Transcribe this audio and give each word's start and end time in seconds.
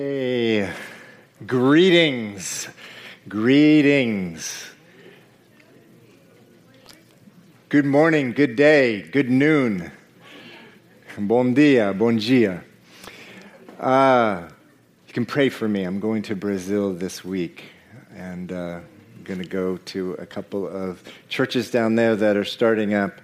Hey, 0.00 0.72
greetings, 1.44 2.68
greetings. 3.28 4.64
Good 7.68 7.84
morning, 7.84 8.30
good 8.30 8.54
day, 8.54 9.02
good 9.02 9.28
noon. 9.28 9.90
Bon 11.18 11.52
dia, 11.52 11.92
bon 11.94 12.16
dia. 12.16 12.62
Uh, 13.80 14.48
you 15.08 15.14
can 15.14 15.26
pray 15.26 15.48
for 15.48 15.66
me. 15.68 15.82
I'm 15.82 15.98
going 15.98 16.22
to 16.22 16.36
Brazil 16.36 16.94
this 16.94 17.24
week, 17.24 17.64
and 18.14 18.52
uh, 18.52 18.78
I'm 19.16 19.24
going 19.24 19.42
to 19.42 19.48
go 19.48 19.78
to 19.78 20.12
a 20.12 20.26
couple 20.26 20.68
of 20.68 21.02
churches 21.28 21.72
down 21.72 21.96
there 21.96 22.14
that 22.14 22.36
are 22.36 22.44
starting 22.44 22.94
up. 22.94 23.20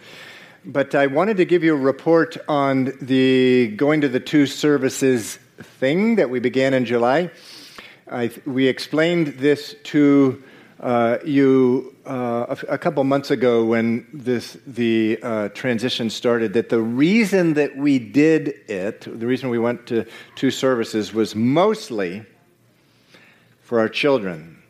But 0.64 0.96
I 0.96 1.06
wanted 1.06 1.36
to 1.36 1.44
give 1.44 1.62
you 1.62 1.74
a 1.74 1.78
report 1.78 2.36
on 2.48 2.94
the 3.00 3.68
going 3.76 4.00
to 4.00 4.08
the 4.08 4.18
two 4.18 4.46
services 4.46 5.38
thing 5.62 6.16
that 6.16 6.30
we 6.30 6.40
began 6.40 6.74
in 6.74 6.84
July. 6.84 7.30
I, 8.10 8.30
we 8.44 8.66
explained 8.66 9.28
this 9.38 9.74
to 9.84 10.42
uh, 10.80 11.18
you 11.24 11.94
uh, 12.04 12.54
a, 12.68 12.76
couple 12.76 13.02
months 13.04 13.30
ago 13.30 13.64
when 13.64 14.06
this, 14.12 14.58
the 14.66 15.18
uh, 15.22 15.48
transition 15.50 16.10
started 16.10 16.52
that 16.52 16.68
the 16.68 16.80
reason 16.80 17.54
that 17.54 17.76
we 17.76 17.98
did 17.98 18.48
it, 18.68 19.00
the 19.00 19.26
reason 19.26 19.48
we 19.48 19.58
went 19.58 19.86
to 19.86 20.04
two 20.34 20.50
services, 20.50 21.14
was 21.14 21.34
mostly 21.34 22.26
for 23.62 23.80
our 23.80 23.88
children. 23.88 24.62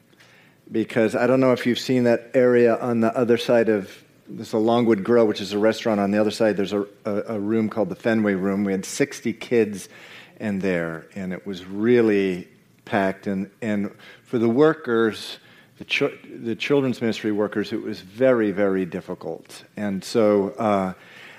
Because 0.71 1.15
I 1.15 1.27
don't 1.27 1.41
know 1.41 1.53
if 1.53 1.67
you've 1.67 1.79
seen 1.79 2.05
that 2.05 2.31
area 2.35 2.77
on 2.77 3.01
the 3.01 3.17
other 3.17 3.37
side 3.37 3.69
of 3.69 4.05
there's 4.27 4.53
a 4.53 4.59
Longwood 4.59 5.05
Grill, 5.05 5.27
which 5.27 5.41
is 5.41 5.53
a 5.53 5.59
restaurant 5.59 6.01
on 6.01 6.11
the 6.11 6.19
other 6.19 6.31
side. 6.31 6.57
There's 6.57 6.73
a, 6.73 6.87
a, 7.05 7.23
a 7.29 7.39
room 7.39 7.69
called 7.69 7.89
the 7.89 7.95
Fenway 7.95 8.35
Room. 8.35 8.65
We 8.65 8.73
had 8.73 8.85
60 8.85 9.33
kids 9.35 9.89
and 10.39 10.61
there, 10.61 11.07
and 11.15 11.33
it 11.33 11.47
was 11.47 11.65
really 11.65 12.49
packed. 12.85 13.27
And, 13.27 13.51
and 13.63 13.91
for 14.25 14.39
the 14.39 14.49
workers, 14.49 15.39
the, 15.79 15.85
ch- 15.85 16.19
the 16.43 16.55
children's 16.55 17.01
ministry 17.01 17.33
workers, 17.33 17.73
it 17.73 17.83
was 17.83 18.01
very, 18.01 18.51
very 18.51 18.85
difficult. 18.85 19.65
And 19.77 20.05
so 20.05 20.51
uh, 20.51 20.95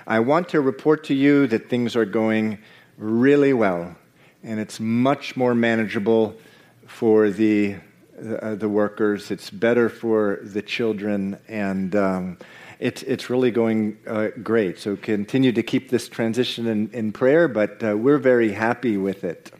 I 0.06 0.20
want 0.20 0.48
to 0.50 0.60
report 0.60 1.04
to 1.04 1.14
you 1.14 1.46
that 1.48 1.68
things 1.68 1.96
are 1.96 2.04
going 2.04 2.58
really 2.98 3.52
well, 3.52 3.96
and 4.42 4.60
it's 4.60 4.80
much 4.80 5.36
more 5.36 5.54
manageable 5.54 6.36
for 6.86 7.30
the, 7.30 7.76
uh, 8.40 8.54
the 8.54 8.68
workers. 8.68 9.30
It's 9.30 9.50
better 9.50 9.88
for 9.88 10.38
the 10.42 10.62
children, 10.62 11.38
and 11.48 11.94
um, 11.96 12.38
it's, 12.78 13.02
it's 13.02 13.30
really 13.30 13.50
going 13.50 13.98
uh, 14.06 14.28
great. 14.42 14.78
So 14.78 14.96
continue 14.96 15.52
to 15.52 15.62
keep 15.62 15.88
this 15.88 16.08
transition 16.08 16.66
in, 16.66 16.90
in 16.92 17.12
prayer, 17.12 17.48
but 17.48 17.82
uh, 17.82 17.96
we're 17.96 18.18
very 18.18 18.52
happy 18.52 18.96
with 18.96 19.24
it. 19.24 19.52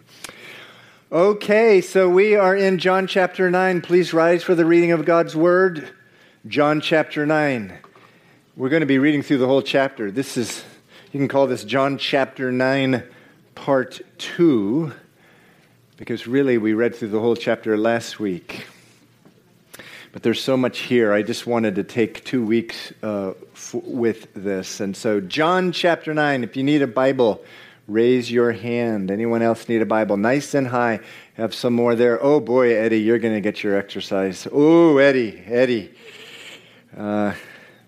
Okay, 1.11 1.81
so 1.81 2.11
we 2.11 2.35
are 2.35 2.55
in 2.55 2.79
John 2.79 3.07
chapter 3.07 3.51
9. 3.51 3.81
Please 3.81 4.13
rise 4.13 4.43
for 4.43 4.55
the 4.55 4.67
reading 4.67 4.93
of 4.93 5.05
God's 5.05 5.35
word. 5.37 5.89
John 6.47 6.81
chapter 6.81 7.25
9. 7.25 7.73
We're 8.57 8.69
going 8.69 8.81
to 8.81 8.87
be 8.87 8.99
reading 8.99 9.23
through 9.23 9.39
the 9.39 9.47
whole 9.47 9.63
chapter. 9.63 10.11
This 10.11 10.37
is, 10.37 10.65
you 11.13 11.21
can 11.21 11.29
call 11.29 11.47
this 11.47 11.65
John 11.65 11.97
chapter 11.97 12.51
9, 12.53 13.03
part 13.55 14.01
2, 14.19 14.93
because 15.97 16.27
really 16.27 16.59
we 16.59 16.75
read 16.75 16.95
through 16.95 17.09
the 17.09 17.21
whole 17.21 17.37
chapter 17.37 17.79
last 17.79 18.19
week. 18.19 18.67
But 20.17 20.23
there's 20.23 20.43
so 20.43 20.57
much 20.57 20.79
here. 20.79 21.13
I 21.13 21.21
just 21.21 21.47
wanted 21.47 21.75
to 21.75 21.85
take 21.85 22.25
two 22.25 22.43
weeks 22.43 22.91
uh, 23.03 23.35
f- 23.53 23.75
with 23.75 24.33
this. 24.33 24.81
And 24.81 24.97
so, 24.97 25.21
John 25.21 25.73
chapter 25.73 26.15
9, 26.15 26.43
if 26.43 26.57
you 26.57 26.63
need 26.63 26.81
a 26.81 26.87
Bible, 26.87 27.45
raise 27.87 28.33
your 28.33 28.53
hand. 28.53 29.11
Anyone 29.11 29.43
else 29.43 29.69
need 29.69 29.83
a 29.83 29.85
Bible? 29.85 30.17
Nice 30.17 30.55
and 30.55 30.69
high. 30.69 31.01
Have 31.35 31.55
some 31.55 31.75
more 31.75 31.95
there. 31.95 32.19
Oh 32.25 32.41
boy, 32.41 32.75
Eddie, 32.75 33.03
you're 33.03 33.19
going 33.19 33.35
to 33.35 33.43
get 33.43 33.63
your 33.63 33.77
exercise. 33.77 34.49
Oh, 34.51 34.97
Eddie, 34.97 35.39
Eddie. 35.45 35.93
Uh, 36.97 37.35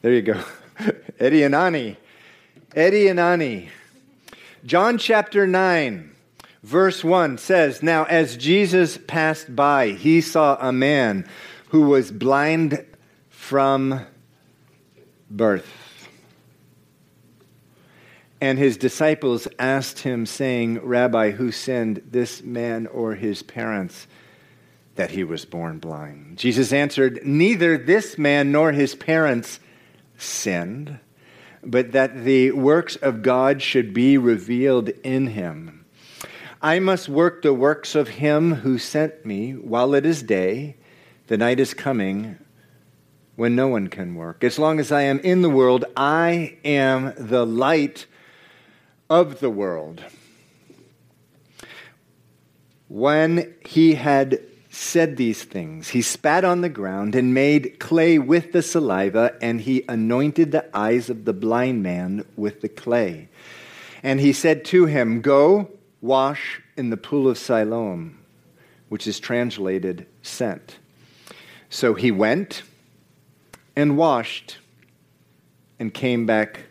there 0.03 0.13
you 0.13 0.21
go. 0.21 0.45
Eddie 1.19 1.45
and 1.45 1.55
Ani. 1.55 1.97
Eddie 2.77 3.09
and 3.09 3.19
Ani. 3.19 3.71
John 4.67 4.99
chapter 4.99 5.47
9, 5.47 6.11
verse 6.63 7.03
1 7.03 7.39
says 7.39 7.83
Now, 7.83 8.05
as 8.05 8.37
Jesus 8.37 8.99
passed 9.07 9.57
by, 9.57 9.93
he 9.93 10.21
saw 10.21 10.59
a 10.61 10.75
man 10.75 11.27
who 11.69 11.83
was 11.83 12.11
blind 12.11 12.85
from 13.29 14.07
birth. 15.31 15.67
And 18.41 18.59
his 18.59 18.77
disciples 18.77 19.49
asked 19.59 20.01
him, 20.01 20.25
saying, 20.25 20.81
Rabbi, 20.81 21.33
who 21.33 21.51
sinned, 21.51 22.03
this 22.11 22.43
man 22.43 22.87
or 22.87 23.15
his 23.15 23.43
parents, 23.43 24.07
that 24.95 25.11
he 25.11 25.25
was 25.25 25.45
born 25.45 25.79
blind? 25.79 26.39
Jesus 26.39 26.73
answered, 26.73 27.21
Neither 27.25 27.77
this 27.77 28.17
man 28.17 28.53
nor 28.53 28.73
his 28.73 28.95
parents 28.95 29.59
sinned, 30.17 31.01
but 31.65 31.93
that 31.93 32.25
the 32.25 32.53
works 32.53 32.95
of 32.97 33.23
God 33.23 33.61
should 33.61 33.93
be 33.93 34.17
revealed 34.17 34.91
in 35.03 35.29
him. 35.29 35.85
I 36.63 36.79
must 36.79 37.09
work 37.09 37.43
the 37.43 37.55
works 37.55 37.95
of 37.95 38.09
him 38.09 38.55
who 38.55 38.79
sent 38.79 39.25
me 39.25 39.53
while 39.53 39.95
it 39.95 40.07
is 40.07 40.23
day. 40.23 40.77
The 41.29 41.37
night 41.37 41.61
is 41.61 41.75
coming 41.75 42.39
when 43.37 43.55
no 43.55 43.69
one 43.69 43.89
can 43.89 44.15
work. 44.15 44.43
As 44.43 44.59
long 44.59 44.81
as 44.81 44.91
I 44.91 45.03
am 45.03 45.19
in 45.21 45.43
the 45.43 45.51
world, 45.51 45.85
I 45.95 46.57
am 46.65 47.13
the 47.19 47.45
light 47.45 48.07
of 49.11 49.41
the 49.41 49.51
world. 49.51 50.03
When 52.89 53.55
he 53.67 53.95
had 53.95 54.41
said 54.71 55.19
these 55.19 55.45
things, 55.45 55.91
he 55.91 56.01
spat 56.01 56.47
on 56.47 56.63
the 56.63 56.71
ground 56.71 57.15
and 57.15 57.35
made 57.35 57.79
clay 57.79 58.19
with 58.19 58.53
the 58.53 58.63
saliva, 58.63 59.37
and 59.43 59.61
he 59.61 59.85
anointed 59.87 60.51
the 60.51 60.75
eyes 60.75 61.11
of 61.11 61.27
the 61.27 61.35
blind 61.35 61.83
man 61.83 62.25
with 62.37 62.63
the 62.63 62.71
clay. 62.71 63.29
And 64.03 64.19
he 64.19 64.33
said 64.33 64.65
to 64.67 64.87
him, 64.87 65.21
Go 65.21 65.71
wash 66.01 66.63
in 66.79 66.89
the 66.89 66.97
pool 66.97 67.29
of 67.29 67.37
Siloam, 67.37 68.19
which 68.89 69.07
is 69.07 69.21
translated 69.21 70.07
sent. 70.23 70.79
So 71.71 71.95
he 71.95 72.11
went 72.11 72.63
and 73.77 73.97
washed 73.97 74.59
and 75.79 75.93
came 75.93 76.27
back 76.27 76.65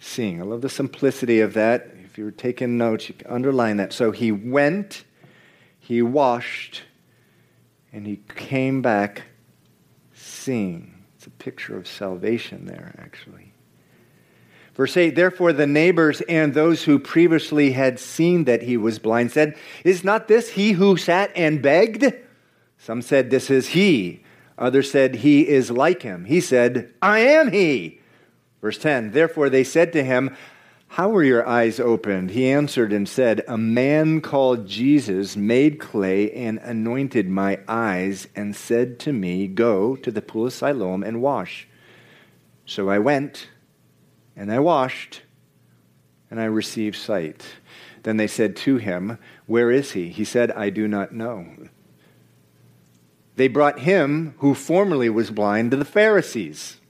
seeing. 0.00 0.40
I 0.40 0.44
love 0.44 0.62
the 0.62 0.68
simplicity 0.68 1.40
of 1.40 1.54
that. 1.54 1.90
If 2.04 2.18
you 2.18 2.24
were 2.24 2.30
taking 2.30 2.78
notes, 2.78 3.08
you 3.08 3.14
can 3.14 3.30
underline 3.30 3.76
that. 3.76 3.92
So 3.92 4.10
he 4.10 4.32
went, 4.32 5.04
he 5.78 6.02
washed, 6.02 6.82
and 7.92 8.06
he 8.06 8.20
came 8.34 8.82
back 8.82 9.22
seeing. 10.14 11.04
It's 11.16 11.26
a 11.26 11.30
picture 11.30 11.76
of 11.76 11.86
salvation 11.86 12.66
there, 12.66 12.94
actually. 12.98 13.52
Verse 14.74 14.96
8 14.96 15.14
Therefore, 15.14 15.52
the 15.52 15.66
neighbors 15.66 16.20
and 16.22 16.54
those 16.54 16.84
who 16.84 16.98
previously 16.98 17.72
had 17.72 17.98
seen 17.98 18.44
that 18.44 18.62
he 18.62 18.76
was 18.76 18.98
blind 18.98 19.32
said, 19.32 19.56
Is 19.84 20.04
not 20.04 20.28
this 20.28 20.50
he 20.50 20.72
who 20.72 20.96
sat 20.96 21.30
and 21.34 21.60
begged? 21.60 22.14
Some 22.78 23.02
said, 23.02 23.30
This 23.30 23.50
is 23.50 23.68
he. 23.68 24.22
Others 24.58 24.90
said, 24.90 25.16
He 25.16 25.48
is 25.48 25.70
like 25.70 26.02
him. 26.02 26.24
He 26.24 26.40
said, 26.40 26.92
I 27.02 27.20
am 27.20 27.52
he. 27.52 28.00
Verse 28.60 28.78
10 28.78 29.12
Therefore 29.12 29.50
they 29.50 29.64
said 29.64 29.92
to 29.92 30.04
him, 30.04 30.36
How 30.88 31.08
were 31.08 31.22
your 31.22 31.46
eyes 31.46 31.78
opened? 31.78 32.30
He 32.30 32.48
answered 32.48 32.92
and 32.92 33.08
said, 33.08 33.42
A 33.46 33.58
man 33.58 34.20
called 34.20 34.66
Jesus 34.66 35.36
made 35.36 35.78
clay 35.78 36.30
and 36.32 36.58
anointed 36.58 37.28
my 37.28 37.60
eyes 37.68 38.28
and 38.34 38.56
said 38.56 38.98
to 39.00 39.12
me, 39.12 39.46
Go 39.46 39.96
to 39.96 40.10
the 40.10 40.22
pool 40.22 40.46
of 40.46 40.52
Siloam 40.52 41.02
and 41.02 41.22
wash. 41.22 41.68
So 42.64 42.88
I 42.88 42.98
went 42.98 43.48
and 44.34 44.52
I 44.52 44.58
washed 44.58 45.22
and 46.30 46.40
I 46.40 46.44
received 46.44 46.96
sight. 46.96 47.44
Then 48.02 48.16
they 48.16 48.26
said 48.26 48.56
to 48.56 48.76
him, 48.76 49.18
Where 49.46 49.70
is 49.70 49.92
he? 49.92 50.08
He 50.08 50.24
said, 50.24 50.50
I 50.52 50.70
do 50.70 50.88
not 50.88 51.12
know. 51.12 51.46
They 53.36 53.48
brought 53.48 53.80
him, 53.80 54.34
who 54.38 54.54
formerly 54.54 55.10
was 55.10 55.30
blind, 55.30 55.70
to 55.70 55.76
the 55.76 55.84
Pharisees. 55.84 56.80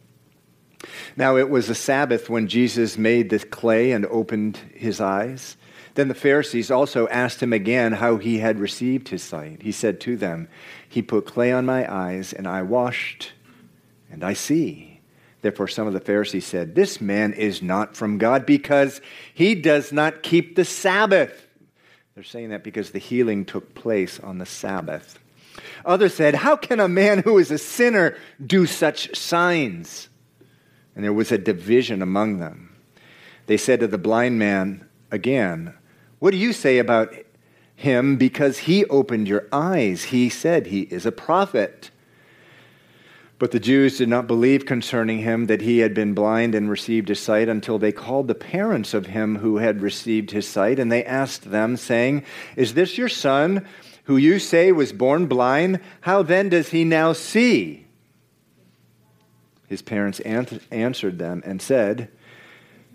Now 1.17 1.37
it 1.37 1.51
was 1.51 1.69
a 1.69 1.75
Sabbath 1.75 2.31
when 2.31 2.47
Jesus 2.47 2.97
made 2.97 3.31
the 3.31 3.41
clay 3.41 3.93
and 3.93 4.07
opened 4.07 4.59
his 4.75 5.01
eyes. 5.01 5.57
Then 5.95 6.09
the 6.09 6.15
Pharisees 6.15 6.71
also 6.71 7.09
asked 7.09 7.43
him 7.43 7.53
again 7.53 7.95
how 7.95 8.19
he 8.19 8.39
had 8.39 8.61
received 8.61 9.09
his 9.09 9.23
sight. 9.23 9.63
He 9.63 9.73
said 9.73 10.01
to 10.03 10.17
them, 10.17 10.49
He 10.89 11.03
put 11.03 11.27
clay 11.27 11.53
on 11.53 11.67
my 11.67 11.91
eyes, 11.93 12.33
and 12.33 12.47
I 12.47 12.63
washed, 12.63 13.33
and 14.11 14.23
I 14.23 14.35
see. 14.35 15.01
Therefore, 15.41 15.69
some 15.69 15.87
of 15.87 15.95
the 15.95 16.01
Pharisees 16.01 16.45
said, 16.45 16.75
This 16.75 17.01
man 17.01 17.33
is 17.33 17.63
not 17.63 17.97
from 17.97 18.19
God 18.19 18.45
because 18.45 19.01
he 19.33 19.55
does 19.55 19.93
not 19.93 20.23
keep 20.23 20.55
the 20.55 20.65
Sabbath. 20.65 21.47
They're 22.15 22.25
saying 22.25 22.51
that 22.51 22.65
because 22.65 22.91
the 22.91 22.99
healing 22.99 23.45
took 23.45 23.75
place 23.75 24.21
on 24.21 24.39
the 24.39 24.47
Sabbath. 24.47 25.19
Others 25.85 26.15
said, 26.15 26.37
How 26.37 26.57
can 26.57 26.81
a 26.81 26.89
man 26.89 27.19
who 27.19 27.39
is 27.39 27.51
a 27.51 27.59
sinner 27.59 28.17
do 28.45 28.67
such 28.67 29.17
signs? 29.17 30.09
And 30.95 31.05
there 31.05 31.13
was 31.13 31.33
a 31.33 31.39
division 31.39 32.03
among 32.03 32.39
them. 32.39 32.77
They 33.47 33.57
said 33.57 33.81
to 33.81 33.87
the 33.87 33.99
blind 33.99 34.39
man 34.39 34.87
again, 35.11 35.75
What 36.19 36.33
do 36.33 36.37
you 36.37 36.53
say 36.53 36.79
about 36.79 37.13
him 37.77 38.17
because 38.17 38.59
he 38.59 38.87
opened 38.87 39.29
your 39.29 39.47
eyes. 39.53 40.05
He 40.05 40.29
said 40.29 40.67
he 40.67 40.83
is 40.83 41.07
a 41.07 41.13
prophet. 41.13 41.91
But 43.39 43.51
the 43.51 43.61
Jews 43.61 43.99
did 43.99 44.09
not 44.09 44.27
believe 44.27 44.65
concerning 44.65 45.19
him 45.19 45.45
that 45.47 45.61
he 45.61 45.81
had 45.81 45.93
been 45.93 46.15
blind 46.15 46.55
and 46.55 46.71
received 46.71 47.09
his 47.09 47.21
sight 47.21 47.51
until 47.51 47.79
they 47.79 47.93
called 47.93 48.29
the 48.29 48.35
parents 48.35 48.95
of 48.95 49.09
him 49.09 49.37
who 49.37 49.59
had 49.59 49.83
received 49.83 50.31
his 50.31 50.49
sight, 50.49 50.79
and 50.79 50.91
they 50.91 51.05
asked 51.05 51.51
them, 51.51 51.77
saying, 51.77 52.25
Is 52.57 52.73
this 52.73 52.97
your 52.97 53.11
son, 53.11 53.69
who 54.07 54.17
you 54.17 54.39
say 54.39 54.73
was 54.73 54.93
born 54.93 55.27
blind? 55.27 55.81
How 56.03 56.23
then 56.23 56.49
does 56.49 56.71
he 56.71 56.85
now 56.85 57.13
see? 57.13 57.87
His 59.69 59.83
parents 59.83 60.21
answered 60.21 61.19
them 61.19 61.43
and 61.45 61.61
said, 61.61 62.09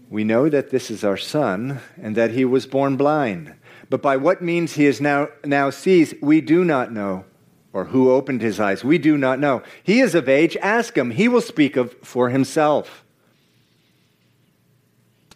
We 0.10 0.24
know 0.24 0.50
that 0.50 0.70
this 0.70 0.90
is 0.90 1.04
our 1.04 1.18
son, 1.18 1.82
and 2.02 2.16
that 2.16 2.32
he 2.32 2.46
was 2.46 2.66
born 2.66 2.96
blind. 2.96 3.54
But 3.90 4.02
by 4.02 4.16
what 4.18 4.42
means 4.42 4.74
he 4.74 4.86
is 4.86 5.02
now, 5.02 5.28
now 5.44 5.70
sees, 5.70 6.14
we 6.22 6.40
do 6.40 6.64
not 6.64 6.94
know 6.94 7.26
or 7.74 7.86
who 7.86 8.12
opened 8.12 8.42
his 8.42 8.60
eyes. 8.60 8.84
We 8.84 8.98
do 8.98 9.18
not 9.18 9.40
know. 9.40 9.64
He 9.84 10.02
is 10.02 10.16
of 10.16 10.28
age. 10.28 10.58
Ask 10.58 10.98
him. 10.98 11.12
He 11.12 11.28
will 11.28 11.42
speak 11.42 11.78
of 11.78 11.94
for 12.02 12.30
himself. 12.30 13.04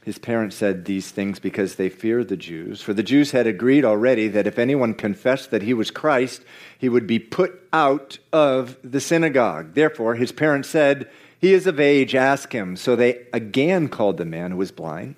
His 0.06 0.20
parents 0.20 0.56
said 0.56 0.86
these 0.86 1.10
things 1.10 1.40
because 1.40 1.76
they 1.76 1.90
feared 1.90 2.28
the 2.28 2.38
Jews. 2.38 2.80
For 2.80 2.94
the 2.94 3.02
Jews 3.02 3.32
had 3.32 3.48
agreed 3.48 3.84
already 3.84 4.28
that 4.28 4.46
if 4.46 4.60
anyone 4.60 4.94
confessed 4.94 5.50
that 5.50 5.64
he 5.64 5.74
was 5.74 5.90
Christ, 5.90 6.44
he 6.78 6.88
would 6.88 7.08
be 7.08 7.18
put 7.18 7.68
out 7.74 8.20
of 8.32 8.78
the 8.84 9.00
synagogue. 9.00 9.74
Therefore, 9.74 10.14
his 10.14 10.32
parents 10.32 10.70
said, 10.70 11.10
He 11.40 11.56
is 11.56 11.66
of 11.66 11.80
age, 11.80 12.14
ask 12.14 12.54
him. 12.54 12.76
So 12.76 12.96
they 12.96 13.26
again 13.34 13.90
called 13.90 14.18
the 14.18 14.26
man 14.26 14.52
who 14.52 14.58
was 14.58 14.72
blind 14.72 15.16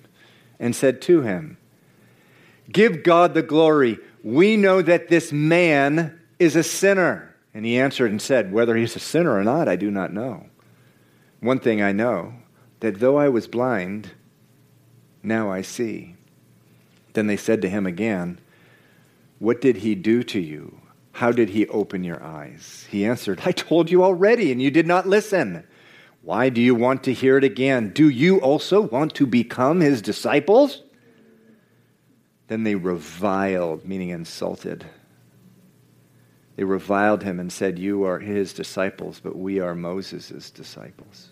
and 0.58 0.74
said 0.74 1.02
to 1.02 1.20
him, 1.20 1.58
Give 2.72 3.02
God 3.02 3.34
the 3.34 3.42
glory. 3.42 3.98
We 4.24 4.56
know 4.56 4.80
that 4.80 5.08
this 5.08 5.32
man 5.32 6.18
is 6.38 6.56
a 6.56 6.62
sinner? 6.62 7.36
And 7.52 7.66
he 7.66 7.78
answered 7.78 8.10
and 8.10 8.22
said, 8.22 8.54
Whether 8.54 8.74
he's 8.74 8.96
a 8.96 9.00
sinner 9.00 9.38
or 9.38 9.44
not, 9.44 9.68
I 9.68 9.76
do 9.76 9.90
not 9.90 10.14
know. 10.14 10.46
One 11.40 11.60
thing 11.60 11.82
I 11.82 11.92
know, 11.92 12.32
that 12.80 13.00
though 13.00 13.18
I 13.18 13.28
was 13.28 13.46
blind, 13.46 14.12
now 15.28 15.50
I 15.50 15.62
see. 15.62 16.16
Then 17.12 17.26
they 17.26 17.36
said 17.36 17.62
to 17.62 17.68
him 17.68 17.86
again, 17.86 18.40
What 19.38 19.60
did 19.60 19.78
he 19.78 19.94
do 19.94 20.22
to 20.24 20.40
you? 20.40 20.80
How 21.12 21.32
did 21.32 21.50
he 21.50 21.66
open 21.68 22.04
your 22.04 22.22
eyes? 22.22 22.86
He 22.90 23.04
answered, 23.04 23.42
I 23.44 23.52
told 23.52 23.90
you 23.90 24.02
already, 24.02 24.50
and 24.52 24.62
you 24.62 24.70
did 24.70 24.86
not 24.86 25.06
listen. 25.06 25.64
Why 26.22 26.48
do 26.48 26.60
you 26.60 26.74
want 26.74 27.04
to 27.04 27.12
hear 27.12 27.38
it 27.38 27.44
again? 27.44 27.90
Do 27.90 28.08
you 28.08 28.38
also 28.38 28.80
want 28.80 29.14
to 29.14 29.26
become 29.26 29.80
his 29.80 30.02
disciples? 30.02 30.82
Then 32.48 32.64
they 32.64 32.74
reviled, 32.74 33.84
meaning 33.84 34.10
insulted 34.10 34.86
they 36.58 36.64
reviled 36.64 37.22
him 37.22 37.38
and 37.38 37.52
said, 37.52 37.78
You 37.78 38.02
are 38.02 38.18
his 38.18 38.52
disciples, 38.52 39.20
but 39.22 39.38
we 39.38 39.60
are 39.60 39.76
Moses' 39.76 40.50
disciples. 40.50 41.28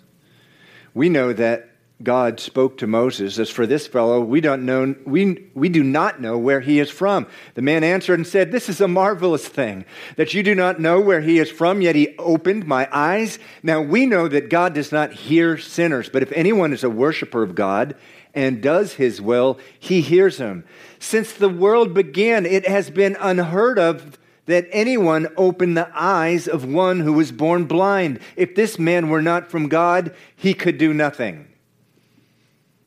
We 0.94 1.08
know 1.08 1.32
that 1.32 1.68
God 2.02 2.40
spoke 2.40 2.76
to 2.78 2.86
Moses, 2.86 3.38
As 3.38 3.48
for 3.48 3.66
this 3.66 3.86
fellow, 3.86 4.20
we, 4.20 4.42
don't 4.42 4.66
know, 4.66 4.94
we, 5.06 5.48
we 5.54 5.70
do 5.70 5.82
not 5.82 6.20
know 6.20 6.36
where 6.36 6.60
he 6.60 6.78
is 6.78 6.90
from. 6.90 7.26
The 7.54 7.62
man 7.62 7.82
answered 7.82 8.18
and 8.18 8.26
said, 8.26 8.52
This 8.52 8.68
is 8.68 8.82
a 8.82 8.88
marvelous 8.88 9.48
thing, 9.48 9.86
that 10.16 10.34
you 10.34 10.42
do 10.42 10.54
not 10.54 10.78
know 10.78 11.00
where 11.00 11.22
he 11.22 11.38
is 11.38 11.50
from, 11.50 11.80
yet 11.80 11.96
he 11.96 12.14
opened 12.18 12.66
my 12.66 12.86
eyes. 12.92 13.38
Now 13.62 13.80
we 13.80 14.04
know 14.04 14.28
that 14.28 14.50
God 14.50 14.74
does 14.74 14.92
not 14.92 15.14
hear 15.14 15.56
sinners, 15.56 16.10
but 16.10 16.22
if 16.22 16.32
anyone 16.32 16.74
is 16.74 16.84
a 16.84 16.90
worshiper 16.90 17.42
of 17.42 17.54
God 17.54 17.96
and 18.34 18.62
does 18.62 18.94
his 18.94 19.22
will, 19.22 19.58
he 19.78 20.02
hears 20.02 20.36
him. 20.36 20.64
Since 20.98 21.32
the 21.32 21.48
world 21.48 21.94
began, 21.94 22.44
it 22.44 22.68
has 22.68 22.90
been 22.90 23.16
unheard 23.18 23.78
of 23.78 24.18
that 24.44 24.68
anyone 24.70 25.28
open 25.38 25.72
the 25.72 25.90
eyes 25.94 26.46
of 26.46 26.66
one 26.66 27.00
who 27.00 27.14
was 27.14 27.32
born 27.32 27.64
blind. 27.64 28.20
If 28.36 28.54
this 28.54 28.78
man 28.78 29.08
were 29.08 29.22
not 29.22 29.50
from 29.50 29.68
God, 29.68 30.14
he 30.36 30.52
could 30.52 30.76
do 30.76 30.92
nothing. 30.92 31.48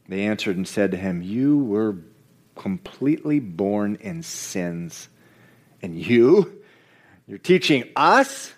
They 0.09 0.25
answered 0.25 0.57
and 0.57 0.67
said 0.67 0.91
to 0.91 0.97
him, 0.97 1.21
You 1.21 1.59
were 1.59 1.95
completely 2.55 3.39
born 3.39 3.95
in 4.01 4.23
sins, 4.23 5.07
and 5.83 5.95
you, 5.95 6.61
you're 7.27 7.37
teaching 7.37 7.85
us? 7.95 8.53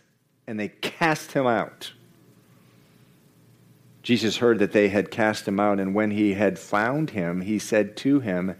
And 0.48 0.60
they 0.60 0.70
cast 0.70 1.34
him 1.34 1.46
out. 1.46 1.92
Jesus 4.02 4.38
heard 4.38 4.60
that 4.60 4.72
they 4.72 4.88
had 4.88 5.12
cast 5.12 5.48
him 5.48 5.60
out, 5.60 5.80
and 5.80 5.94
when 5.94 6.12
he 6.12 6.34
had 6.34 6.58
found 6.58 7.12
him, 7.12 7.42
he 7.42 7.60
said 7.60 7.96
to 7.98 8.22
him, 8.22 8.56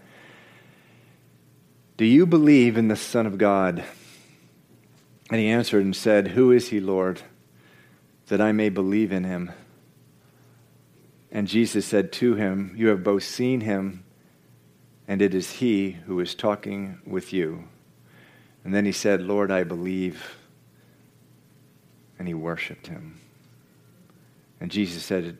Do 1.96 2.04
you 2.04 2.26
believe 2.26 2.76
in 2.76 2.88
the 2.88 2.96
Son 2.96 3.26
of 3.26 3.38
God? 3.38 3.82
And 5.30 5.40
he 5.40 5.48
answered 5.48 5.84
and 5.84 5.96
said, 5.96 6.28
Who 6.28 6.52
is 6.52 6.68
he, 6.68 6.78
Lord, 6.78 7.22
that 8.26 8.40
I 8.40 8.52
may 8.52 8.68
believe 8.68 9.12
in 9.12 9.24
him? 9.24 9.50
And 11.32 11.48
Jesus 11.48 11.86
said 11.86 12.12
to 12.12 12.34
him, 12.34 12.74
You 12.76 12.88
have 12.88 13.02
both 13.02 13.24
seen 13.24 13.62
him, 13.62 14.04
and 15.08 15.22
it 15.22 15.34
is 15.34 15.50
he 15.52 15.92
who 16.06 16.20
is 16.20 16.34
talking 16.34 17.00
with 17.06 17.32
you. 17.32 17.64
And 18.64 18.74
then 18.74 18.84
he 18.84 18.92
said, 18.92 19.22
Lord, 19.22 19.50
I 19.50 19.64
believe. 19.64 20.36
And 22.18 22.28
he 22.28 22.34
worshiped 22.34 22.86
him. 22.86 23.18
And 24.60 24.70
Jesus 24.70 25.02
said, 25.04 25.38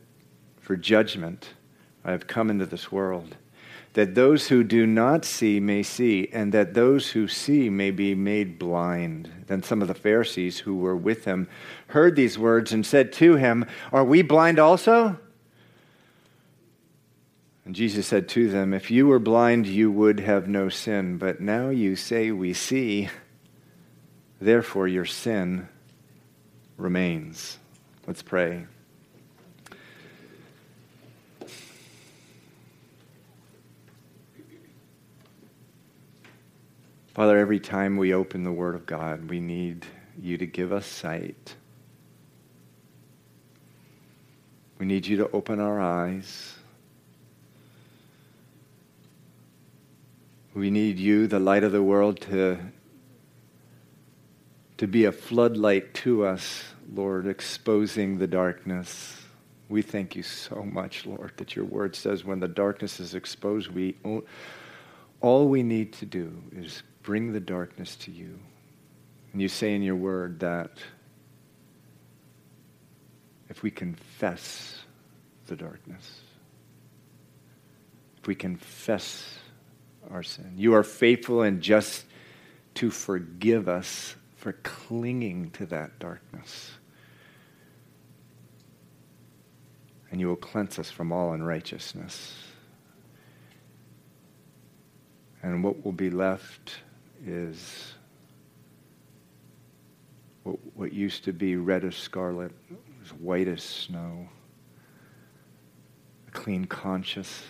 For 0.61 0.77
judgment 0.77 1.51
I 2.05 2.11
have 2.11 2.27
come 2.27 2.51
into 2.51 2.67
this 2.67 2.91
world 2.91 3.37
that 3.93 4.15
those 4.15 4.49
who 4.49 4.65
do 4.65 4.87
not 4.87 5.25
see 5.25 5.61
may 5.61 5.83
see, 5.83 6.29
and 6.33 6.53
that 6.53 6.73
those 6.73 7.11
who 7.11 7.29
see 7.29 7.69
may 7.69 7.91
be 7.91 8.15
made 8.15 8.59
blind. 8.59 9.31
Then 9.47 9.63
some 9.63 9.83
of 9.83 9.89
the 9.89 9.95
Pharisees 9.95 10.61
who 10.61 10.77
were 10.77 10.97
with 10.97 11.27
him 11.27 11.47
heard 11.89 12.17
these 12.17 12.39
words 12.39 12.73
and 12.73 12.87
said 12.87 13.13
to 13.15 13.37
him, 13.37 13.67
Are 13.93 14.05
we 14.05 14.23
blind 14.23 14.59
also? 14.59 15.19
And 17.65 17.75
Jesus 17.75 18.07
said 18.09 18.29
to 18.31 18.49
them, 18.49 18.75
If 18.75 18.91
you 18.91 19.07
were 19.07 19.19
blind, 19.19 19.67
you 19.67 19.91
would 19.91 20.21
have 20.21 20.49
no 20.49 20.69
sin, 20.69 21.17
but 21.19 21.41
now 21.41 21.69
you 21.69 21.95
say, 21.95 22.31
We 22.31 22.55
see. 22.55 23.09
Therefore, 24.41 24.89
your 24.89 25.05
sin 25.05 25.69
remains. 26.77 27.59
Let's 28.07 28.23
pray. 28.23 28.67
Father, 37.15 37.39
every 37.39 37.61
time 37.61 37.99
we 37.99 38.15
open 38.15 38.43
the 38.43 38.51
Word 38.51 38.75
of 38.75 38.87
God, 38.87 39.29
we 39.29 39.39
need 39.39 39.87
you 40.21 40.39
to 40.39 40.47
give 40.47 40.73
us 40.73 40.87
sight. 40.87 41.55
We 44.79 44.87
need 44.87 45.07
you 45.07 45.19
to 45.19 45.31
open 45.31 45.61
our 45.61 45.79
eyes. 45.79 46.55
We 50.55 50.71
need 50.71 50.99
you, 50.99 51.27
the 51.27 51.39
light 51.39 51.65
of 51.65 51.73
the 51.73 51.83
world, 51.83 52.21
to, 52.23 52.59
to 54.77 54.87
be 54.87 55.07
a 55.07 55.13
floodlight 55.13 55.95
to 55.95 56.27
us, 56.27 56.65
Lord, 56.93 57.27
exposing 57.27 58.19
the 58.19 58.27
darkness. 58.27 59.19
We 59.71 59.81
thank 59.81 60.15
you 60.15 60.23
so 60.23 60.63
much, 60.63 61.07
Lord, 61.07 61.33
that 61.39 61.57
your 61.57 61.65
word 61.65 61.97
says 61.97 62.25
when 62.25 62.41
the 62.41 62.49
darkness 62.49 63.01
is 63.01 63.15
exposed, 63.15 63.71
we 63.71 63.97
all 65.23 65.49
we 65.49 65.63
need 65.63 65.95
to 65.95 66.07
do 66.07 66.43
is 66.55 66.83
bring 67.03 67.33
the 67.33 67.41
darkness 67.41 67.97
to 67.97 68.11
you. 68.11 68.39
And 69.33 69.41
you 69.41 69.49
say 69.49 69.75
in 69.75 69.83
your 69.83 69.97
word 69.97 70.41
that 70.41 70.73
if 73.49 73.63
we 73.63 73.71
confess 73.71 74.81
the 75.47 75.57
darkness, 75.57 76.21
if 78.21 78.27
we 78.27 78.35
confess 78.35 79.39
our 80.13 80.23
sin, 80.23 80.53
you 80.57 80.75
are 80.75 80.83
faithful 80.83 81.43
and 81.43 81.61
just 81.61 82.05
to 82.75 82.91
forgive 82.91 83.69
us 83.69 84.15
for 84.37 84.53
clinging 84.63 85.51
to 85.53 85.67
that 85.67 85.99
darkness. 85.99 86.73
And 90.11 90.21
you 90.21 90.29
will 90.29 90.37
cleanse 90.37 90.79
us 90.79 90.91
from 90.91 91.11
all 91.11 91.33
unrighteousness. 91.33 92.35
And 95.43 95.65
what 95.65 95.85
will 95.85 95.93
be 95.93 96.11
left 96.11 96.75
is 97.27 97.95
what, 100.43 100.57
what 100.75 100.93
used 100.93 101.25
to 101.25 101.33
be 101.33 101.57
red 101.57 101.85
as 101.85 101.97
scarlet 101.97 102.53
is 103.03 103.11
white 103.13 103.49
as 103.49 103.63
snow, 103.63 104.29
a 106.29 106.31
clean 106.33 106.67
conscience, 106.67 107.43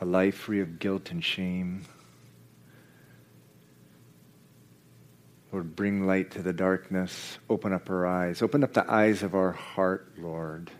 a 0.00 0.04
life 0.04 0.34
free 0.34 0.60
of 0.60 0.78
guilt 0.78 1.10
and 1.10 1.22
shame. 1.22 1.84
Lord, 5.52 5.76
bring 5.76 6.06
light 6.06 6.30
to 6.32 6.42
the 6.42 6.52
darkness. 6.52 7.38
Open 7.48 7.72
up 7.72 7.90
our 7.90 8.06
eyes. 8.06 8.40
Open 8.42 8.62
up 8.64 8.72
the 8.72 8.90
eyes 8.90 9.22
of 9.22 9.34
our 9.34 9.52
heart, 9.52 10.12
Lord. 10.16 10.70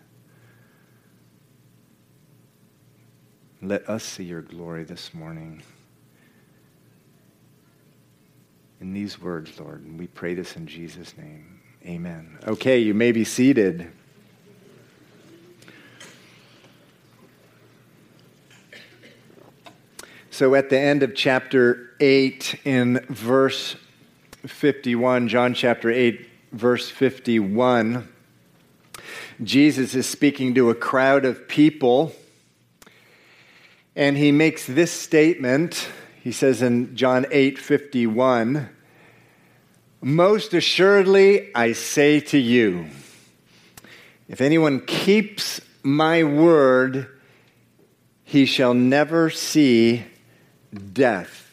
Let 3.61 3.89
us 3.89 4.05
see 4.05 4.25
your 4.25 4.43
glory 4.43 4.85
this 4.85 5.13
morning. 5.13 5.63
in 8.81 8.93
these 8.93 9.21
words, 9.21 9.59
Lord. 9.61 9.83
And 9.83 9.99
we 9.99 10.07
pray 10.07 10.35
this 10.35 10.57
in 10.57 10.67
Jesus' 10.67 11.17
name. 11.17 11.61
Amen. 11.85 12.39
Okay, 12.47 12.79
you 12.79 12.95
may 12.95 13.13
be 13.13 13.25
seated. 13.25 13.91
So 20.41 20.55
at 20.55 20.71
the 20.71 20.79
end 20.79 21.03
of 21.03 21.15
chapter 21.15 21.91
8, 22.01 22.61
in 22.65 23.05
verse 23.11 23.77
51, 24.47 25.29
John 25.29 25.53
chapter 25.53 25.91
8, 25.91 26.27
verse 26.53 26.89
51, 26.89 28.09
Jesus 29.43 29.95
is 29.95 30.07
speaking 30.07 30.55
to 30.55 30.71
a 30.71 30.75
crowd 30.75 31.27
of 31.27 31.47
people, 31.47 32.13
and 33.95 34.17
he 34.17 34.33
makes 34.33 34.67
this 34.67 34.91
statement. 34.91 35.91
He 36.23 36.33
says 36.33 36.63
in 36.63 36.97
John 36.97 37.27
8 37.31 37.59
51, 37.59 38.71
Most 40.01 40.55
assuredly 40.55 41.55
I 41.55 41.73
say 41.73 42.19
to 42.19 42.39
you, 42.39 42.87
if 44.27 44.41
anyone 44.41 44.87
keeps 44.87 45.61
my 45.83 46.25
word, 46.25 47.09
he 48.25 48.47
shall 48.47 48.73
never 48.73 49.29
see 49.29 50.07
death. 50.93 51.47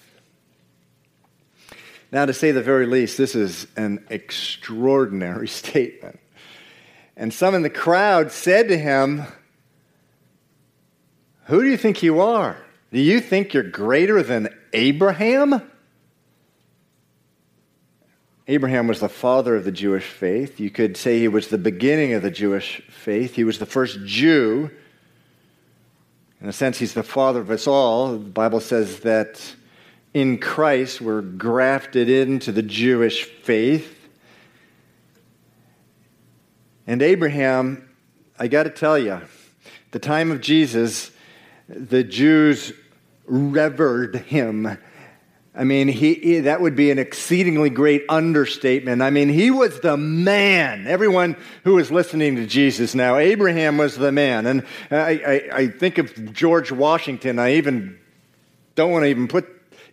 Now, 2.12 2.26
to 2.26 2.34
say 2.34 2.52
the 2.52 2.62
very 2.62 2.86
least, 2.86 3.18
this 3.18 3.36
is 3.36 3.68
an 3.76 4.06
extraordinary 4.10 5.48
statement. 5.48 6.20
And 7.16 7.34
some 7.34 7.56
in 7.56 7.64
the 7.64 7.70
crowd 7.70 8.32
said 8.32 8.68
to 8.70 8.78
him, 8.78 9.24
Who 11.46 11.62
do 11.62 11.70
you 11.70 11.78
think 11.78 12.04
you 12.04 12.22
are? 12.22 12.58
Do 12.92 13.00
you 13.00 13.20
think 13.20 13.54
you're 13.54 13.64
greater 13.64 14.24
than 14.24 14.50
Abraham? 14.72 15.62
Abraham 18.48 18.88
was 18.88 19.02
the 19.02 19.10
father 19.10 19.58
of 19.58 19.66
the 19.66 19.74
Jewish 19.74 20.06
faith. 20.06 20.60
You 20.60 20.70
could 20.70 20.96
say 20.96 21.20
he 21.20 21.28
was 21.28 21.50
the 21.50 21.58
beginning 21.58 22.14
of 22.14 22.22
the 22.22 22.32
Jewish 22.32 22.82
faith. 22.90 23.36
He 23.36 23.44
was 23.44 23.60
the 23.60 23.66
first 23.66 24.06
Jew. 24.06 24.72
In 26.42 26.50
a 26.50 26.54
sense, 26.54 26.78
he's 26.78 26.94
the 26.94 27.04
father 27.04 27.42
of 27.42 27.50
us 27.50 27.66
all. 27.66 28.14
The 28.14 28.20
Bible 28.20 28.60
says 28.60 29.00
that 29.00 29.56
in 30.14 30.38
Christ 30.38 31.02
we're 31.02 31.22
grafted 31.22 32.10
into 32.10 32.52
the 32.52 32.62
Jewish 32.62 33.24
faith. 33.24 34.08
And 36.86 37.02
Abraham, 37.02 37.90
I 38.38 38.48
got 38.48 38.64
to 38.64 38.70
tell 38.70 38.98
you, 38.98 39.22
the 39.92 40.00
time 40.00 40.32
of 40.32 40.42
Jesus, 40.42 41.12
the 41.68 42.04
Jews 42.04 42.72
revered 43.26 44.16
him. 44.18 44.78
I 45.58 45.64
mean, 45.64 45.88
he, 45.88 46.14
he, 46.14 46.40
that 46.42 46.62
would 46.62 46.76
be 46.76 46.92
an 46.92 47.00
exceedingly 47.00 47.72
great 47.72 48.04
understatement. 48.10 49.02
I 49.02 49.10
mean, 49.10 49.28
he 49.28 49.50
was 49.50 49.80
the 49.80 49.98
man. 49.98 50.86
Everyone 50.86 51.36
who 51.64 51.80
is 51.80 51.90
listening 51.90 52.36
to 52.36 52.46
Jesus 52.46 52.94
now, 52.94 53.18
Abraham 53.18 53.78
was 53.78 53.98
the 53.98 54.12
man. 54.12 54.46
And 54.46 54.64
I, 54.92 54.96
I, 54.96 55.50
I 55.52 55.68
think 55.68 55.98
of 55.98 56.32
George 56.32 56.72
Washington. 56.72 57.40
I 57.40 57.56
even 57.56 57.98
don't 58.76 58.92
want 58.92 59.04
to 59.04 59.10
even 59.10 59.28
put 59.28 59.48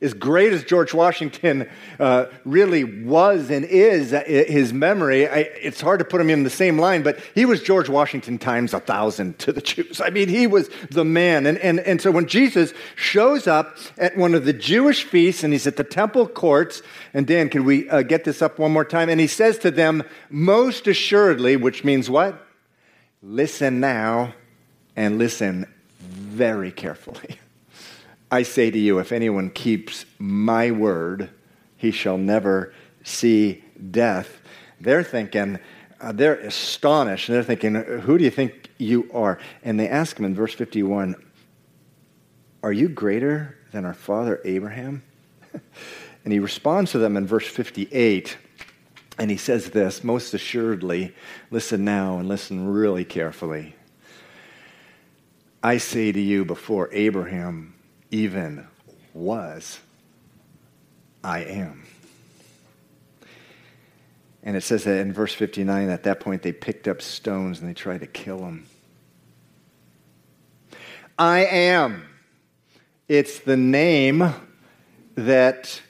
as 0.05 0.13
great 0.13 0.53
as 0.53 0.63
George 0.63 0.93
Washington 0.93 1.69
uh, 1.99 2.27
really 2.45 2.85
was 2.85 3.51
and 3.51 3.65
is, 3.65 4.13
uh, 4.13 4.23
his 4.27 4.73
memory, 4.73 5.27
I, 5.27 5.39
it's 5.61 5.81
hard 5.81 5.99
to 6.01 6.05
put 6.05 6.21
him 6.21 6.29
in 6.29 6.45
the 6.45 6.51
same 6.51 6.79
line, 6.79 7.03
but 7.03 7.19
he 7.35 7.47
was 7.47 7.63
George 7.63 7.89
Washington 7.89 8.39
times 8.39 8.75
a 8.75 8.81
thousand 8.81 9.39
to 9.41 9.53
the 9.53 9.63
Jews. 9.63 10.03
I 10.03 10.11
mean, 10.11 10.29
he 10.29 10.47
was 10.47 10.69
the 10.91 11.07
man. 11.07 11.47
And, 11.47 11.57
and, 11.59 11.81
and 11.81 12.03
so 12.03 12.11
when 12.11 12.27
Jesus 12.27 12.75
shows 12.97 13.47
up 13.47 13.79
at 13.97 14.15
one 14.17 14.35
of 14.35 14.45
the 14.45 14.53
Jewish 14.53 15.05
feasts 15.05 15.43
and 15.43 15.55
he's 15.55 15.67
at 15.67 15.77
the 15.77 15.85
temple 15.85 16.29
courts, 16.29 16.83
and 17.15 17.27
Dan, 17.27 17.49
can 17.49 17.65
we 17.65 17.89
uh, 17.89 18.03
get 18.03 18.25
this 18.25 18.43
up 18.43 18.59
one 18.59 18.73
more 18.73 18.85
time? 18.85 19.09
And 19.09 19.19
he 19.19 19.27
says 19.27 19.59
to 19.61 19.71
them, 19.71 20.05
most 20.29 20.87
assuredly, 20.87 21.57
which 21.57 21.83
means 21.83 22.11
what? 22.11 22.47
Listen 23.23 23.81
now 23.81 24.35
and 24.97 25.17
listen 25.17 25.67
very 25.99 26.71
carefully. 26.71 27.39
I 28.31 28.43
say 28.43 28.71
to 28.71 28.79
you, 28.79 28.99
if 28.99 29.13
anyone 29.13 29.51
keeps 29.51 30.05
my 30.19 30.71
word, 30.71 31.31
he 31.77 31.91
shall 31.91 32.19
never 32.19 32.73
see 33.03 33.63
death. 33.91 34.41
They're 34.81 35.05
thinking, 35.05 35.59
uh, 36.01 36.13
they're 36.13 36.35
astonished. 36.37 37.29
And 37.29 37.37
they're 37.37 37.45
thinking, 37.45 37.75
who 37.75 38.19
do 38.19 38.25
you 38.25 38.31
think 38.31 38.71
you 38.79 39.11
are? 39.13 39.39
And 39.63 39.79
they 39.79 39.89
ask 39.89 40.19
him 40.19 40.25
in 40.25 40.35
verse 40.35 40.55
51, 40.55 41.15
Are 42.63 42.73
you 42.73 42.89
greater 42.89 43.57
than 43.73 43.85
our 43.85 43.95
father 43.95 44.41
Abraham? 44.45 45.03
and 46.25 46.33
he 46.33 46.39
responds 46.39 46.93
to 46.93 46.99
them 46.99 47.17
in 47.17 47.27
verse 47.27 47.47
58. 47.47 48.37
And 49.19 49.31
he 49.31 49.37
says 49.37 49.71
this 49.71 50.03
most 50.03 50.35
assuredly, 50.35 51.15
listen 51.51 51.85
now 51.85 52.19
and 52.19 52.29
listen 52.29 52.69
really 52.69 53.05
carefully. 53.05 53.77
I 55.63 55.79
say 55.79 56.13
to 56.13 56.21
you, 56.21 56.45
before 56.45 56.91
Abraham 56.93 57.74
even 58.15 58.65
was, 59.13 59.81
I 61.25 61.41
am. 61.41 61.83
And 64.45 64.57
it 64.57 64.63
says 64.63 64.85
that 64.85 65.01
in 65.01 65.13
verse 65.13 65.35
59, 65.35 65.89
at 65.89 66.05
that 66.05 66.21
point, 66.21 66.43
they 66.43 66.53
picked 66.53 66.87
up 66.87 67.03
stones 67.03 67.59
and 67.59 67.69
they 67.69 67.75
tried 67.75 68.03
to 68.03 68.07
kill 68.07 68.39
him. 68.39 68.67
I 71.19 71.45
am. 71.47 72.07
It's 73.09 73.41
the 73.41 73.57
name 73.57 74.33
that 75.17 75.83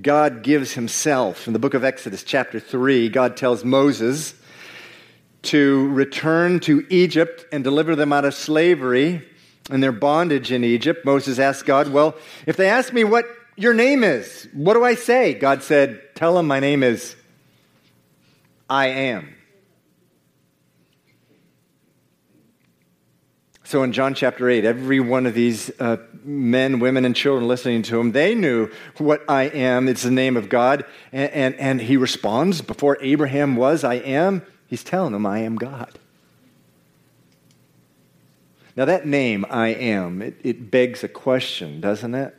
God 0.00 0.42
gives 0.42 0.72
himself. 0.72 1.46
In 1.46 1.52
the 1.52 1.58
book 1.58 1.74
of 1.74 1.84
Exodus, 1.84 2.22
chapter 2.22 2.58
3, 2.58 3.10
God 3.10 3.36
tells 3.36 3.64
Moses 3.64 4.34
to 5.42 5.88
return 5.88 6.60
to 6.60 6.86
Egypt 6.88 7.44
and 7.52 7.62
deliver 7.62 7.96
them 7.96 8.14
out 8.14 8.24
of 8.24 8.32
slavery 8.32 9.28
and 9.70 9.82
their 9.82 9.92
bondage 9.92 10.50
in 10.50 10.64
Egypt, 10.64 11.04
Moses 11.04 11.38
asked 11.38 11.66
God, 11.66 11.88
Well, 11.88 12.16
if 12.46 12.56
they 12.56 12.68
ask 12.68 12.92
me 12.92 13.04
what 13.04 13.26
your 13.56 13.74
name 13.74 14.02
is, 14.02 14.48
what 14.52 14.74
do 14.74 14.84
I 14.84 14.94
say? 14.94 15.34
God 15.34 15.62
said, 15.62 16.00
Tell 16.14 16.34
them 16.34 16.46
my 16.46 16.60
name 16.60 16.82
is 16.82 17.16
I 18.68 18.88
am. 18.88 19.34
So 23.64 23.82
in 23.82 23.92
John 23.92 24.12
chapter 24.12 24.50
8, 24.50 24.66
every 24.66 25.00
one 25.00 25.24
of 25.24 25.32
these 25.32 25.70
uh, 25.80 25.96
men, 26.24 26.78
women, 26.78 27.06
and 27.06 27.16
children 27.16 27.48
listening 27.48 27.82
to 27.84 27.98
him, 27.98 28.12
they 28.12 28.34
knew 28.34 28.68
what 28.98 29.24
I 29.28 29.44
am. 29.44 29.88
It's 29.88 30.02
the 30.02 30.10
name 30.10 30.36
of 30.36 30.50
God. 30.50 30.84
And, 31.10 31.30
and, 31.32 31.54
and 31.54 31.80
he 31.80 31.96
responds, 31.96 32.60
Before 32.60 32.98
Abraham 33.00 33.56
was, 33.56 33.82
I 33.82 33.94
am. 33.94 34.42
He's 34.66 34.84
telling 34.84 35.12
them, 35.12 35.24
I 35.24 35.38
am 35.38 35.56
God. 35.56 35.98
Now, 38.74 38.86
that 38.86 39.06
name, 39.06 39.44
I 39.50 39.68
am, 39.68 40.22
it, 40.22 40.40
it 40.42 40.70
begs 40.70 41.04
a 41.04 41.08
question, 41.08 41.80
doesn't 41.80 42.14
it? 42.14 42.34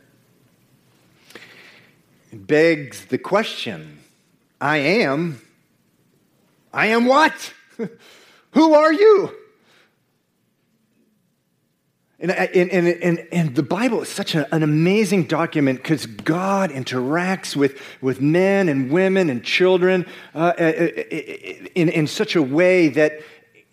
It 2.32 2.46
begs 2.46 3.04
the 3.06 3.18
question 3.18 4.00
I 4.60 4.78
am. 4.78 5.40
I 6.72 6.86
am 6.86 7.06
what? 7.06 7.52
Who 8.52 8.74
are 8.74 8.92
you? 8.92 9.30
And, 12.18 12.30
and, 12.30 12.88
and, 12.88 13.28
and, 13.30 13.54
the 13.54 13.62
Bible 13.62 14.00
is 14.00 14.08
such 14.08 14.34
an 14.34 14.46
amazing 14.50 15.24
document 15.24 15.82
because 15.82 16.06
God 16.06 16.70
interacts 16.70 17.54
with, 17.54 17.78
with 18.00 18.20
men 18.20 18.68
and 18.70 18.90
women 18.90 19.28
and 19.28 19.44
children 19.44 20.06
uh, 20.34 20.54
uh, 20.58 20.62
uh 20.62 20.88
in, 21.74 21.90
in 21.90 22.06
such 22.06 22.34
a 22.34 22.42
way 22.42 22.88
that 22.88 23.20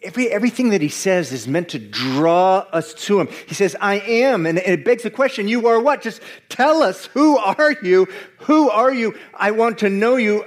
Every, 0.03 0.29
everything 0.29 0.69
that 0.69 0.81
he 0.81 0.89
says 0.89 1.31
is 1.31 1.47
meant 1.47 1.69
to 1.69 1.79
draw 1.79 2.65
us 2.71 2.93
to 3.05 3.19
him. 3.19 3.27
He 3.47 3.53
says, 3.53 3.75
I 3.79 3.99
am. 3.99 4.47
And 4.47 4.57
it 4.57 4.83
begs 4.83 5.03
the 5.03 5.11
question, 5.11 5.47
you 5.47 5.67
are 5.67 5.79
what? 5.79 6.01
Just 6.01 6.21
tell 6.49 6.81
us, 6.81 7.05
who 7.07 7.37
are 7.37 7.75
you? 7.83 8.07
Who 8.39 8.69
are 8.71 8.91
you? 8.91 9.15
I 9.33 9.51
want 9.51 9.79
to 9.79 9.89
know 9.89 10.15
you. 10.15 10.43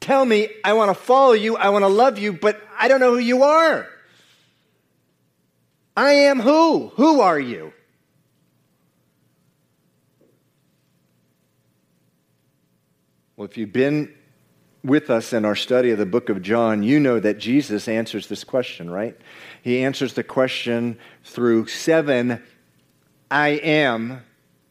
Tell 0.00 0.24
me, 0.24 0.48
I 0.64 0.72
want 0.72 0.88
to 0.88 0.94
follow 0.94 1.32
you. 1.32 1.56
I 1.56 1.68
want 1.68 1.82
to 1.82 1.88
love 1.88 2.18
you, 2.18 2.32
but 2.32 2.58
I 2.78 2.88
don't 2.88 3.00
know 3.00 3.12
who 3.12 3.18
you 3.18 3.42
are. 3.42 3.86
I 5.94 6.12
am 6.12 6.40
who? 6.40 6.88
Who 6.94 7.20
are 7.20 7.38
you? 7.38 7.74
Well, 13.36 13.46
if 13.46 13.58
you've 13.58 13.72
been 13.72 14.14
with 14.82 15.10
us 15.10 15.32
in 15.32 15.44
our 15.44 15.54
study 15.54 15.90
of 15.90 15.98
the 15.98 16.06
book 16.06 16.28
of 16.28 16.42
John, 16.42 16.82
you 16.82 16.98
know 16.98 17.20
that 17.20 17.38
Jesus 17.38 17.88
answers 17.88 18.28
this 18.28 18.44
question, 18.44 18.90
right? 18.90 19.16
He 19.62 19.82
answers 19.82 20.14
the 20.14 20.24
question 20.24 20.98
through 21.24 21.66
seven 21.66 22.42
I 23.30 23.48
am 23.50 24.22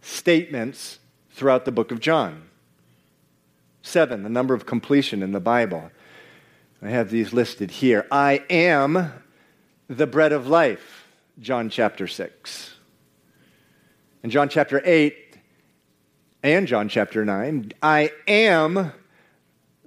statements 0.02 1.00
throughout 1.32 1.66
the 1.66 1.72
book 1.72 1.92
of 1.92 2.00
John. 2.00 2.44
Seven, 3.82 4.24
the 4.24 4.30
number 4.30 4.54
of 4.54 4.66
completion 4.66 5.24
in 5.24 5.32
the 5.32 5.40
Bible. 5.40 5.92
I 6.82 6.90
have 6.90 7.10
these 7.10 7.32
listed 7.32 7.72
here. 7.72 8.06
I 8.12 8.44
am 8.50 9.12
the 9.88 10.08
bread 10.08 10.32
of 10.34 10.48
life, 10.48 11.08
John 11.40 11.70
chapter 11.70 12.08
6. 12.08 12.76
In 14.24 14.30
John 14.30 14.50
chapter 14.50 14.82
8, 14.84 15.38
and 16.44 16.68
John 16.68 16.90
chapter 16.90 17.24
9, 17.26 17.74
I 17.82 18.12
am 18.28 18.92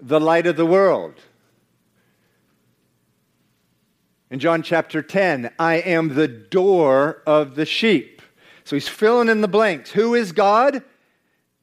the 0.03 0.21
light 0.21 0.47
of 0.47 0.57
the 0.57 0.67
world. 0.67 1.15
In 4.31 4.41
John 4.41 4.63
chapter 4.63 5.01
10, 5.01 5.53
I 5.59 5.77
am 5.77 6.15
the 6.15 6.27
door 6.27 7.23
of 7.25 7.55
the 7.55 7.65
sheep. 7.65 8.21
So 8.65 8.75
he's 8.77 8.89
filling 8.89 9.29
in 9.29 9.43
the 9.43 9.49
blanks. 9.49 9.93
Who 9.93 10.15
is 10.15 10.33
God? 10.33 10.83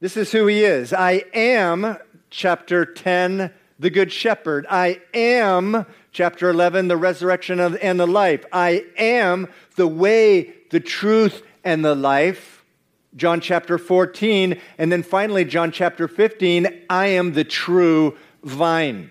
This 0.00 0.16
is 0.16 0.32
who 0.32 0.46
he 0.46 0.64
is. 0.64 0.92
I 0.92 1.24
am, 1.34 1.98
chapter 2.30 2.86
10, 2.86 3.52
the 3.78 3.90
good 3.90 4.10
shepherd. 4.10 4.66
I 4.70 5.00
am, 5.12 5.84
chapter 6.12 6.48
11, 6.48 6.88
the 6.88 6.96
resurrection 6.96 7.60
of, 7.60 7.76
and 7.82 8.00
the 8.00 8.06
life. 8.06 8.46
I 8.52 8.84
am 8.96 9.48
the 9.76 9.88
way, 9.88 10.54
the 10.70 10.80
truth, 10.80 11.42
and 11.64 11.84
the 11.84 11.94
life. 11.94 12.64
John 13.16 13.40
chapter 13.40 13.76
14. 13.76 14.58
And 14.78 14.92
then 14.92 15.02
finally, 15.02 15.44
John 15.44 15.72
chapter 15.72 16.06
15, 16.08 16.84
I 16.88 17.08
am 17.08 17.32
the 17.32 17.44
true 17.44 18.16
vine. 18.42 19.10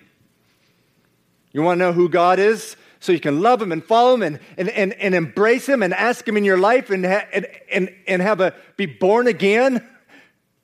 You 1.52 1.62
want 1.62 1.80
to 1.80 1.86
know 1.86 1.94
who 1.94 2.10
God 2.10 2.40
is? 2.40 2.76
so 3.00 3.12
you 3.12 3.20
can 3.20 3.42
love 3.42 3.62
him 3.62 3.72
and 3.72 3.84
follow 3.84 4.16
him 4.16 4.24
and, 4.24 4.40
and, 4.58 4.70
and, 4.70 4.94
and 4.94 5.16
embrace 5.16 5.68
him 5.68 5.82
and 5.82 5.94
ask 5.94 6.28
him 6.28 6.36
in 6.36 6.44
your 6.44 6.58
life 6.58 6.90
and, 6.90 7.06
ha- 7.06 7.28
and, 7.32 7.48
and, 7.72 7.96
and 8.08 8.22
have 8.22 8.42
a 8.42 8.54
be 8.76 8.86
born 8.86 9.28
again 9.28 9.88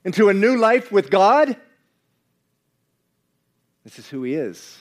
into 0.03 0.29
a 0.29 0.33
new 0.33 0.57
life 0.57 0.91
with 0.91 1.09
God. 1.09 1.55
This 3.83 3.99
is 3.99 4.09
who 4.09 4.23
he 4.23 4.33
is. 4.33 4.79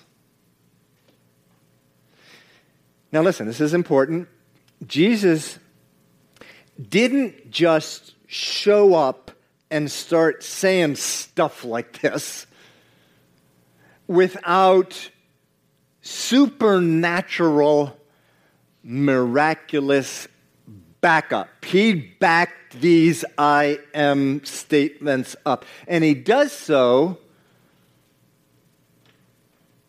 Now, 3.12 3.22
listen, 3.22 3.46
this 3.46 3.60
is 3.60 3.74
important. 3.74 4.28
Jesus 4.84 5.58
didn't 6.88 7.50
just 7.50 8.14
show 8.26 8.94
up 8.94 9.30
and 9.70 9.90
start 9.90 10.42
saying 10.42 10.96
stuff 10.96 11.64
like 11.64 12.00
this 12.00 12.46
without 14.06 15.10
supernatural, 16.00 17.96
miraculous 18.82 20.28
backup. 21.00 21.48
He 21.64 21.94
backed 21.94 22.80
these 22.80 23.24
I 23.38 23.78
am 23.94 24.44
statements 24.44 25.36
up. 25.46 25.64
And 25.86 26.04
he 26.04 26.14
does 26.14 26.52
so 26.52 27.18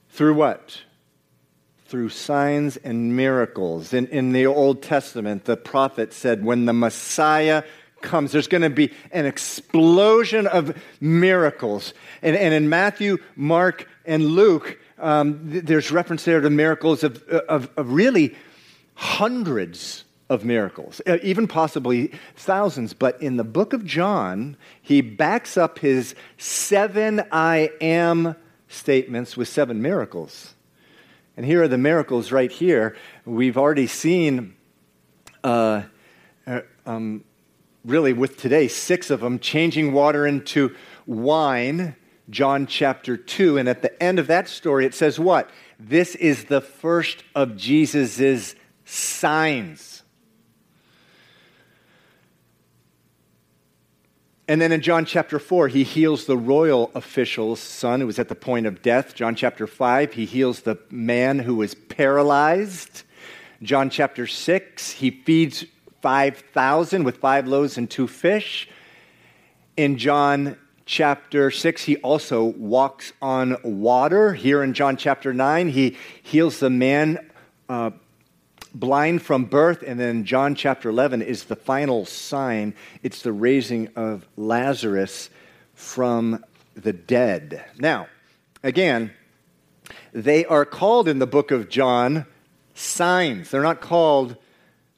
through 0.10 0.36
what? 0.36 0.81
Through 1.88 2.10
signs 2.10 2.77
and 2.77 3.15
miracles. 3.15 3.93
In, 3.93 4.07
in 4.07 4.31
the 4.31 4.45
Old 4.45 4.81
Testament, 4.81 5.45
the 5.45 5.57
prophet 5.57 6.13
said, 6.13 6.43
when 6.43 6.65
the 6.65 6.74
Messiah 6.74 7.63
comes, 8.05 8.31
there's 8.31 8.47
going 8.47 8.62
to 8.62 8.69
be 8.69 8.93
an 9.12 9.25
explosion 9.25 10.47
of 10.47 10.77
miracles. 11.01 11.93
And, 12.21 12.35
and 12.35 12.53
in 12.53 12.69
Matthew, 12.69 13.17
Mark, 13.35 13.88
and 14.05 14.24
Luke, 14.25 14.79
um, 14.97 15.51
th- 15.51 15.65
there's 15.65 15.91
reference 15.91 16.24
there 16.24 16.39
to 16.39 16.50
miracles 16.50 17.03
of, 17.03 17.21
of, 17.27 17.69
of 17.75 17.91
really 17.91 18.35
hundreds 18.93 20.05
of 20.29 20.43
miracles, 20.43 21.01
even 21.21 21.47
possibly 21.47 22.12
thousands. 22.35 22.93
But 22.93 23.21
in 23.21 23.38
the 23.38 23.43
book 23.43 23.74
of 23.74 23.85
John, 23.85 24.57
he 24.81 25.01
backs 25.01 25.57
up 25.57 25.79
his 25.79 26.15
seven 26.38 27.21
I 27.31 27.69
am 27.81 28.35
statements 28.67 29.38
with 29.38 29.47
seven 29.47 29.81
miracles. 29.81 30.55
And 31.38 31.45
here 31.45 31.62
are 31.62 31.67
the 31.67 31.77
miracles 31.77 32.31
right 32.31 32.51
here. 32.51 32.95
We've 33.25 33.57
already 33.57 33.88
seen, 33.88 34.55
uh, 35.43 35.83
uh, 36.47 36.62
um, 36.85 37.24
really, 37.86 38.13
with 38.13 38.38
today, 38.38 38.68
six 38.68 39.10
of 39.10 39.22
them 39.22 39.39
changing 39.39 39.94
water 39.94 40.25
into 40.25 40.75
wine 41.06 41.96
John 42.30 42.65
chapter 42.65 43.18
2. 43.18 43.58
And 43.58 43.70
at 43.70 43.82
the 43.82 44.01
end 44.01 44.20
of 44.20 44.27
that 44.27 44.48
story, 44.48 44.86
it 44.86 44.94
says 44.94 45.20
what? 45.20 45.50
This 45.80 46.15
is 46.15 46.45
the 46.45 46.62
first 46.62 47.24
of 47.36 47.56
Jesus' 47.56 48.56
signs. 48.86 50.04
And 54.48 54.62
then 54.62 54.71
in 54.71 54.82
John 54.82 55.06
chapter 55.06 55.39
4, 55.39 55.69
he 55.69 55.84
heals 55.84 56.26
the 56.26 56.38
royal 56.38 56.91
official's 56.93 57.60
son 57.60 58.00
who 58.00 58.06
was 58.06 58.19
at 58.19 58.30
the 58.30 58.36
point 58.36 58.67
of 58.67 58.84
death. 58.84 59.15
John 59.15 59.36
chapter 59.36 59.65
5, 59.65 60.13
he 60.13 60.26
heals 60.26 60.62
the 60.62 60.78
man 60.91 61.39
who 61.39 61.56
was 61.56 61.74
paralyzed. 61.74 63.04
John 63.63 63.89
chapter 63.89 64.28
6, 64.28 64.91
he 64.91 65.10
feeds 65.10 65.65
5,000 66.06 67.04
with 67.04 67.18
five 67.18 67.48
loaves 67.48 67.80
and 67.80 67.89
two 67.89 68.08
fish. 68.08 68.70
In 69.76 69.98
John 69.98 70.56
chapter 70.86 71.50
6, 71.50 71.84
he 71.84 71.98
also 71.98 72.44
walks 72.44 73.12
on 73.24 73.58
water. 73.63 74.36
Here 74.36 74.62
in 74.62 74.76
John 74.76 74.98
chapter 74.98 75.34
9, 75.34 75.70
he 75.70 75.98
heals 76.22 76.60
the 76.60 76.70
man 76.70 77.28
uh, 77.68 77.89
blind 78.72 79.24
from 79.24 79.46
birth. 79.46 79.82
And 79.82 80.00
then 80.00 80.26
John 80.26 80.54
chapter 80.54 80.89
11 80.89 81.24
is 81.24 81.46
the 81.46 81.56
final 81.56 82.06
sign 82.06 82.76
it's 83.02 83.24
the 83.24 83.34
raising 83.34 83.88
of 83.96 84.28
Lazarus 84.38 85.32
from 85.74 86.46
the 86.76 86.94
dead. 86.94 87.65
Now, 87.80 88.06
again, 88.62 89.12
they 90.13 90.46
are 90.46 90.65
called 90.65 91.08
in 91.08 91.18
the 91.18 91.26
book 91.26 91.50
of 91.50 91.68
John 91.68 92.28
signs, 92.76 93.50
they're 93.50 93.63
not 93.63 93.82
called 93.82 94.38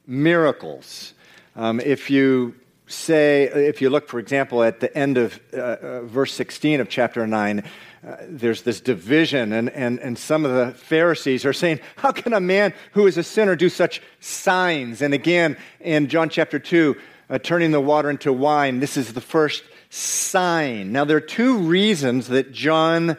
miracles. 0.08 1.12
Um, 1.54 1.78
if 1.80 2.10
you 2.10 2.54
say, 2.86 3.44
if 3.44 3.82
you 3.82 3.90
look, 3.90 4.08
for 4.08 4.18
example, 4.18 4.62
at 4.62 4.80
the 4.80 4.96
end 4.96 5.18
of 5.18 5.38
uh, 5.52 5.56
uh, 5.56 6.02
verse 6.02 6.32
16 6.32 6.80
of 6.80 6.88
chapter 6.88 7.26
9, 7.26 7.62
uh, 8.06 8.16
there's 8.22 8.62
this 8.62 8.80
division, 8.80 9.52
and, 9.52 9.68
and, 9.70 9.98
and 10.00 10.16
some 10.16 10.44
of 10.44 10.52
the 10.52 10.72
Pharisees 10.72 11.44
are 11.44 11.52
saying, 11.52 11.80
How 11.96 12.12
can 12.12 12.32
a 12.32 12.40
man 12.40 12.72
who 12.92 13.06
is 13.06 13.18
a 13.18 13.22
sinner 13.22 13.54
do 13.54 13.68
such 13.68 14.00
signs? 14.20 15.02
And 15.02 15.12
again, 15.12 15.56
in 15.80 16.08
John 16.08 16.28
chapter 16.30 16.58
2, 16.58 16.96
uh, 17.28 17.38
turning 17.38 17.72
the 17.72 17.80
water 17.80 18.08
into 18.08 18.32
wine, 18.32 18.80
this 18.80 18.96
is 18.96 19.12
the 19.12 19.20
first 19.20 19.62
sign. 19.90 20.92
Now, 20.92 21.04
there 21.04 21.16
are 21.16 21.20
two 21.20 21.58
reasons 21.58 22.28
that 22.28 22.52
John 22.52 23.18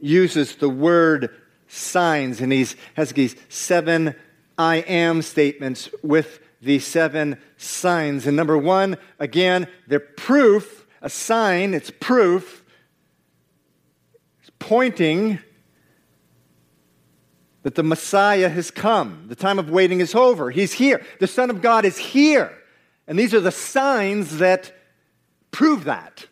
uses 0.00 0.56
the 0.56 0.70
word 0.70 1.34
signs, 1.68 2.40
and 2.40 2.52
he 2.52 2.66
has 2.94 3.10
these 3.10 3.36
seven 3.48 4.14
I 4.58 4.76
am 4.76 5.22
statements 5.22 5.88
with 6.02 6.40
the 6.60 6.80
seven 6.80 7.38
signs. 7.56 8.26
And 8.26 8.36
number 8.36 8.58
one, 8.58 8.98
again, 9.20 9.68
they're 9.86 10.00
proof, 10.00 10.86
a 11.00 11.08
sign, 11.08 11.72
it's 11.72 11.92
proof, 12.00 12.64
it's 14.40 14.50
pointing 14.58 15.38
that 17.62 17.76
the 17.76 17.82
Messiah 17.82 18.48
has 18.48 18.70
come. 18.70 19.26
The 19.28 19.36
time 19.36 19.58
of 19.58 19.70
waiting 19.70 20.00
is 20.00 20.14
over. 20.14 20.50
He's 20.50 20.72
here. 20.72 21.04
The 21.20 21.26
Son 21.26 21.50
of 21.50 21.62
God 21.62 21.84
is 21.84 21.96
here. 21.96 22.52
And 23.06 23.18
these 23.18 23.34
are 23.34 23.40
the 23.40 23.52
signs 23.52 24.38
that 24.38 24.72
prove 25.50 25.84
that. 25.84 26.26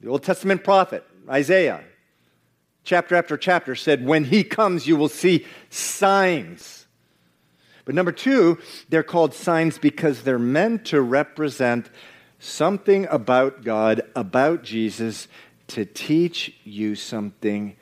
The 0.00 0.08
Old 0.08 0.22
Testament 0.22 0.64
prophet, 0.64 1.04
Isaiah, 1.28 1.84
chapter 2.84 3.16
after 3.16 3.36
chapter, 3.36 3.74
said, 3.74 4.04
When 4.04 4.24
he 4.24 4.44
comes, 4.44 4.86
you 4.86 4.96
will 4.96 5.08
see 5.08 5.46
signs. 5.68 6.79
But 7.90 7.96
number 7.96 8.12
two, 8.12 8.56
they're 8.88 9.02
called 9.02 9.34
signs 9.34 9.76
because 9.76 10.22
they're 10.22 10.38
meant 10.38 10.84
to 10.84 11.00
represent 11.00 11.90
something 12.38 13.04
about 13.10 13.64
God, 13.64 14.02
about 14.14 14.62
Jesus, 14.62 15.26
to 15.66 15.84
teach 15.84 16.54
you 16.62 16.94
something 16.94 17.74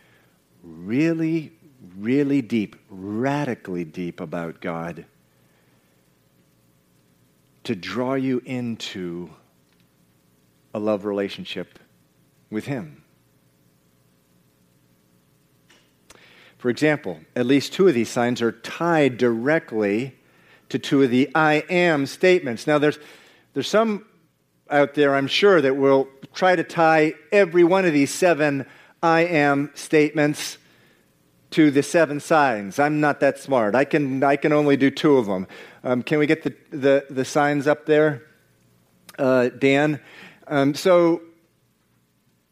really, 0.62 1.52
really 1.98 2.40
deep, 2.40 2.76
radically 2.88 3.84
deep 3.84 4.18
about 4.18 4.62
God, 4.62 5.04
to 7.64 7.76
draw 7.76 8.14
you 8.14 8.40
into 8.46 9.28
a 10.72 10.78
love 10.78 11.04
relationship 11.04 11.78
with 12.48 12.64
Him. 12.64 13.04
For 16.58 16.70
example, 16.70 17.20
at 17.36 17.46
least 17.46 17.72
two 17.72 17.86
of 17.86 17.94
these 17.94 18.10
signs 18.10 18.42
are 18.42 18.52
tied 18.52 19.16
directly 19.16 20.16
to 20.68 20.78
two 20.78 21.02
of 21.02 21.10
the 21.10 21.30
I 21.34 21.64
am 21.70 22.04
statements. 22.04 22.66
Now, 22.66 22.78
there's, 22.78 22.98
there's 23.54 23.68
some 23.68 24.04
out 24.68 24.94
there, 24.94 25.14
I'm 25.14 25.28
sure, 25.28 25.60
that 25.62 25.76
will 25.76 26.08
try 26.34 26.56
to 26.56 26.64
tie 26.64 27.14
every 27.32 27.64
one 27.64 27.84
of 27.84 27.92
these 27.92 28.12
seven 28.12 28.66
I 29.02 29.20
am 29.20 29.70
statements 29.74 30.58
to 31.50 31.70
the 31.70 31.82
seven 31.82 32.20
signs. 32.20 32.78
I'm 32.78 33.00
not 33.00 33.20
that 33.20 33.38
smart. 33.38 33.74
I 33.74 33.84
can, 33.84 34.22
I 34.22 34.36
can 34.36 34.52
only 34.52 34.76
do 34.76 34.90
two 34.90 35.16
of 35.16 35.26
them. 35.26 35.46
Um, 35.84 36.02
can 36.02 36.18
we 36.18 36.26
get 36.26 36.42
the, 36.42 36.54
the, 36.70 37.06
the 37.08 37.24
signs 37.24 37.66
up 37.66 37.86
there, 37.86 38.24
uh, 39.18 39.48
Dan? 39.48 40.00
Um, 40.48 40.74
so 40.74 41.22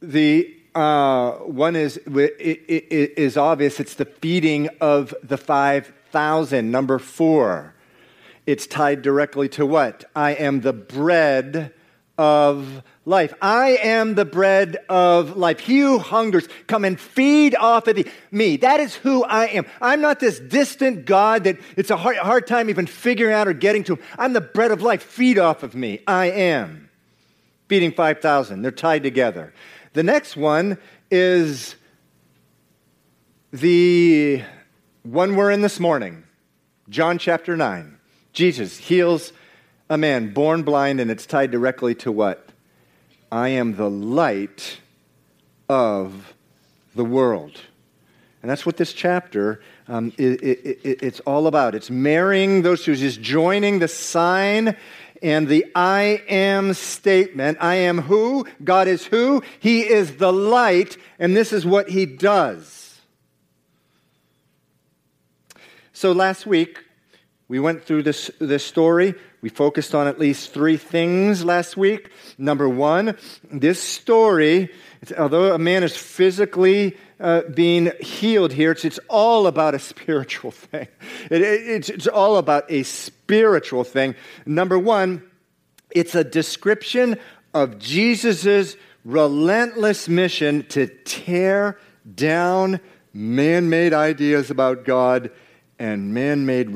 the 0.01 0.56
uh, 0.77 1.39
one 1.39 1.75
is, 1.75 1.97
is 2.07 3.39
obvious. 3.39 3.81
It's 3.81 3.95
the 3.95 4.05
feeding 4.05 4.69
of 4.81 5.15
the 5.23 5.39
5,000. 5.39 6.71
Number 6.71 6.99
four, 6.99 7.75
it's 8.47 8.67
tied 8.67 9.01
directly 9.01 9.49
to 9.51 9.65
what? 9.65 10.05
I 10.15 10.33
am 10.33 10.61
the 10.61 10.75
bread 10.75 11.73
of 12.19 12.83
life. 13.07 13.33
I 13.41 13.79
am 13.83 14.17
the 14.17 14.27
bread 14.27 14.77
of 14.91 15.39
life. 15.39 15.61
He 15.61 15.79
who 15.79 15.99
hungers, 15.99 16.47
come 16.67 16.85
and 16.85 17.01
feed 17.01 17.55
off 17.55 17.89
of 17.89 17.99
me. 18.31 18.59
That 18.59 18.79
is 18.79 18.95
who 18.97 19.25
I 19.25 19.47
am. 19.47 19.65
I'm 19.81 20.03
not 20.03 20.21
this 20.21 20.39
distant 20.39 21.07
God 21.07 21.45
that 21.45 21.57
it's 21.77 21.91
a 21.91 21.97
hard, 21.97 22.19
hard 22.19 22.47
time 22.47 22.69
even 22.69 22.87
figuring 22.87 23.33
out 23.33 23.49
or 23.49 23.55
getting 23.55 23.83
to. 23.85 23.99
I'm 24.19 24.35
the 24.35 24.43
bread 24.43 24.73
of 24.73 24.83
life. 24.83 25.03
Feed 25.03 25.39
off 25.39 25.63
of 25.63 25.75
me. 25.75 26.03
I 26.07 26.27
am. 26.27 26.91
Feeding 27.69 27.93
5,000. 27.93 28.61
They're 28.61 28.71
tied 28.71 29.03
together. 29.03 29.55
The 29.97 30.03
next 30.03 30.37
one 30.37 30.77
is 31.11 31.75
the 33.51 34.43
one 35.05 35.37
we're 35.37 35.51
in 35.51 35.63
this 35.63 35.81
morning, 35.81 36.25
John 36.91 37.17
chapter 37.17 37.57
9. 37.57 37.97
Jesus 38.35 38.77
heals 38.77 39.33
a 39.89 39.97
man 39.97 40.35
born 40.35 40.65
blind, 40.65 41.01
and 41.01 41.11
it's 41.11 41.25
tied 41.25 41.51
directly 41.51 41.95
to 41.95 42.13
what? 42.13 42.47
I 43.33 43.49
am 43.49 43.77
the 43.77 43.89
light 43.89 44.81
of 45.67 46.35
the 46.95 47.05
world. 47.07 47.59
And 48.43 48.51
that's 48.51 48.67
what 48.67 48.77
this 48.77 48.93
chapter 48.93 49.63
um, 49.89 50.13
it, 50.19 50.43
it, 50.43 50.81
it, 50.85 51.03
it's 51.03 51.21
all 51.21 51.47
about. 51.47 51.75
It's 51.75 51.91
marrying 51.91 52.63
those 52.63 52.85
two, 52.85 52.97
just 52.97 53.23
joining 53.23 53.79
the 53.79 53.89
sign 53.89 54.77
and 55.23 55.49
the 55.49 55.67
I 55.75 56.23
am 56.29 56.75
statement. 56.75 57.59
I 57.61 57.77
am 57.77 58.03
who? 58.03 58.47
God 58.63 58.89
is 58.89 59.05
who? 59.07 59.43
He 59.59 59.83
is 59.83 60.17
the 60.17 60.33
light, 60.33 60.97
and 61.19 61.37
this 61.37 61.53
is 61.53 61.67
what 61.67 61.89
he 61.89 62.07
does. 62.07 63.01
So 65.93 66.13
last 66.13 66.47
week, 66.47 66.86
we 67.49 67.61
went 67.61 67.85
through 67.85 68.03
this, 68.03 68.31
this 68.41 68.65
story. 68.65 69.15
We 69.41 69.51
focused 69.51 69.95
on 69.95 70.09
at 70.09 70.19
least 70.19 70.53
three 70.53 70.77
things 70.77 71.45
last 71.45 71.77
week. 71.77 72.11
Number 72.39 72.69
one, 72.69 73.17
this 73.53 73.81
story, 73.81 74.73
although 75.17 75.55
a 75.55 75.59
man 75.59 75.85
is 75.85 75.97
physically 75.97 76.97
uh, 77.21 77.43
being 77.55 77.93
healed 78.01 78.53
here, 78.53 78.73
it's, 78.73 78.85
it's 78.85 78.99
all 79.09 79.47
about 79.47 79.75
a 79.75 79.79
spiritual 79.93 80.51
thing. 80.51 80.89
It, 81.31 81.41
it, 81.43 81.69
it's, 81.69 81.89
it's 81.89 82.07
all 82.09 82.37
about 82.37 82.65
a 82.69 82.83
spiritual 82.83 83.85
thing. 83.85 84.17
Number 84.45 84.79
one, 84.79 85.23
it's 85.91 86.17
a 86.17 86.25
description 86.25 87.17
of 87.55 87.79
Jesus' 87.79 88.77
relentless 89.05 90.09
mission 90.09 90.65
to 90.65 90.89
tear 90.89 91.79
down 92.13 92.81
man 93.15 93.71
made 93.71 93.95
ideas 93.95 94.51
about 94.51 94.85
God 94.85 95.31
and 95.79 96.13
man 96.13 96.45
made 96.45 96.71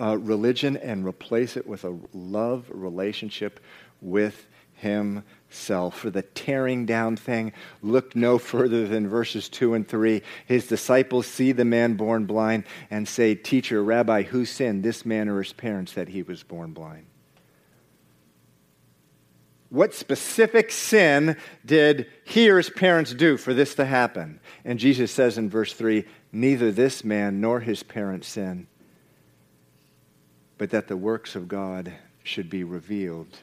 uh, 0.00 0.16
religion 0.18 0.76
and 0.76 1.06
replace 1.06 1.56
it 1.56 1.66
with 1.66 1.84
a 1.84 1.98
love 2.12 2.66
relationship 2.70 3.60
with 4.00 4.46
himself. 4.74 5.98
For 5.98 6.10
the 6.10 6.22
tearing 6.22 6.86
down 6.86 7.16
thing, 7.16 7.52
look 7.82 8.14
no 8.14 8.38
further 8.38 8.86
than 8.86 9.08
verses 9.08 9.48
2 9.48 9.74
and 9.74 9.88
3. 9.88 10.22
His 10.46 10.66
disciples 10.66 11.26
see 11.26 11.52
the 11.52 11.64
man 11.64 11.94
born 11.94 12.26
blind 12.26 12.64
and 12.90 13.08
say, 13.08 13.34
Teacher, 13.34 13.82
Rabbi, 13.82 14.22
who 14.22 14.44
sinned, 14.44 14.82
this 14.82 15.06
man 15.06 15.28
or 15.28 15.42
his 15.42 15.52
parents, 15.52 15.92
that 15.94 16.08
he 16.08 16.22
was 16.22 16.42
born 16.42 16.72
blind? 16.72 17.06
What 19.68 19.94
specific 19.94 20.70
sin 20.70 21.36
did 21.64 22.06
he 22.24 22.48
or 22.48 22.58
his 22.58 22.70
parents 22.70 23.12
do 23.12 23.36
for 23.36 23.52
this 23.52 23.74
to 23.76 23.84
happen? 23.84 24.40
And 24.64 24.78
Jesus 24.78 25.10
says 25.10 25.38
in 25.38 25.50
verse 25.50 25.72
3 25.72 26.04
Neither 26.32 26.70
this 26.70 27.02
man 27.02 27.40
nor 27.40 27.60
his 27.60 27.82
parents 27.82 28.28
sinned 28.28 28.66
but 30.58 30.70
that 30.70 30.88
the 30.88 30.96
works 30.96 31.34
of 31.34 31.48
God 31.48 31.92
should 32.22 32.50
be 32.50 32.64
revealed 32.64 33.38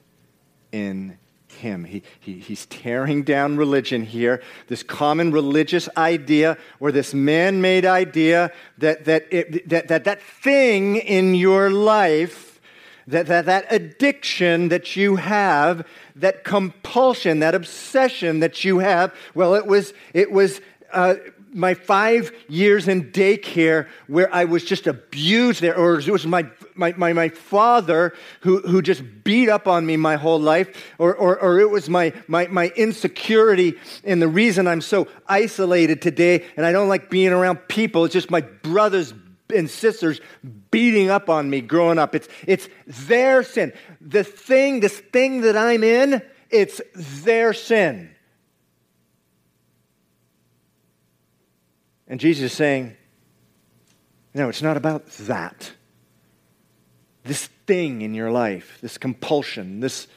in 0.71 1.17
him. 1.47 1.85
He, 1.85 2.03
he, 2.19 2.39
he's 2.39 2.65
tearing 2.65 3.23
down 3.23 3.57
religion 3.57 4.03
here, 4.03 4.41
this 4.67 4.83
common 4.83 5.31
religious 5.31 5.87
idea 5.95 6.57
or 6.79 6.91
this 6.91 7.13
man 7.13 7.61
made 7.61 7.85
idea 7.85 8.51
that 8.79 9.05
that, 9.05 9.27
it, 9.31 9.69
that, 9.69 9.87
that 9.87 10.03
that 10.03 10.21
thing 10.21 10.97
in 10.97 11.35
your 11.35 11.69
life, 11.69 12.59
that, 13.07 13.27
that, 13.27 13.45
that 13.45 13.65
addiction 13.69 14.69
that 14.69 14.95
you 14.95 15.17
have, 15.17 15.87
that 16.15 16.43
compulsion, 16.43 17.39
that 17.39 17.55
obsession 17.55 18.39
that 18.39 18.63
you 18.63 18.79
have, 18.79 19.13
well, 19.35 19.53
it 19.55 19.67
was, 19.67 19.93
it 20.13 20.31
was 20.31 20.61
uh, 20.91 21.15
my 21.53 21.73
five 21.73 22.31
years 22.47 22.87
in 22.87 23.11
daycare 23.11 23.87
where 24.07 24.33
I 24.33 24.45
was 24.45 24.63
just 24.63 24.87
abused 24.87 25.61
there, 25.61 25.77
or 25.77 25.99
it 25.99 26.07
was 26.07 26.25
my, 26.25 26.47
my, 26.75 26.93
my, 26.97 27.13
my 27.13 27.29
father 27.29 28.13
who, 28.41 28.59
who 28.61 28.81
just 28.81 29.03
beat 29.23 29.49
up 29.49 29.67
on 29.67 29.85
me 29.85 29.97
my 29.97 30.15
whole 30.15 30.39
life, 30.39 30.93
or, 30.97 31.15
or, 31.15 31.39
or 31.39 31.59
it 31.59 31.69
was 31.69 31.89
my, 31.89 32.13
my, 32.27 32.47
my 32.47 32.71
insecurity 32.75 33.75
and 34.03 34.21
the 34.21 34.27
reason 34.27 34.67
I'm 34.67 34.81
so 34.81 35.07
isolated 35.27 36.01
today 36.01 36.45
and 36.57 36.65
I 36.65 36.71
don't 36.71 36.89
like 36.89 37.09
being 37.09 37.31
around 37.31 37.57
people. 37.67 38.05
It's 38.05 38.13
just 38.13 38.31
my 38.31 38.41
brothers 38.41 39.13
and 39.53 39.69
sisters 39.69 40.19
beating 40.71 41.09
up 41.09 41.29
on 41.29 41.49
me 41.49 41.61
growing 41.61 41.99
up. 41.99 42.15
It's, 42.15 42.27
it's 42.47 42.67
their 42.87 43.43
sin. 43.43 43.73
The 44.01 44.23
thing, 44.23 44.79
this 44.79 44.97
thing 44.97 45.41
that 45.41 45.55
I'm 45.55 45.83
in, 45.83 46.21
it's 46.49 46.81
their 46.95 47.53
sin. 47.53 48.12
And 52.13 52.19
Jesus 52.19 52.51
is 52.51 52.53
saying, 52.53 52.95
no, 54.35 54.47
it's 54.47 54.61
not 54.61 54.77
about 54.77 55.07
that. 55.21 55.71
This 57.23 57.47
thing 57.65 58.03
in 58.03 58.13
your 58.13 58.29
life, 58.29 58.77
this 58.83 58.99
compulsion, 58.99 59.79
this, 59.79 60.07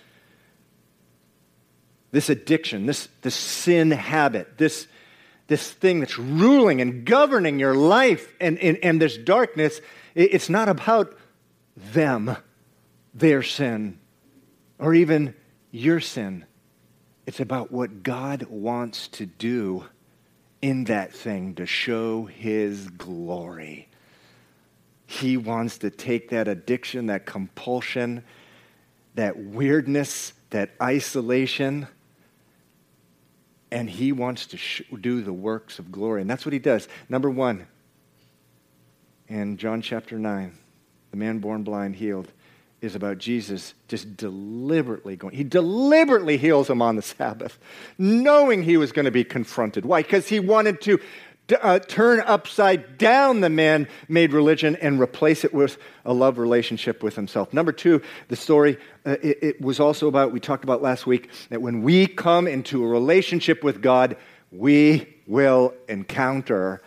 this 2.11 2.29
addiction, 2.29 2.85
this, 2.85 3.09
this 3.23 3.35
sin 3.35 3.93
habit, 3.93 4.59
this, 4.59 4.89
this 5.47 5.71
thing 5.71 6.01
that's 6.01 6.19
ruling 6.19 6.83
and 6.83 7.07
governing 7.07 7.59
your 7.59 7.75
life 7.75 8.31
and, 8.43 8.59
and, 8.59 8.77
and 8.83 9.01
this 9.01 9.17
darkness, 9.17 9.81
it's 10.15 10.51
not 10.51 10.69
about 10.69 11.17
them, 11.75 12.37
their 13.15 13.43
sin, 13.43 13.99
or 14.79 14.93
even 14.93 15.35
your 15.71 16.01
sin. 16.01 16.45
It's 17.25 17.41
about 17.41 17.73
what 17.73 18.03
God 18.03 18.43
wants 18.51 19.09
to 19.09 19.25
do 19.25 19.87
in 20.67 20.83
that 20.83 21.13
thing 21.13 21.55
to 21.55 21.65
show 21.65 22.25
his 22.25 22.89
glory. 22.89 23.87
He 25.07 25.37
wants 25.37 25.79
to 25.79 25.91
take 25.91 26.31
that 26.31 26.49
addiction, 26.49 27.07
that 27.07 27.25
compulsion, 27.25 28.25
that 29.15 29.39
weirdness, 29.39 30.33
that 30.51 30.71
isolation, 30.83 31.87
and 33.71 33.89
he 33.89 34.11
wants 34.11 34.47
to 34.47 34.57
sh- 34.57 34.83
do 35.01 35.23
the 35.23 35.33
works 35.33 35.79
of 35.79 35.93
glory. 35.93 36.21
And 36.21 36.29
that's 36.29 36.45
what 36.45 36.53
he 36.53 36.59
does. 36.59 36.89
Number 37.09 37.31
one, 37.31 37.69
in 39.29 39.59
John 39.59 39.81
chapter 39.81 40.19
9, 40.19 40.53
the 41.13 41.17
man 41.17 41.39
born 41.39 41.63
blind 41.63 41.95
healed 41.95 42.33
is 42.81 42.95
about 42.95 43.19
Jesus 43.19 43.75
just 43.89 44.17
deliberately 44.17 45.17
going. 45.17 45.35
He 45.35 45.45
deliberately 45.45 46.37
heals 46.37 46.69
him 46.69 46.83
on 46.83 46.97
the 46.97 47.03
Sabbath, 47.03 47.59
knowing 47.99 48.63
he 48.63 48.77
was 48.77 48.93
going 48.93 49.07
to 49.07 49.11
be 49.11 49.25
confronted. 49.25 49.85
Why? 49.85 50.03
Because 50.03 50.29
he 50.29 50.41
wanted 50.41 50.81
to 50.83 51.01
uh, 51.63 51.79
turn 51.79 52.21
upside 52.21 52.99
down 52.99 53.41
the 53.41 53.49
man 53.49 53.89
made 54.09 54.33
religion 54.33 54.77
and 54.77 55.01
replace 55.01 55.45
it 55.45 55.55
with 55.55 55.79
a 56.05 56.13
love 56.13 56.39
relationship 56.39 57.03
with 57.03 57.15
himself. 57.15 57.53
Number 57.53 57.73
two, 57.73 58.03
the 58.29 58.37
story, 58.37 58.79
uh, 59.05 59.17
it, 59.23 59.39
it 59.43 59.61
was 59.61 59.79
also 59.79 60.09
about, 60.09 60.33
we 60.33 60.41
talked 60.41 60.65
about 60.65 60.83
last 60.83 61.07
week, 61.07 61.31
that 61.51 61.63
when 61.63 61.83
we 61.83 62.07
come 62.07 62.47
into 62.49 62.85
a 62.85 62.89
relationship 62.89 63.63
with 63.63 63.81
God, 63.81 64.17
we 64.51 65.15
will 65.27 65.73
encounter 65.89 66.83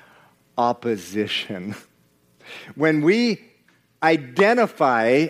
opposition. 0.58 1.76
When 2.76 3.02
we 3.02 3.42
identify 4.04 5.28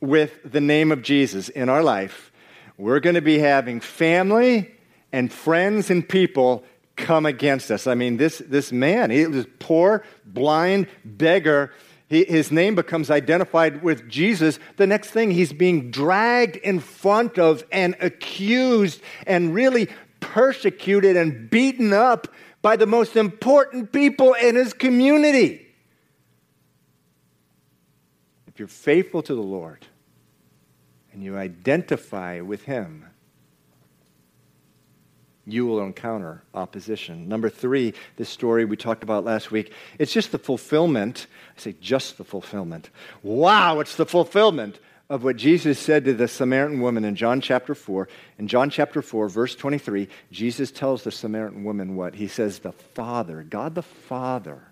with 0.00 0.38
the 0.44 0.60
name 0.60 0.92
of 0.92 1.02
Jesus 1.02 1.48
in 1.48 1.68
our 1.68 1.82
life, 1.82 2.32
we're 2.76 3.00
going 3.00 3.14
to 3.14 3.20
be 3.20 3.38
having 3.38 3.80
family 3.80 4.74
and 5.12 5.32
friends 5.32 5.90
and 5.90 6.08
people 6.08 6.64
come 6.96 7.26
against 7.26 7.70
us. 7.70 7.86
I 7.86 7.94
mean, 7.94 8.16
this, 8.16 8.38
this 8.38 8.72
man, 8.72 9.10
he 9.10 9.26
was 9.26 9.46
poor, 9.58 10.04
blind, 10.24 10.86
beggar. 11.04 11.72
He, 12.08 12.24
his 12.24 12.50
name 12.50 12.74
becomes 12.74 13.10
identified 13.10 13.82
with 13.82 14.08
Jesus. 14.08 14.58
The 14.76 14.86
next 14.86 15.10
thing, 15.10 15.30
he's 15.30 15.52
being 15.52 15.90
dragged 15.90 16.56
in 16.56 16.80
front 16.80 17.38
of 17.38 17.64
and 17.72 17.96
accused 18.00 19.00
and 19.26 19.54
really 19.54 19.88
persecuted 20.20 21.16
and 21.16 21.50
beaten 21.50 21.92
up 21.92 22.28
by 22.62 22.76
the 22.76 22.86
most 22.86 23.16
important 23.16 23.92
people 23.92 24.34
in 24.34 24.54
his 24.54 24.72
community. 24.72 25.66
If 28.46 28.58
you're 28.58 28.68
faithful 28.68 29.22
to 29.22 29.34
the 29.34 29.40
Lord, 29.40 29.86
and 31.20 31.26
you 31.26 31.36
identify 31.36 32.40
with 32.40 32.62
Him, 32.62 33.04
you 35.44 35.66
will 35.66 35.82
encounter 35.82 36.42
opposition. 36.54 37.28
Number 37.28 37.50
three, 37.50 37.92
this 38.16 38.30
story 38.30 38.64
we 38.64 38.78
talked 38.78 39.02
about 39.02 39.22
last 39.22 39.50
week, 39.50 39.70
it's 39.98 40.14
just 40.14 40.32
the 40.32 40.38
fulfillment. 40.38 41.26
I 41.58 41.60
say 41.60 41.74
just 41.78 42.16
the 42.16 42.24
fulfillment. 42.24 42.88
Wow, 43.22 43.80
it's 43.80 43.96
the 43.96 44.06
fulfillment 44.06 44.80
of 45.10 45.22
what 45.22 45.36
Jesus 45.36 45.78
said 45.78 46.06
to 46.06 46.14
the 46.14 46.26
Samaritan 46.26 46.80
woman 46.80 47.04
in 47.04 47.16
John 47.16 47.42
chapter 47.42 47.74
4. 47.74 48.08
In 48.38 48.48
John 48.48 48.70
chapter 48.70 49.02
4, 49.02 49.28
verse 49.28 49.54
23, 49.54 50.08
Jesus 50.32 50.70
tells 50.70 51.04
the 51.04 51.12
Samaritan 51.12 51.64
woman 51.64 51.96
what? 51.96 52.14
He 52.14 52.28
says, 52.28 52.60
The 52.60 52.72
Father, 52.72 53.42
God 53.42 53.74
the 53.74 53.82
Father, 53.82 54.62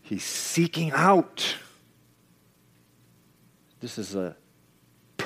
He's 0.00 0.24
seeking 0.24 0.90
out. 0.90 1.54
This 3.78 3.96
is 3.96 4.16
a 4.16 4.34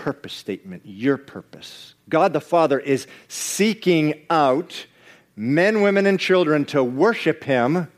purpose 0.07 0.35
statement, 0.35 0.83
your 0.85 1.16
purpose. 1.16 1.97
God 2.09 2.33
the 2.33 2.40
Father 2.40 2.79
is 2.79 3.09
seeking 3.27 4.25
out 4.31 4.87
men, 5.35 5.83
women, 5.83 6.07
and 6.07 6.21
children 6.21 6.64
to 6.66 6.85
worship 6.85 7.42
Him. 7.42 7.90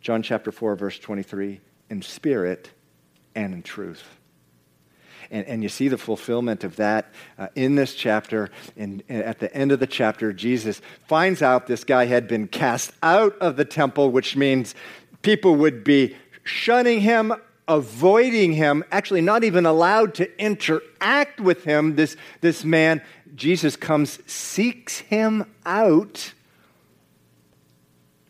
John 0.00 0.24
chapter 0.24 0.50
4, 0.50 0.74
verse 0.74 0.98
23, 0.98 1.60
in 1.90 2.02
spirit 2.02 2.70
and 3.36 3.54
in 3.54 3.62
truth. 3.62 4.02
And, 5.30 5.46
and 5.46 5.62
you 5.62 5.68
see 5.68 5.86
the 5.86 5.96
fulfillment 5.96 6.64
of 6.64 6.74
that 6.74 7.14
uh, 7.38 7.46
in 7.54 7.76
this 7.76 7.94
chapter. 7.94 8.50
And 8.76 9.04
at 9.08 9.38
the 9.38 9.54
end 9.54 9.70
of 9.70 9.78
the 9.78 9.86
chapter, 9.86 10.32
Jesus 10.32 10.82
finds 11.06 11.40
out 11.40 11.68
this 11.68 11.84
guy 11.84 12.06
had 12.06 12.26
been 12.26 12.48
cast 12.48 12.90
out 13.00 13.38
of 13.38 13.54
the 13.54 13.64
temple, 13.64 14.10
which 14.10 14.34
means 14.34 14.74
people 15.22 15.54
would 15.54 15.84
be 15.84 16.16
shunning 16.42 17.00
him, 17.00 17.32
avoiding 17.66 18.52
him, 18.52 18.84
actually 18.90 19.20
not 19.20 19.44
even 19.44 19.66
allowed 19.66 20.14
to 20.14 20.40
interact 20.40 21.40
with 21.40 21.64
him. 21.64 21.96
This, 21.96 22.16
this 22.40 22.64
man, 22.64 23.02
Jesus 23.34 23.76
comes, 23.76 24.18
seeks 24.30 24.98
him 24.98 25.50
out. 25.64 26.32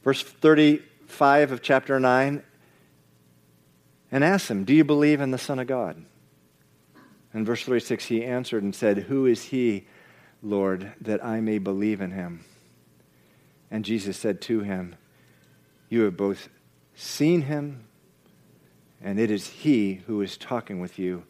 Verse 0.03 0.23
35 0.23 1.53
of 1.53 1.63
chapter 1.63 1.99
9 1.99 2.43
and 4.13 4.23
asked 4.23 4.49
him, 4.49 4.65
Do 4.65 4.73
you 4.73 4.85
believe 4.85 5.21
in 5.21 5.33
the 5.33 5.39
Son 5.39 5.59
of 5.59 5.67
God? 5.67 6.05
In 7.33 7.45
verse 7.45 7.65
36, 7.65 8.07
he 8.07 8.25
answered 8.25 8.63
and 8.63 8.75
said, 8.75 8.99
Who 8.99 9.27
is 9.27 9.45
he, 9.45 9.87
Lord, 10.41 10.93
that 11.01 11.25
I 11.25 11.41
may 11.41 11.59
believe 11.59 12.01
in 12.01 12.13
him? 12.13 12.45
And 13.73 13.85
Jesus 13.85 14.17
said 14.17 14.41
to 14.43 14.61
him, 14.61 14.95
You 15.89 16.03
have 16.03 16.17
both 16.17 16.49
seen 16.95 17.43
him, 17.43 17.87
and 19.05 19.21
it 19.21 19.31
is 19.31 19.47
he 19.47 20.01
who 20.07 20.23
is 20.23 20.39
talking 20.39 20.81
with 20.81 20.99
you. 20.99 21.23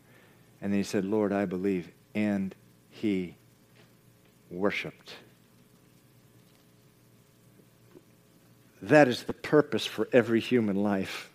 And 0.63 0.73
then 0.73 0.79
he 0.79 0.85
said, 0.85 1.05
Lord, 1.05 1.33
I 1.33 1.45
believe. 1.45 1.91
And 2.15 2.55
he 2.89 3.35
worshiped. 4.49 5.15
That 8.81 9.09
is 9.09 9.25
the 9.25 9.33
purpose 9.33 9.85
for 9.85 10.09
every 10.13 10.41
human 10.41 10.77
life 10.77 11.31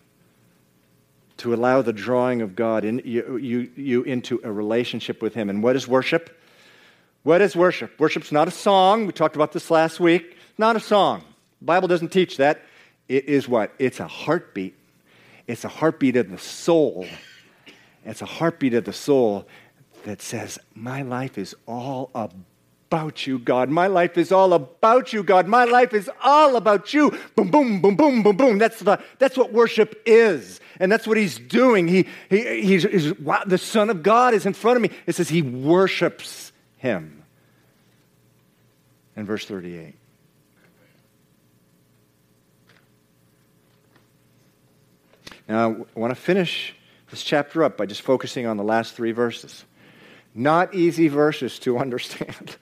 to 1.36 1.52
allow 1.52 1.82
the 1.82 1.92
drawing 1.92 2.40
of 2.40 2.56
God 2.56 2.84
in, 2.84 3.02
you, 3.04 3.36
you, 3.36 3.70
you 3.76 4.02
into 4.02 4.40
a 4.42 4.50
relationship 4.50 5.20
with 5.20 5.34
Him. 5.34 5.50
And 5.50 5.62
what 5.62 5.74
is 5.74 5.88
worship? 5.88 6.38
What 7.22 7.40
is 7.40 7.56
worship? 7.56 7.98
Worship's 7.98 8.30
not 8.30 8.46
a 8.46 8.50
song. 8.50 9.06
We 9.06 9.12
talked 9.12 9.36
about 9.36 9.52
this 9.52 9.70
last 9.70 10.00
week. 10.00 10.36
Not 10.58 10.76
a 10.76 10.80
song. 10.80 11.24
The 11.60 11.66
Bible 11.66 11.88
doesn't 11.88 12.12
teach 12.12 12.36
that. 12.36 12.62
It 13.08 13.24
is 13.24 13.48
what? 13.48 13.72
It's 13.78 14.00
a 14.00 14.06
heartbeat. 14.06 14.76
It's 15.50 15.64
a 15.64 15.68
heartbeat 15.68 16.16
of 16.16 16.30
the 16.30 16.38
soul. 16.38 17.08
It's 18.04 18.22
a 18.22 18.26
heartbeat 18.26 18.72
of 18.74 18.84
the 18.84 18.92
soul 18.92 19.48
that 20.04 20.22
says, 20.22 20.60
My 20.76 21.02
life 21.02 21.38
is 21.38 21.56
all 21.66 22.12
about 22.14 23.26
you, 23.26 23.40
God. 23.40 23.68
My 23.68 23.88
life 23.88 24.16
is 24.16 24.30
all 24.30 24.52
about 24.52 25.12
you, 25.12 25.24
God. 25.24 25.48
My 25.48 25.64
life 25.64 25.92
is 25.92 26.08
all 26.22 26.54
about 26.54 26.94
you. 26.94 27.10
Boom, 27.34 27.50
boom, 27.50 27.80
boom, 27.80 27.96
boom, 27.96 28.22
boom, 28.22 28.36
boom. 28.36 28.58
That's, 28.58 28.78
the, 28.78 29.02
that's 29.18 29.36
what 29.36 29.52
worship 29.52 30.00
is. 30.06 30.60
And 30.78 30.90
that's 30.90 31.08
what 31.08 31.16
he's 31.16 31.40
doing. 31.40 31.88
He, 31.88 32.06
he, 32.28 32.62
he's, 32.62 32.84
he's, 32.84 33.18
wow, 33.18 33.42
the 33.44 33.58
Son 33.58 33.90
of 33.90 34.04
God 34.04 34.34
is 34.34 34.46
in 34.46 34.52
front 34.52 34.76
of 34.76 34.82
me. 34.82 34.90
It 35.06 35.16
says 35.16 35.28
he 35.28 35.42
worships 35.42 36.52
him. 36.76 37.24
In 39.16 39.26
verse 39.26 39.44
38. 39.46 39.99
Now, 45.50 45.84
I 45.96 45.98
want 45.98 46.12
to 46.12 46.20
finish 46.20 46.76
this 47.10 47.24
chapter 47.24 47.64
up 47.64 47.76
by 47.76 47.84
just 47.84 48.02
focusing 48.02 48.46
on 48.46 48.56
the 48.56 48.62
last 48.62 48.94
three 48.94 49.10
verses. 49.10 49.64
Not 50.32 50.76
easy 50.76 51.08
verses 51.08 51.58
to 51.60 51.76
understand. 51.80 52.56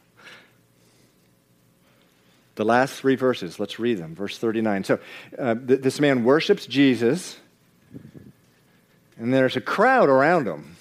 The 2.55 2.65
last 2.65 2.95
three 2.95 3.15
verses, 3.15 3.61
let's 3.61 3.79
read 3.79 3.99
them. 3.99 4.15
Verse 4.15 4.39
39. 4.39 4.85
So 4.85 4.99
uh, 5.39 5.55
th- 5.55 5.83
this 5.83 6.01
man 6.01 6.25
worships 6.25 6.65
Jesus, 6.65 7.37
and 9.19 9.35
there's 9.35 9.57
a 9.57 9.61
crowd 9.61 10.09
around 10.09 10.47
him. 10.47 10.77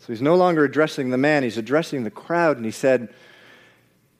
So 0.00 0.12
he's 0.12 0.20
no 0.20 0.34
longer 0.34 0.64
addressing 0.64 1.10
the 1.10 1.16
man, 1.16 1.44
he's 1.44 1.56
addressing 1.56 2.02
the 2.02 2.10
crowd, 2.10 2.56
and 2.56 2.66
he 2.66 2.72
said, 2.72 3.08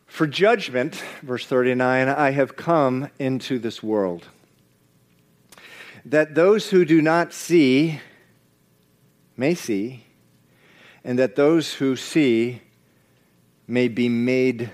For 0.06 0.28
judgment, 0.28 1.02
verse 1.22 1.44
39, 1.44 2.08
I 2.08 2.30
have 2.30 2.54
come 2.54 3.10
into 3.18 3.58
this 3.58 3.82
world, 3.82 4.28
that 6.04 6.34
those 6.34 6.70
who 6.70 6.84
do 6.84 7.00
not 7.00 7.32
see 7.32 8.00
may 9.36 9.54
see, 9.54 10.04
and 11.02 11.18
that 11.18 11.36
those 11.36 11.74
who 11.74 11.96
see 11.96 12.60
may 13.66 13.88
be 13.88 14.08
made 14.08 14.70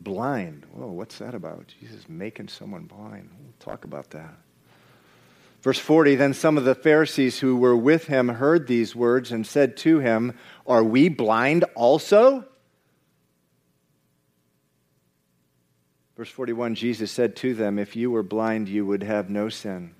blind. 0.00 0.66
Whoa, 0.72 0.88
what's 0.88 1.18
that 1.18 1.34
about? 1.34 1.72
Jesus 1.80 2.08
making 2.08 2.48
someone 2.48 2.84
blind. 2.84 3.30
We'll 3.40 3.52
talk 3.58 3.84
about 3.84 4.10
that. 4.10 4.34
Verse 5.62 5.78
40 5.78 6.16
Then 6.16 6.34
some 6.34 6.56
of 6.56 6.64
the 6.64 6.74
Pharisees 6.74 7.38
who 7.38 7.56
were 7.56 7.76
with 7.76 8.06
him 8.06 8.28
heard 8.28 8.66
these 8.66 8.94
words 8.94 9.32
and 9.32 9.46
said 9.46 9.76
to 9.78 9.98
him, 9.98 10.36
Are 10.66 10.84
we 10.84 11.08
blind 11.08 11.64
also? 11.74 12.44
Verse 16.16 16.30
41 16.30 16.74
Jesus 16.74 17.12
said 17.12 17.36
to 17.36 17.54
them, 17.54 17.78
If 17.78 17.94
you 17.94 18.10
were 18.10 18.24
blind, 18.24 18.68
you 18.68 18.84
would 18.84 19.04
have 19.04 19.30
no 19.30 19.48
sin. 19.48 19.94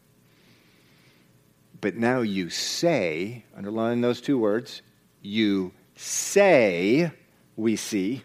But 1.80 1.96
now 1.96 2.20
you 2.20 2.50
say, 2.50 3.44
underline 3.56 4.00
those 4.00 4.20
two 4.20 4.38
words, 4.38 4.82
you 5.22 5.72
say 5.94 7.12
we 7.56 7.76
see 7.76 8.22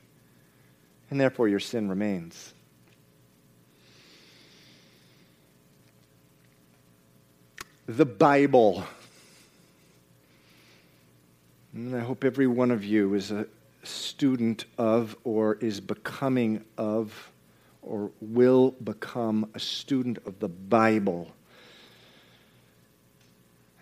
and 1.13 1.21
therefore 1.21 1.47
your 1.47 1.59
sin 1.59 1.87
remains. 1.89 2.55
The 7.85 8.05
Bible. 8.05 8.83
And 11.71 11.95
I 11.95 11.99
hope 11.99 12.23
every 12.23 12.47
one 12.47 12.71
of 12.71 12.83
you 12.83 13.13
is 13.13 13.29
a 13.29 13.45
student 13.83 14.65
of 14.79 15.15
or 15.23 15.53
is 15.61 15.79
becoming 15.79 16.65
of 16.79 17.31
or 17.83 18.09
will 18.19 18.71
become 18.83 19.47
a 19.53 19.59
student 19.59 20.17
of 20.25 20.39
the 20.39 20.49
Bible. 20.49 21.31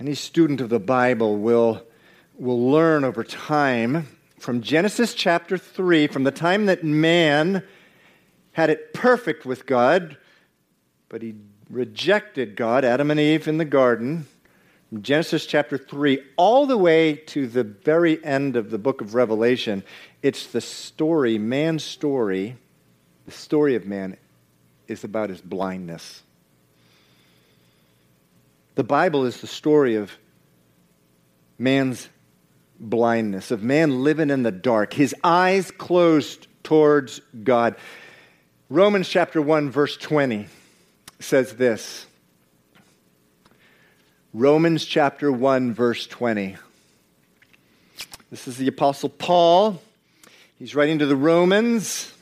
Any 0.02 0.16
student 0.16 0.62
of 0.62 0.70
the 0.70 0.80
Bible 0.80 1.38
will, 1.38 1.84
will 2.36 2.72
learn 2.72 3.04
over 3.04 3.24
time 3.24 4.08
from 4.40 4.62
Genesis 4.62 5.14
chapter 5.14 5.60
3, 5.60 6.08
from 6.08 6.24
the 6.24 6.32
time 6.32 6.66
that 6.66 6.84
man 6.84 7.62
had 8.54 8.72
it 8.72 8.96
perfect 8.96 9.46
with 9.46 9.68
God, 9.68 10.18
but 11.08 11.22
he 11.22 11.36
rejected 11.70 12.56
God, 12.56 12.84
Adam 12.84 13.12
and 13.12 13.20
Eve 13.20 13.48
in 13.48 13.60
the 13.60 13.64
garden, 13.64 14.26
from 14.90 15.04
Genesis 15.04 15.46
chapter 15.46 15.78
3, 15.78 16.20
all 16.36 16.66
the 16.66 16.80
way 16.80 17.14
to 17.14 17.46
the 17.46 17.64
very 17.64 18.26
end 18.26 18.56
of 18.56 18.72
the 18.72 18.80
book 18.80 19.02
of 19.02 19.14
Revelation, 19.14 19.84
it's 20.24 20.48
the 20.48 20.62
story, 20.62 21.38
man's 21.38 21.84
story, 21.84 22.58
the 23.28 23.32
story 23.32 23.76
of 23.76 23.86
man 23.86 24.18
is 24.88 25.04
about 25.04 25.30
his 25.30 25.42
blindness. 25.42 26.24
The 28.76 28.84
Bible 28.84 29.26
is 29.26 29.42
the 29.42 29.48
story 29.48 29.96
of 29.96 30.12
man's 31.58 32.08
blindness, 32.80 33.52
of 33.52 33.64
man 33.64 34.04
living 34.04 34.30
in 34.30 34.44
the 34.44 34.52
dark, 34.52 34.94
his 34.94 35.14
eyes 35.24 35.72
closed 35.72 36.48
towards 36.64 37.22
God. 37.44 37.76
Romans 38.70 39.08
chapter 39.10 39.42
1, 39.42 39.70
verse 39.70 39.98
20 39.98 40.48
says 41.20 41.54
this. 41.56 42.06
Romans 44.34 44.86
chapter 44.86 45.32
1, 45.32 45.74
verse 45.74 46.08
20. 46.08 46.56
This 48.30 48.48
is 48.48 48.56
the 48.56 48.68
Apostle 48.68 49.10
Paul. 49.10 49.82
He's 50.58 50.74
writing 50.74 51.00
to 51.00 51.06
the 51.06 51.18
Romans. 51.18 52.14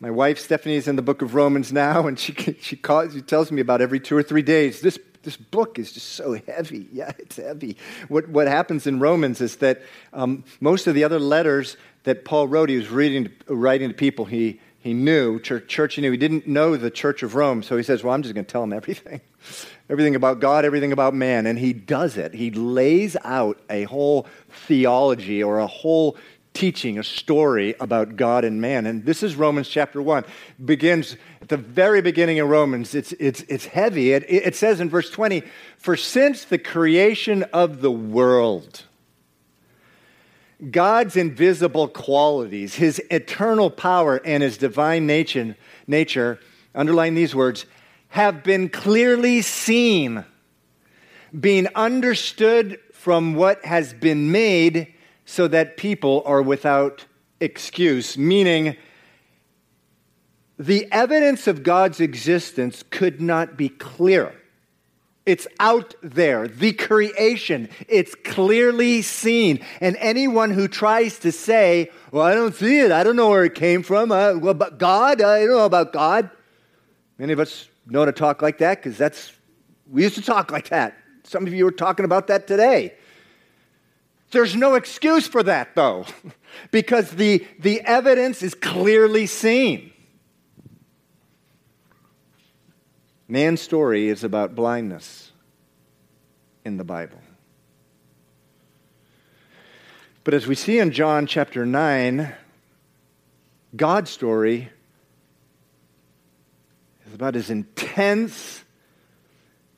My 0.00 0.10
wife 0.10 0.38
Stephanie 0.38 0.76
is 0.76 0.88
in 0.88 0.96
the 0.96 1.02
book 1.02 1.20
of 1.20 1.34
Romans 1.34 1.70
now, 1.70 2.06
and 2.06 2.18
she, 2.18 2.32
she, 2.60 2.76
calls, 2.76 3.12
she 3.12 3.20
tells 3.20 3.52
me 3.52 3.60
about 3.60 3.82
every 3.82 4.00
two 4.00 4.16
or 4.16 4.22
three 4.22 4.42
days 4.42 4.80
this 4.80 4.98
this 5.24 5.36
book 5.36 5.78
is 5.78 5.92
just 5.92 6.10
so 6.10 6.34
heavy. 6.46 6.88
Yeah, 6.92 7.12
it's 7.18 7.36
heavy. 7.36 7.76
What, 8.08 8.28
what 8.28 8.46
happens 8.46 8.86
in 8.86 9.00
Romans 9.00 9.40
is 9.40 9.56
that 9.56 9.82
um, 10.12 10.44
most 10.60 10.86
of 10.86 10.94
the 10.94 11.02
other 11.02 11.18
letters 11.18 11.76
that 12.04 12.24
Paul 12.24 12.46
wrote, 12.46 12.68
he 12.68 12.76
was 12.76 12.88
reading, 12.88 13.32
writing 13.48 13.88
to 13.88 13.94
people 13.94 14.26
he, 14.26 14.60
He 14.78 14.92
knew, 14.92 15.40
church, 15.40 15.66
church 15.66 15.94
he 15.96 16.02
knew. 16.02 16.12
He 16.12 16.16
didn't 16.16 16.46
know 16.46 16.76
the 16.76 16.90
church 16.90 17.22
of 17.22 17.34
Rome, 17.34 17.62
so 17.62 17.76
he 17.76 17.82
says, 17.82 18.04
Well, 18.04 18.14
I'm 18.14 18.22
just 18.22 18.34
going 18.34 18.44
to 18.44 18.50
tell 18.50 18.60
them 18.60 18.72
everything. 18.72 19.20
everything 19.90 20.14
about 20.14 20.40
God, 20.40 20.64
everything 20.64 20.92
about 20.92 21.14
man. 21.14 21.46
And 21.46 21.58
he 21.58 21.72
does 21.72 22.16
it. 22.16 22.34
He 22.34 22.50
lays 22.50 23.16
out 23.24 23.58
a 23.68 23.84
whole 23.84 24.26
theology 24.66 25.42
or 25.42 25.58
a 25.58 25.66
whole 25.66 26.16
teaching, 26.54 26.98
a 26.98 27.04
story 27.04 27.74
about 27.80 28.16
God 28.16 28.44
and 28.44 28.60
man. 28.60 28.86
And 28.86 29.04
this 29.04 29.22
is 29.22 29.34
Romans 29.34 29.68
chapter 29.68 30.00
1. 30.00 30.24
Begins 30.64 31.16
at 31.42 31.48
the 31.48 31.56
very 31.56 32.00
beginning 32.00 32.38
of 32.40 32.48
Romans. 32.48 32.94
It's, 32.94 33.12
it's, 33.14 33.42
it's 33.48 33.66
heavy. 33.66 34.12
It, 34.12 34.24
it 34.28 34.56
says 34.56 34.80
in 34.80 34.88
verse 34.88 35.10
20, 35.10 35.42
For 35.76 35.96
since 35.96 36.44
the 36.44 36.58
creation 36.58 37.42
of 37.52 37.82
the 37.82 37.90
world, 37.90 38.84
God's 40.70 41.16
invisible 41.16 41.88
qualities, 41.88 42.76
his 42.76 43.02
eternal 43.10 43.68
power, 43.68 44.20
and 44.24 44.42
his 44.42 44.56
divine 44.56 45.06
nature, 45.06 45.56
nature, 45.86 46.38
underline 46.74 47.14
these 47.14 47.34
words, 47.34 47.66
have 48.08 48.44
been 48.44 48.68
clearly 48.68 49.42
seen, 49.42 50.24
being 51.38 51.66
understood 51.74 52.78
from 52.92 53.34
what 53.34 53.64
has 53.64 53.92
been 53.92 54.30
made, 54.30 54.93
so 55.24 55.48
that 55.48 55.76
people 55.76 56.22
are 56.26 56.42
without 56.42 57.06
excuse. 57.40 58.16
Meaning, 58.18 58.76
the 60.58 60.86
evidence 60.92 61.46
of 61.46 61.62
God's 61.62 62.00
existence 62.00 62.84
could 62.90 63.20
not 63.20 63.56
be 63.56 63.68
clearer 63.68 64.34
it's 65.26 65.46
out 65.58 65.94
there, 66.02 66.46
the 66.46 66.72
creation. 66.72 67.70
It's 67.88 68.14
clearly 68.14 69.00
seen. 69.00 69.64
And 69.80 69.96
anyone 69.98 70.50
who 70.50 70.68
tries 70.68 71.18
to 71.20 71.32
say, 71.32 71.90
Well, 72.10 72.24
I 72.24 72.34
don't 72.34 72.54
see 72.54 72.80
it, 72.80 72.92
I 72.92 73.02
don't 73.04 73.16
know 73.16 73.30
where 73.30 73.44
it 73.44 73.54
came 73.54 73.82
from, 73.82 74.12
uh, 74.12 74.34
well, 74.34 74.54
but 74.54 74.78
God, 74.78 75.22
I 75.22 75.40
don't 75.40 75.56
know 75.56 75.64
about 75.64 75.92
God. 75.92 76.30
Many 77.18 77.32
of 77.32 77.40
us 77.40 77.68
know 77.86 78.04
to 78.04 78.12
talk 78.12 78.42
like 78.42 78.58
that 78.58 78.82
because 78.82 78.98
that's, 78.98 79.32
we 79.90 80.02
used 80.02 80.16
to 80.16 80.22
talk 80.22 80.50
like 80.50 80.68
that. 80.68 80.96
Some 81.22 81.46
of 81.46 81.54
you 81.54 81.66
are 81.66 81.72
talking 81.72 82.04
about 82.04 82.26
that 82.26 82.46
today. 82.46 82.94
There's 84.30 84.56
no 84.56 84.74
excuse 84.74 85.26
for 85.26 85.42
that, 85.42 85.74
though, 85.74 86.06
because 86.70 87.10
the, 87.10 87.46
the 87.58 87.80
evidence 87.82 88.42
is 88.42 88.54
clearly 88.54 89.26
seen. 89.26 89.92
Man's 93.28 93.60
story 93.60 94.08
is 94.08 94.22
about 94.24 94.54
blindness 94.54 95.32
in 96.64 96.76
the 96.76 96.84
Bible. 96.84 97.20
But 100.24 100.34
as 100.34 100.46
we 100.46 100.54
see 100.54 100.78
in 100.78 100.90
John 100.90 101.26
chapter 101.26 101.66
9, 101.66 102.34
God's 103.76 104.10
story 104.10 104.70
is 107.06 107.14
about 107.14 107.34
his 107.34 107.50
intense, 107.50 108.64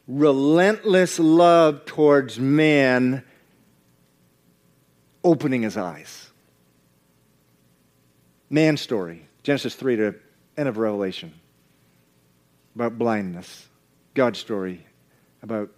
relentless 0.07 1.19
love 1.19 1.85
towards 1.85 2.39
man 2.39 3.25
opening 5.27 5.63
his 5.63 5.77
eyes. 5.77 6.31
Man's 8.49 8.81
story, 8.81 9.27
Genesis 9.43 9.75
3 9.75 9.97
to 9.97 10.15
end 10.57 10.69
of 10.69 10.79
Revelation 10.79 11.35
about 12.77 12.97
blindness, 12.97 13.67
God's 14.15 14.39
story 14.39 14.87
about 15.43 15.69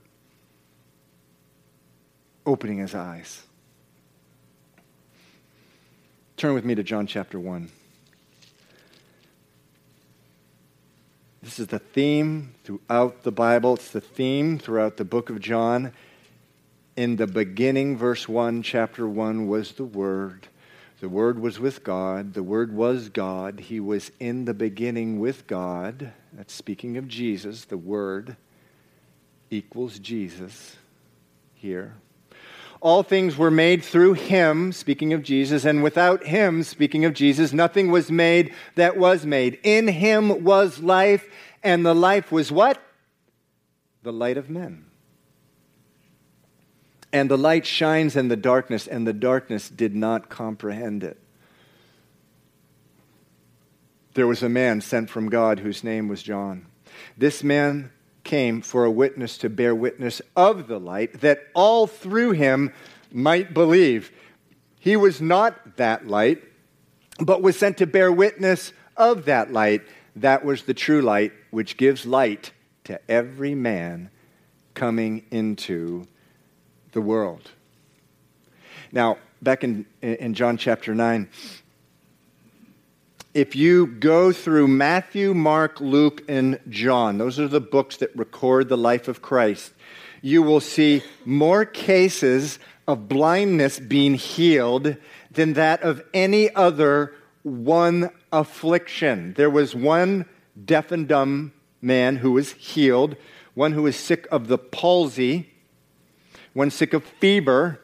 opening 2.45 2.77
his 2.77 2.95
eyes. 2.95 3.43
Turn 6.37 6.53
with 6.53 6.67
me 6.67 6.75
to 6.75 6.83
John 6.83 7.07
chapter 7.07 7.41
1. 7.41 7.71
This 11.43 11.59
is 11.59 11.69
the 11.69 11.79
theme 11.79 12.53
throughout 12.65 13.23
the 13.23 13.33
Bible. 13.33 13.75
It's 13.75 13.93
the 13.93 14.03
theme 14.03 14.59
throughout 14.59 14.99
the 14.99 15.05
book 15.07 15.31
of 15.31 15.41
John. 15.41 15.95
In 16.99 17.15
the 17.15 17.29
beginning, 17.29 17.97
verse 17.97 18.29
1, 18.29 18.65
chapter 18.65 19.07
1, 19.07 19.47
was 19.47 19.71
the 19.71 19.85
Word 19.85 20.49
the 20.99 21.09
Word 21.09 21.39
was 21.39 21.61
with 21.61 21.85
God. 21.85 22.35
The 22.35 22.43
Word 22.43 22.73
was 22.73 23.09
God. 23.09 23.61
He 23.61 23.79
was 23.79 24.11
in 24.19 24.47
the 24.47 24.53
beginning 24.53 25.21
with 25.21 25.47
God. 25.47 26.13
That's 26.33 26.53
speaking 26.53 26.97
of 26.97 27.07
Jesus. 27.07 27.67
The 27.67 27.77
Word 27.77 28.37
equals 29.49 30.01
Jesus 30.01 30.75
here. 31.55 31.95
All 32.81 33.05
things 33.05 33.37
were 33.37 33.53
made 33.53 33.85
through 33.85 34.15
him, 34.15 34.73
speaking 34.73 35.13
of 35.13 35.23
Jesus, 35.23 35.65
and 35.65 35.85
without 35.85 36.25
him, 36.25 36.65
speaking 36.65 37.05
of 37.05 37.15
Jesus, 37.15 37.53
nothing 37.53 37.93
was 37.93 38.11
made 38.11 38.53
that 38.75 38.97
was 38.97 39.25
made. 39.25 39.61
In 39.63 39.87
him 39.87 40.43
was 40.43 40.81
life, 40.81 41.29
and 41.63 41.87
the 41.87 41.95
life 41.95 42.33
was 42.33 42.51
what? 42.51 42.83
The 44.03 44.13
light 44.13 44.37
of 44.37 44.51
men. 44.51 44.88
And 47.13 47.31
the 47.31 47.39
light 47.39 47.65
shines 47.65 48.17
in 48.17 48.29
the 48.29 48.37
darkness, 48.37 48.87
and 48.87 49.07
the 49.07 49.13
darkness 49.13 49.69
did 49.69 49.95
not 49.95 50.29
comprehend 50.29 51.03
it. 51.03 51.19
There 54.15 54.27
was 54.27 54.43
a 54.43 54.49
man 54.49 54.81
sent 54.81 55.09
from 55.09 55.29
God 55.29 55.61
whose 55.61 55.85
name 55.85 56.09
was 56.09 56.23
John. 56.23 56.67
This 57.17 57.43
man 57.43 57.93
came 58.25 58.61
for 58.61 58.85
a 58.85 58.91
witness 58.91 59.39
to 59.39 59.49
bear 59.49 59.75
witness 59.75 60.21
of 60.37 60.67
the 60.67 60.79
light, 60.79 61.21
that 61.21 61.47
all 61.55 61.87
through 61.87 62.33
him 62.33 62.73
might 63.11 63.55
believe. 63.55 64.13
He 64.81 64.97
was 64.97 65.21
not 65.21 65.77
that 65.77 66.07
light, 66.07 66.43
but 67.21 67.43
was 67.43 67.59
sent 67.59 67.79
to 67.79 67.87
bear 67.87 68.13
witness 68.13 68.73
of 68.97 69.25
that 69.27 69.53
light. 69.53 69.83
That 70.17 70.45
was 70.45 70.65
the 70.65 70.75
true 70.75 71.01
light, 71.01 71.33
which 71.51 71.77
gives 71.77 72.05
light 72.05 72.53
to 72.85 73.01
every 73.11 73.55
man 73.55 74.11
coming 74.75 75.25
into 75.31 76.07
the 76.99 77.03
world. 77.03 77.53
Now, 78.91 79.19
back 79.41 79.63
in, 79.63 79.87
in 80.03 80.35
John 80.35 80.57
chapter 80.57 80.97
9, 80.97 81.29
if 83.35 83.55
you 83.55 83.87
go 83.87 84.33
through 84.33 84.67
Matthew, 84.67 85.33
Mark, 85.33 85.81
Luke, 85.81 86.25
and 86.29 86.59
John, 86.69 87.19
those 87.19 87.39
are 87.39 87.47
the 87.47 87.61
books 87.61 87.99
that 87.99 88.11
record 88.17 88.69
the 88.69 88.77
life 88.77 89.07
of 89.07 89.23
Christ, 89.23 89.75
you 90.23 90.43
will 90.43 90.59
see 90.59 91.05
more 91.25 91.65
cases 91.65 92.59
of 92.89 93.07
blindness 93.07 93.79
being 93.79 94.15
healed 94.15 94.97
than 95.31 95.53
that 95.53 95.83
of 95.83 96.03
any 96.13 96.53
other 96.53 97.15
one 97.45 98.11
affliction. 98.33 99.35
There 99.35 99.51
was 99.51 99.73
one 99.73 100.27
deaf 100.65 100.91
and 100.91 101.07
dumb 101.07 101.53
man 101.81 102.17
who 102.17 102.33
was 102.33 102.55
healed, 102.55 103.15
one 103.55 103.71
who 103.71 103.85
was 103.85 103.95
sick 103.95 104.27
of 104.33 104.49
the 104.49 104.59
palsy, 104.59 105.55
one 106.59 106.73
sick 106.73 106.93
of 106.93 107.05
fever, 107.05 107.81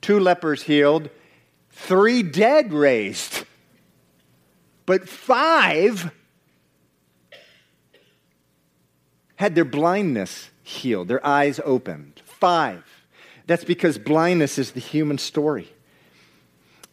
two 0.00 0.18
lepers 0.18 0.64
healed, 0.64 1.08
three 1.70 2.24
dead 2.24 2.72
raised. 2.72 3.44
But 4.84 5.08
five 5.08 6.10
had 9.36 9.54
their 9.54 9.64
blindness 9.64 10.50
healed, 10.64 11.06
their 11.06 11.24
eyes 11.24 11.60
opened. 11.64 12.20
Five. 12.24 12.82
That's 13.46 13.62
because 13.62 13.96
blindness 13.96 14.58
is 14.58 14.72
the 14.72 14.80
human 14.80 15.18
story. 15.18 15.68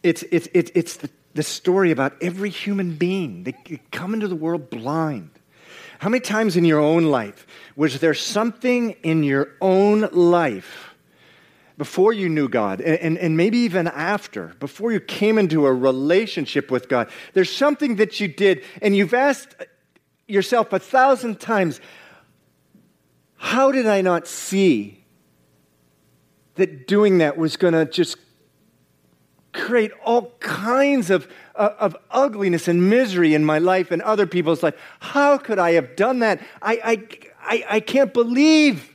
It's, 0.04 0.22
it's, 0.30 0.46
it's, 0.54 0.70
it's 0.72 0.98
the, 0.98 1.10
the 1.34 1.42
story 1.42 1.90
about 1.90 2.14
every 2.22 2.50
human 2.50 2.94
being. 2.94 3.42
They 3.42 3.80
come 3.90 4.14
into 4.14 4.28
the 4.28 4.36
world 4.36 4.70
blind. 4.70 5.30
How 5.98 6.08
many 6.08 6.20
times 6.20 6.56
in 6.56 6.64
your 6.64 6.80
own 6.80 7.04
life 7.04 7.46
was 7.74 8.00
there 8.00 8.14
something 8.14 8.92
in 9.02 9.22
your 9.22 9.52
own 9.60 10.08
life 10.12 10.94
before 11.78 12.12
you 12.12 12.28
knew 12.28 12.48
God, 12.48 12.80
and, 12.80 12.98
and, 13.00 13.18
and, 13.18 13.36
maybe 13.36 13.58
even 13.58 13.86
after, 13.88 14.54
before 14.60 14.92
you 14.92 15.00
came 15.00 15.36
into 15.36 15.66
a 15.66 15.72
relationship 15.72 16.70
with 16.70 16.88
God? 16.88 17.10
There's 17.34 17.54
something 17.54 17.96
that 17.96 18.18
you 18.18 18.28
did, 18.28 18.64
and 18.80 18.96
you've 18.96 19.14
asked 19.14 19.54
yourself 20.26 20.72
a 20.72 20.78
thousand 20.78 21.38
times, 21.38 21.80
how 23.36 23.70
did 23.70 23.86
I 23.86 24.00
not 24.00 24.26
see 24.26 25.04
that 26.54 26.86
doing 26.86 27.18
that 27.18 27.36
was 27.36 27.56
going 27.56 27.74
to 27.74 27.84
just 27.84 28.16
create 29.56 29.92
all 30.04 30.32
kinds 30.40 31.10
of, 31.10 31.26
uh, 31.54 31.70
of 31.78 31.96
ugliness 32.10 32.68
and 32.68 32.88
misery 32.88 33.34
in 33.34 33.44
my 33.44 33.58
life 33.58 33.90
and 33.90 34.02
other 34.02 34.26
people's 34.26 34.62
life. 34.62 34.74
How 35.00 35.38
could 35.38 35.58
I 35.58 35.72
have 35.72 35.96
done 35.96 36.20
that? 36.20 36.40
I, 36.62 36.80
I, 36.84 37.08
I, 37.40 37.64
I 37.76 37.80
can't 37.80 38.12
believe 38.12 38.92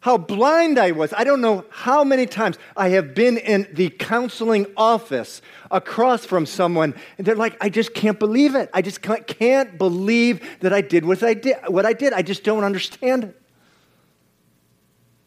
how 0.00 0.16
blind 0.16 0.78
I 0.78 0.92
was. 0.92 1.12
I 1.12 1.24
don't 1.24 1.40
know 1.40 1.64
how 1.70 2.04
many 2.04 2.26
times 2.26 2.56
I 2.76 2.90
have 2.90 3.14
been 3.14 3.36
in 3.36 3.68
the 3.72 3.90
counseling 3.90 4.66
office 4.76 5.42
across 5.70 6.24
from 6.24 6.46
someone, 6.46 6.94
and 7.18 7.26
they're 7.26 7.34
like, 7.34 7.56
I 7.60 7.68
just 7.68 7.94
can't 7.94 8.18
believe 8.18 8.54
it. 8.54 8.70
I 8.72 8.80
just 8.80 9.02
can't, 9.02 9.76
believe 9.76 10.60
that 10.60 10.72
I 10.72 10.80
did 10.80 11.04
what 11.04 11.22
I 11.22 11.34
did. 11.34 11.56
What 11.66 11.84
I 11.84 11.92
did. 11.92 12.12
I 12.12 12.22
just 12.22 12.44
don't 12.44 12.64
understand 12.64 13.24
it. 13.24 13.42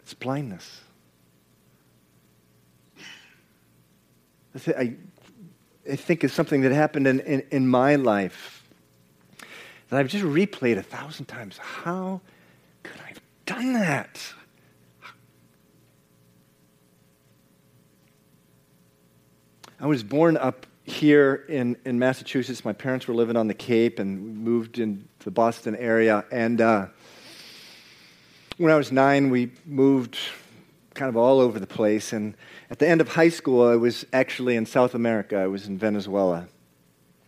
It's 0.01 0.13
blindness. 0.13 0.80
I, 4.55 4.95
I 5.89 5.95
think 5.95 6.23
is 6.23 6.33
something 6.33 6.61
that 6.61 6.71
happened 6.71 7.07
in, 7.07 7.19
in, 7.21 7.43
in 7.51 7.67
my 7.67 7.95
life 7.95 8.63
that 9.89 9.99
I've 9.99 10.07
just 10.07 10.23
replayed 10.23 10.77
a 10.77 10.83
thousand 10.83 11.25
times. 11.25 11.57
How 11.57 12.21
could 12.83 12.99
I 13.01 13.09
have 13.09 13.21
done 13.45 13.73
that? 13.73 14.21
I 19.79 19.87
was 19.87 20.03
born 20.03 20.37
up 20.37 20.67
here 20.83 21.45
in, 21.49 21.75
in 21.85 21.97
Massachusetts. 21.97 22.63
My 22.63 22.73
parents 22.73 23.07
were 23.07 23.15
living 23.15 23.35
on 23.35 23.47
the 23.47 23.53
Cape 23.53 23.99
and 23.99 24.23
we 24.23 24.29
moved 24.31 24.79
into 24.79 25.03
the 25.19 25.31
Boston 25.31 25.75
area. 25.75 26.23
And 26.31 26.61
uh, 26.61 26.87
when 28.57 28.71
I 28.71 28.75
was 28.75 28.91
nine, 28.91 29.29
we 29.29 29.51
moved 29.65 30.17
kind 30.93 31.09
of 31.09 31.17
all 31.17 31.39
over 31.39 31.59
the 31.59 31.67
place. 31.67 32.13
And 32.13 32.35
at 32.71 32.79
the 32.79 32.87
end 32.87 33.01
of 33.01 33.09
high 33.09 33.29
school, 33.29 33.67
I 33.67 33.75
was 33.75 34.05
actually 34.13 34.55
in 34.55 34.65
South 34.65 34.95
America. 34.95 35.35
I 35.35 35.47
was 35.47 35.67
in 35.67 35.77
Venezuela. 35.77 36.47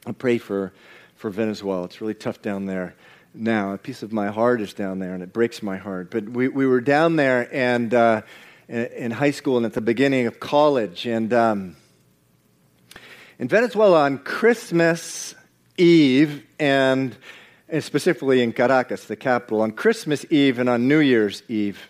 I 0.08 0.14
pray 0.14 0.38
for, 0.38 0.72
for 1.16 1.30
Venezuela. 1.30 1.84
It's 1.84 2.00
really 2.00 2.14
tough 2.14 2.42
down 2.42 2.66
there 2.66 2.96
now. 3.34 3.74
A 3.74 3.78
piece 3.78 4.04
of 4.04 4.14
my 4.14 4.28
heart 4.30 4.62
is 4.62 4.74
down 4.74 5.00
there, 5.00 5.14
and 5.14 5.22
it 5.22 5.34
breaks 5.34 5.62
my 5.62 5.76
heart. 5.76 6.12
But 6.12 6.30
we, 6.30 6.48
we 6.48 6.66
were 6.66 6.80
down 6.80 7.18
there 7.18 7.54
and 7.54 7.94
uh, 7.94 8.22
in, 8.70 9.12
high 9.12 9.32
school 9.32 9.58
and 9.58 9.66
at 9.66 9.74
the 9.74 9.82
beginning 9.82 10.28
of 10.28 10.40
college. 10.40 11.06
And 11.06 11.34
um, 11.34 11.76
in 13.38 13.50
Venezuela, 13.50 14.04
on 14.04 14.20
Christmas 14.20 15.36
Eve, 15.78 16.46
and, 16.58 17.18
and 17.68 17.84
specifically 17.84 18.42
in 18.42 18.54
Caracas, 18.54 19.08
the 19.08 19.18
capital, 19.18 19.60
on 19.60 19.74
Christmas 19.74 20.26
Eve 20.30 20.58
and 20.58 20.70
on 20.70 20.88
New 20.88 21.00
Year's 21.00 21.44
Eve, 21.50 21.90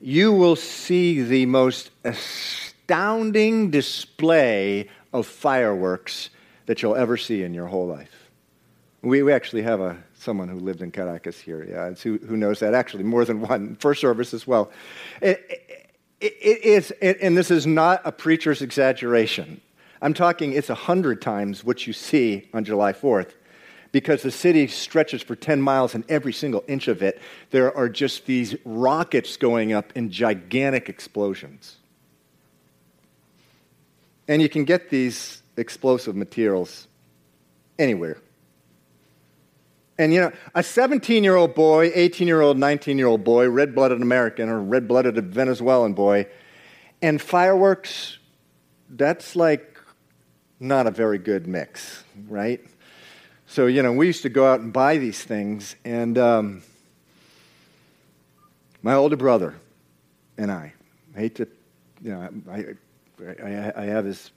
you 0.00 0.32
will 0.32 0.56
see 0.56 1.22
the 1.22 1.46
most 1.46 1.90
astounding 2.04 3.70
display 3.70 4.88
of 5.12 5.26
fireworks 5.26 6.30
that 6.66 6.82
you'll 6.82 6.96
ever 6.96 7.16
see 7.16 7.42
in 7.42 7.54
your 7.54 7.66
whole 7.66 7.86
life. 7.86 8.30
We, 9.02 9.22
we 9.22 9.32
actually 9.32 9.62
have 9.62 9.80
a, 9.80 9.96
someone 10.14 10.48
who 10.48 10.58
lived 10.58 10.82
in 10.82 10.90
Caracas 10.90 11.38
here, 11.38 11.64
yeah, 11.64 11.90
who, 11.90 12.18
who 12.18 12.36
knows 12.36 12.60
that, 12.60 12.74
actually, 12.74 13.04
more 13.04 13.24
than 13.24 13.40
one, 13.40 13.76
first 13.76 14.00
service 14.00 14.34
as 14.34 14.46
well. 14.46 14.70
It, 15.22 15.88
it, 16.20 16.34
it 16.40 16.64
is, 16.64 16.90
and 17.00 17.36
this 17.36 17.50
is 17.50 17.66
not 17.66 18.02
a 18.04 18.12
preacher's 18.12 18.62
exaggeration. 18.62 19.60
I'm 20.02 20.14
talking, 20.14 20.52
it's 20.52 20.70
a 20.70 20.74
hundred 20.74 21.22
times 21.22 21.64
what 21.64 21.86
you 21.86 21.92
see 21.92 22.48
on 22.52 22.64
July 22.64 22.92
4th 22.92 23.32
because 23.96 24.20
the 24.20 24.30
city 24.30 24.66
stretches 24.66 25.22
for 25.22 25.34
10 25.34 25.58
miles 25.58 25.94
and 25.94 26.04
every 26.10 26.30
single 26.34 26.62
inch 26.68 26.86
of 26.86 27.02
it, 27.02 27.18
there 27.50 27.74
are 27.74 27.88
just 27.88 28.26
these 28.26 28.54
rockets 28.66 29.38
going 29.38 29.72
up 29.72 29.90
in 29.96 30.10
gigantic 30.10 30.90
explosions. 30.90 31.76
And 34.28 34.42
you 34.42 34.50
can 34.50 34.66
get 34.66 34.90
these 34.90 35.40
explosive 35.56 36.14
materials 36.14 36.88
anywhere. 37.78 38.18
And 39.96 40.12
you 40.12 40.20
know, 40.20 40.32
a 40.54 40.62
17 40.62 41.24
year 41.24 41.36
old 41.36 41.54
boy, 41.54 41.90
18 41.94 42.28
year 42.28 42.42
old, 42.42 42.58
19 42.58 42.98
year 42.98 43.06
old 43.06 43.24
boy, 43.24 43.48
red 43.48 43.74
blooded 43.74 44.02
American 44.02 44.50
or 44.50 44.60
red 44.60 44.86
blooded 44.86 45.16
Venezuelan 45.32 45.94
boy, 45.94 46.26
and 47.00 47.18
fireworks, 47.18 48.18
that's 48.90 49.34
like 49.34 49.80
not 50.60 50.86
a 50.86 50.90
very 50.90 51.16
good 51.16 51.46
mix, 51.46 52.04
right? 52.28 52.62
So, 53.48 53.66
you 53.66 53.82
know, 53.82 53.92
we 53.92 54.06
used 54.06 54.22
to 54.22 54.28
go 54.28 54.50
out 54.50 54.60
and 54.60 54.72
buy 54.72 54.98
these 54.98 55.22
things, 55.22 55.76
and 55.84 56.18
um, 56.18 56.62
my 58.82 58.94
older 58.94 59.16
brother 59.16 59.54
and 60.36 60.50
I, 60.50 60.72
I 61.14 61.18
hate 61.18 61.36
to, 61.36 61.48
you 62.02 62.10
know, 62.10 62.28
I, 62.50 62.64
I, 63.42 63.72
I 63.76 63.84
have 63.84 64.04
his 64.04 64.30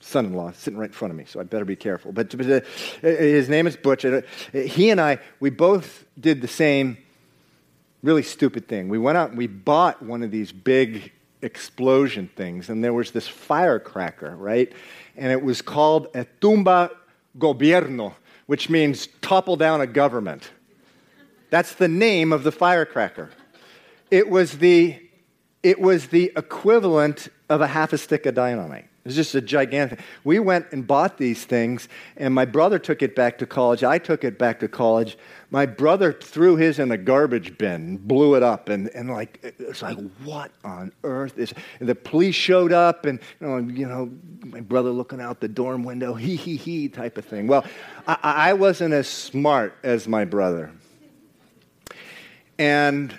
son 0.00 0.26
in 0.26 0.34
law 0.34 0.52
sitting 0.52 0.78
right 0.78 0.88
in 0.88 0.92
front 0.92 1.12
of 1.12 1.16
me, 1.16 1.24
so 1.24 1.38
I 1.38 1.44
better 1.44 1.64
be 1.64 1.76
careful. 1.76 2.10
But, 2.10 2.36
but 2.36 2.46
uh, 2.46 2.60
his 3.00 3.48
name 3.48 3.66
is 3.68 3.76
Butch. 3.76 4.04
Uh, 4.04 4.22
he 4.52 4.90
and 4.90 5.00
I, 5.00 5.18
we 5.38 5.50
both 5.50 6.04
did 6.18 6.40
the 6.40 6.48
same 6.48 6.98
really 8.02 8.24
stupid 8.24 8.66
thing. 8.66 8.88
We 8.88 8.98
went 8.98 9.18
out 9.18 9.30
and 9.30 9.38
we 9.38 9.46
bought 9.46 10.02
one 10.02 10.22
of 10.22 10.32
these 10.32 10.50
big 10.50 11.12
explosion 11.42 12.28
things, 12.34 12.68
and 12.68 12.82
there 12.82 12.92
was 12.92 13.12
this 13.12 13.28
firecracker, 13.28 14.34
right? 14.36 14.72
And 15.16 15.30
it 15.30 15.42
was 15.42 15.62
called 15.62 16.08
a 16.14 16.26
tumba 16.40 16.90
gobierno, 17.36 18.14
which 18.46 18.70
means 18.70 19.08
topple 19.20 19.56
down 19.56 19.80
a 19.80 19.86
government. 19.86 20.50
That's 21.50 21.74
the 21.74 21.88
name 21.88 22.32
of 22.32 22.44
the 22.44 22.52
firecracker. 22.52 23.30
It 24.10 24.28
was 24.28 24.58
the, 24.58 25.00
it 25.62 25.80
was 25.80 26.08
the 26.08 26.32
equivalent 26.36 27.28
of 27.48 27.60
a 27.60 27.66
half 27.66 27.92
a 27.92 27.98
stick 27.98 28.26
of 28.26 28.34
dynamite. 28.34 28.88
Was 29.08 29.16
just 29.16 29.34
a 29.34 29.40
gigantic. 29.40 30.00
We 30.22 30.38
went 30.38 30.66
and 30.70 30.86
bought 30.86 31.16
these 31.16 31.46
things, 31.46 31.88
and 32.18 32.34
my 32.34 32.44
brother 32.44 32.78
took 32.78 33.00
it 33.00 33.16
back 33.16 33.38
to 33.38 33.46
college. 33.46 33.82
I 33.82 33.96
took 33.96 34.22
it 34.22 34.38
back 34.38 34.60
to 34.60 34.68
college. 34.68 35.16
My 35.50 35.64
brother 35.64 36.12
threw 36.12 36.56
his 36.56 36.78
in 36.78 36.90
a 36.90 36.98
garbage 36.98 37.56
bin, 37.56 37.96
blew 37.96 38.34
it 38.34 38.42
up, 38.42 38.68
and, 38.68 38.90
and 38.90 39.08
like 39.08 39.54
it's 39.58 39.80
like 39.80 39.96
what 40.24 40.50
on 40.62 40.92
earth 41.04 41.38
is? 41.38 41.54
And 41.80 41.88
the 41.88 41.94
police 41.94 42.34
showed 42.34 42.70
up, 42.70 43.06
and 43.06 43.18
you 43.40 43.46
know, 43.46 43.56
you 43.56 43.88
know, 43.88 44.10
my 44.44 44.60
brother 44.60 44.90
looking 44.90 45.22
out 45.22 45.40
the 45.40 45.48
dorm 45.48 45.84
window, 45.84 46.12
he 46.12 46.36
he 46.36 46.56
he 46.56 46.90
type 46.90 47.16
of 47.16 47.24
thing. 47.24 47.46
Well, 47.46 47.64
I, 48.06 48.18
I 48.22 48.52
wasn't 48.52 48.92
as 48.92 49.08
smart 49.08 49.74
as 49.82 50.06
my 50.06 50.26
brother, 50.26 50.70
and 52.58 53.16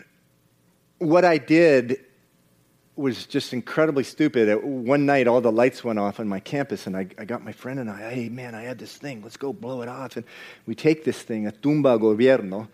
what 0.99 1.25
I 1.25 1.39
did 1.39 2.05
was 2.99 3.25
just 3.25 3.53
incredibly 3.53 4.03
stupid. 4.03 4.53
One 4.61 5.05
night, 5.05 5.27
all 5.27 5.39
the 5.39 5.51
lights 5.51 5.83
went 5.83 5.99
off 5.99 6.19
on 6.19 6.27
my 6.27 6.41
campus, 6.41 6.85
and 6.85 6.97
I, 6.97 7.07
I, 7.17 7.23
got 7.23 7.43
my 7.43 7.53
friend 7.53 7.79
and 7.79 7.89
I, 7.89 8.13
hey, 8.13 8.27
man, 8.27 8.53
I 8.53 8.63
had 8.63 8.77
this 8.77 8.97
thing. 8.97 9.21
Let's 9.23 9.37
go 9.37 9.53
blow 9.53 9.81
it 9.81 9.87
off. 9.87 10.17
And 10.17 10.25
we 10.65 10.75
take 10.75 11.05
this 11.05 11.21
thing, 11.21 11.47
a 11.47 11.51
tumba 11.51 11.97
gobierno, 11.97 12.67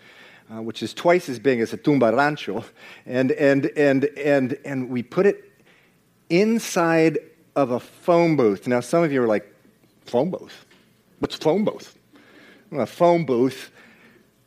uh, 0.51 0.61
which 0.63 0.81
is 0.81 0.95
twice 0.95 1.29
as 1.29 1.37
big 1.37 1.59
as 1.59 1.73
a 1.73 1.77
tumba 1.77 2.11
rancho, 2.11 2.65
and, 3.05 3.31
and, 3.33 3.67
and, 3.77 4.05
and, 4.17 4.57
and 4.65 4.89
we 4.89 5.03
put 5.03 5.27
it 5.27 5.51
inside 6.29 7.19
of 7.55 7.69
a 7.69 7.79
phone 7.79 8.35
booth. 8.35 8.67
Now, 8.67 8.79
some 8.79 9.03
of 9.03 9.11
you 9.11 9.21
are 9.21 9.27
like, 9.27 9.53
phone 10.05 10.31
booth? 10.31 10.65
What's 11.19 11.35
phone 11.35 11.63
booth? 11.63 11.95
Well, 12.71 12.81
a 12.81 12.87
phone 12.87 13.25
booth 13.25 13.69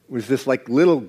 was 0.09 0.27
this 0.27 0.47
like 0.47 0.69
little 0.69 1.07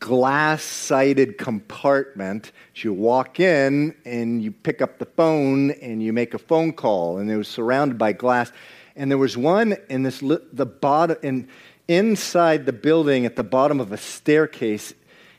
glass 0.00 0.62
sided 0.62 1.38
compartment. 1.38 2.52
You 2.74 2.92
walk 2.92 3.40
in 3.40 3.94
and 4.04 4.42
you 4.42 4.52
pick 4.52 4.80
up 4.80 4.98
the 4.98 5.06
phone 5.06 5.72
and 5.72 6.02
you 6.02 6.12
make 6.12 6.34
a 6.34 6.38
phone 6.38 6.72
call, 6.72 7.18
and 7.18 7.30
it 7.30 7.36
was 7.36 7.48
surrounded 7.48 7.98
by 7.98 8.12
glass. 8.12 8.52
And 8.96 9.10
there 9.10 9.18
was 9.18 9.36
one 9.36 9.76
in 9.88 10.02
this 10.02 10.20
the 10.20 10.66
bottom 10.66 11.16
in, 11.22 11.48
inside 11.86 12.66
the 12.66 12.72
building 12.72 13.26
at 13.26 13.36
the 13.36 13.44
bottom 13.44 13.80
of 13.80 13.92
a 13.92 13.96
staircase 13.96 14.92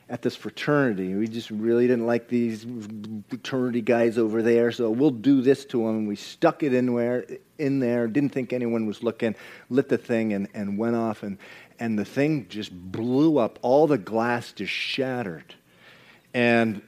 at 0.08 0.22
this 0.22 0.34
fraternity. 0.34 1.14
We 1.14 1.28
just 1.28 1.50
really 1.50 1.86
didn't 1.86 2.06
like 2.06 2.26
these 2.26 2.66
fraternity 3.28 3.80
guys 3.80 4.18
over 4.18 4.42
there, 4.42 4.72
so 4.72 4.90
we'll 4.90 5.12
do 5.12 5.40
this 5.40 5.64
to 5.66 5.86
them. 5.86 6.06
We 6.06 6.16
stuck 6.16 6.64
it 6.64 6.74
in 6.74 6.92
where 6.92 7.24
in 7.58 7.78
there, 7.78 8.08
didn't 8.08 8.30
think 8.30 8.52
anyone 8.52 8.86
was 8.86 9.02
looking, 9.02 9.36
lit 9.68 9.88
the 9.88 9.98
thing 9.98 10.32
and, 10.32 10.48
and 10.52 10.76
went 10.76 10.96
off 10.96 11.22
and, 11.22 11.38
and 11.80 11.98
the 11.98 12.04
thing 12.04 12.46
just 12.48 12.70
blew 12.70 13.38
up. 13.38 13.58
All 13.62 13.86
the 13.86 13.98
glass 13.98 14.52
just 14.52 14.72
shattered. 14.72 15.54
And 16.34 16.82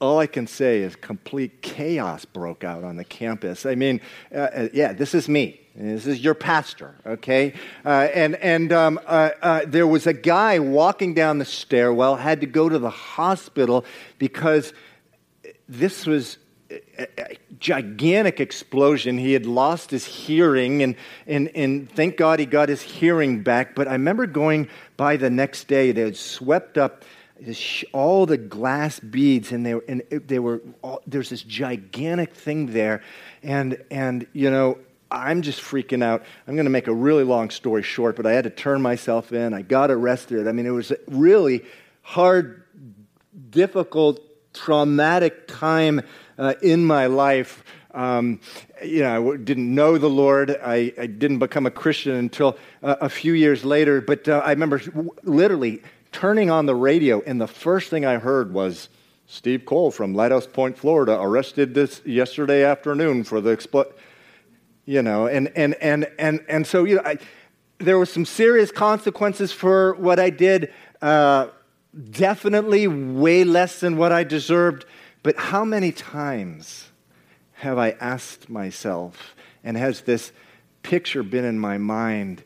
all 0.00 0.18
I 0.18 0.26
can 0.26 0.46
say 0.46 0.80
is 0.80 0.96
complete 0.96 1.60
chaos 1.60 2.24
broke 2.24 2.64
out 2.64 2.82
on 2.82 2.96
the 2.96 3.04
campus. 3.04 3.66
I 3.66 3.74
mean, 3.74 4.00
uh, 4.34 4.38
uh 4.38 4.68
yeah, 4.72 4.92
this 4.92 5.14
is 5.14 5.28
me. 5.28 5.60
This 5.74 6.06
is 6.08 6.20
your 6.20 6.34
pastor, 6.34 6.96
okay? 7.06 7.54
Uh, 7.84 8.08
and 8.12 8.34
and 8.36 8.72
um, 8.72 8.98
uh, 9.06 9.30
uh, 9.40 9.60
there 9.64 9.86
was 9.86 10.08
a 10.08 10.12
guy 10.12 10.58
walking 10.58 11.14
down 11.14 11.38
the 11.38 11.44
stairwell, 11.44 12.16
had 12.16 12.40
to 12.40 12.48
go 12.48 12.68
to 12.68 12.80
the 12.80 12.90
hospital 12.90 13.84
because 14.18 14.72
this 15.68 16.04
was 16.04 16.38
a 16.98 17.38
gigantic 17.58 18.40
explosion. 18.40 19.18
He 19.18 19.32
had 19.32 19.46
lost 19.46 19.90
his 19.90 20.04
hearing, 20.04 20.82
and, 20.82 20.96
and, 21.26 21.50
and 21.54 21.90
thank 21.90 22.16
God 22.16 22.38
he 22.38 22.46
got 22.46 22.68
his 22.68 22.82
hearing 22.82 23.42
back. 23.42 23.74
But 23.74 23.88
I 23.88 23.92
remember 23.92 24.26
going 24.26 24.68
by 24.96 25.16
the 25.16 25.30
next 25.30 25.68
day, 25.68 25.92
they 25.92 26.02
had 26.02 26.16
swept 26.16 26.78
up 26.78 27.04
all 27.92 28.26
the 28.26 28.36
glass 28.36 28.98
beads, 28.98 29.52
and 29.52 29.64
they 29.64 29.74
were, 29.74 29.84
and 29.88 30.02
they 30.10 30.38
were 30.38 30.60
all, 30.82 31.02
there's 31.06 31.30
this 31.30 31.42
gigantic 31.42 32.34
thing 32.34 32.66
there. 32.66 33.02
And, 33.42 33.82
and, 33.90 34.26
you 34.32 34.50
know, 34.50 34.78
I'm 35.10 35.42
just 35.42 35.60
freaking 35.60 36.02
out. 36.02 36.24
I'm 36.46 36.54
going 36.54 36.66
to 36.66 36.70
make 36.70 36.88
a 36.88 36.94
really 36.94 37.24
long 37.24 37.50
story 37.50 37.82
short, 37.82 38.16
but 38.16 38.26
I 38.26 38.32
had 38.32 38.44
to 38.44 38.50
turn 38.50 38.82
myself 38.82 39.32
in. 39.32 39.54
I 39.54 39.62
got 39.62 39.90
arrested. 39.90 40.48
I 40.48 40.52
mean, 40.52 40.66
it 40.66 40.70
was 40.70 40.90
a 40.90 40.98
really 41.06 41.64
hard, 42.02 42.64
difficult, 43.50 44.20
traumatic 44.52 45.46
time 45.46 46.02
uh, 46.38 46.54
in 46.62 46.84
my 46.84 47.06
life. 47.06 47.64
Um, 47.92 48.40
you 48.84 49.00
know, 49.00 49.32
I 49.32 49.36
didn't 49.36 49.74
know 49.74 49.98
the 49.98 50.08
Lord. 50.10 50.56
I, 50.62 50.92
I 50.98 51.06
didn't 51.06 51.40
become 51.40 51.66
a 51.66 51.70
Christian 51.70 52.14
until 52.14 52.56
uh, 52.82 52.96
a 53.00 53.08
few 53.08 53.32
years 53.32 53.64
later. 53.64 54.00
But 54.00 54.28
uh, 54.28 54.42
I 54.44 54.50
remember 54.50 54.80
literally 55.24 55.82
turning 56.12 56.50
on 56.50 56.66
the 56.66 56.74
radio, 56.74 57.20
and 57.26 57.40
the 57.40 57.48
first 57.48 57.90
thing 57.90 58.06
I 58.06 58.18
heard 58.18 58.52
was 58.52 58.88
Steve 59.26 59.64
Cole 59.66 59.90
from 59.90 60.14
Lighthouse 60.14 60.46
Point, 60.46 60.78
Florida, 60.78 61.20
arrested 61.20 61.74
this 61.74 62.00
yesterday 62.06 62.64
afternoon 62.64 63.24
for 63.24 63.40
the 63.40 63.50
explosion. 63.50 63.92
you 64.84 65.02
know, 65.02 65.26
and, 65.26 65.52
and, 65.54 65.74
and, 65.82 66.08
and, 66.18 66.42
and 66.48 66.66
so, 66.66 66.84
you 66.84 66.96
know, 66.96 67.02
I, 67.04 67.18
there 67.78 67.98
were 67.98 68.06
some 68.06 68.24
serious 68.24 68.72
consequences 68.72 69.52
for 69.52 69.94
what 69.96 70.18
I 70.18 70.30
did. 70.30 70.72
Uh, 71.02 71.48
definitely 72.10 72.88
way 72.88 73.44
less 73.44 73.80
than 73.80 73.98
what 73.98 74.12
I 74.12 74.24
deserved. 74.24 74.86
But 75.22 75.36
how 75.36 75.64
many 75.64 75.92
times 75.92 76.90
have 77.54 77.78
I 77.78 77.90
asked 78.00 78.48
myself, 78.48 79.34
and 79.64 79.76
has 79.76 80.02
this 80.02 80.32
picture 80.82 81.22
been 81.22 81.44
in 81.44 81.58
my 81.58 81.76
mind 81.76 82.44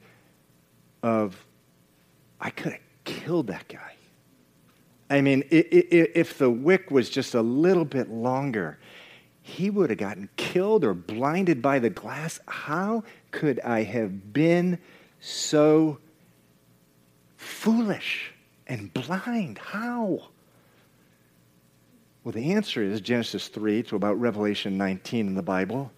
of, 1.03 1.45
I 2.41 2.51
could 2.51 2.73
have 2.73 2.81
killed 3.05 3.49
that 3.49 3.69
guy? 3.69 3.97
I 5.11 5.21
mean, 5.21 5.45
if 5.51 6.39
the 6.39 6.51
wick 6.51 6.91
was 6.91 7.11
just 7.11 7.35
a 7.35 7.43
little 7.43 7.85
bit 7.85 8.09
longer, 8.09 8.79
he 9.43 9.69
would 9.69 9.91
have 9.91 9.99
gotten 9.99 10.31
killed 10.37 10.85
or 10.85 10.95
blinded 10.95 11.61
by 11.61 11.79
the 11.79 11.91
glass. 11.91 12.41
How 12.47 13.05
could 13.31 13.61
I 13.61 13.83
have 13.83 14.33
been 14.33 14.79
so 15.21 15.99
foolish 17.37 18.33
and 18.67 18.95
blind? 18.95 19.59
How? 19.59 20.29
Well, 22.25 22.33
the 22.33 22.53
answer 22.53 22.83
is 22.83 23.01
Genesis 23.01 23.49
3 23.49 23.83
to 23.85 23.97
about 23.97 24.21
Revelation 24.21 24.79
19 24.79 25.27
in 25.27 25.35
the 25.35 25.43
Bible. 25.43 25.91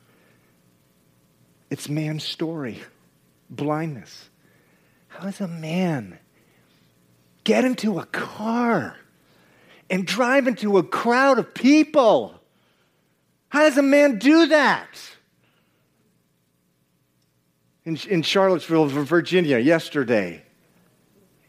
It's 1.71 1.89
man's 1.89 2.25
story 2.25 2.83
blindness. 3.51 4.31
How 5.09 5.25
does 5.25 5.41
a 5.41 5.49
man 5.49 6.19
get 7.45 7.65
into 7.65 7.99
a 7.99 8.07
car 8.07 8.97
and 9.91 10.07
drive 10.07 10.49
into 10.49 10.79
a 10.79 10.83
crowd 10.83 11.39
of 11.39 11.55
people? 11.55 12.41
How 13.49 13.61
does 13.61 13.77
a 13.77 13.83
man 13.83 14.19
do 14.19 14.47
that? 14.47 14.89
In, 17.85 17.99
in 18.09 18.23
Charlottesville, 18.23 18.87
Virginia, 18.87 19.59
yesterday, 19.59 20.43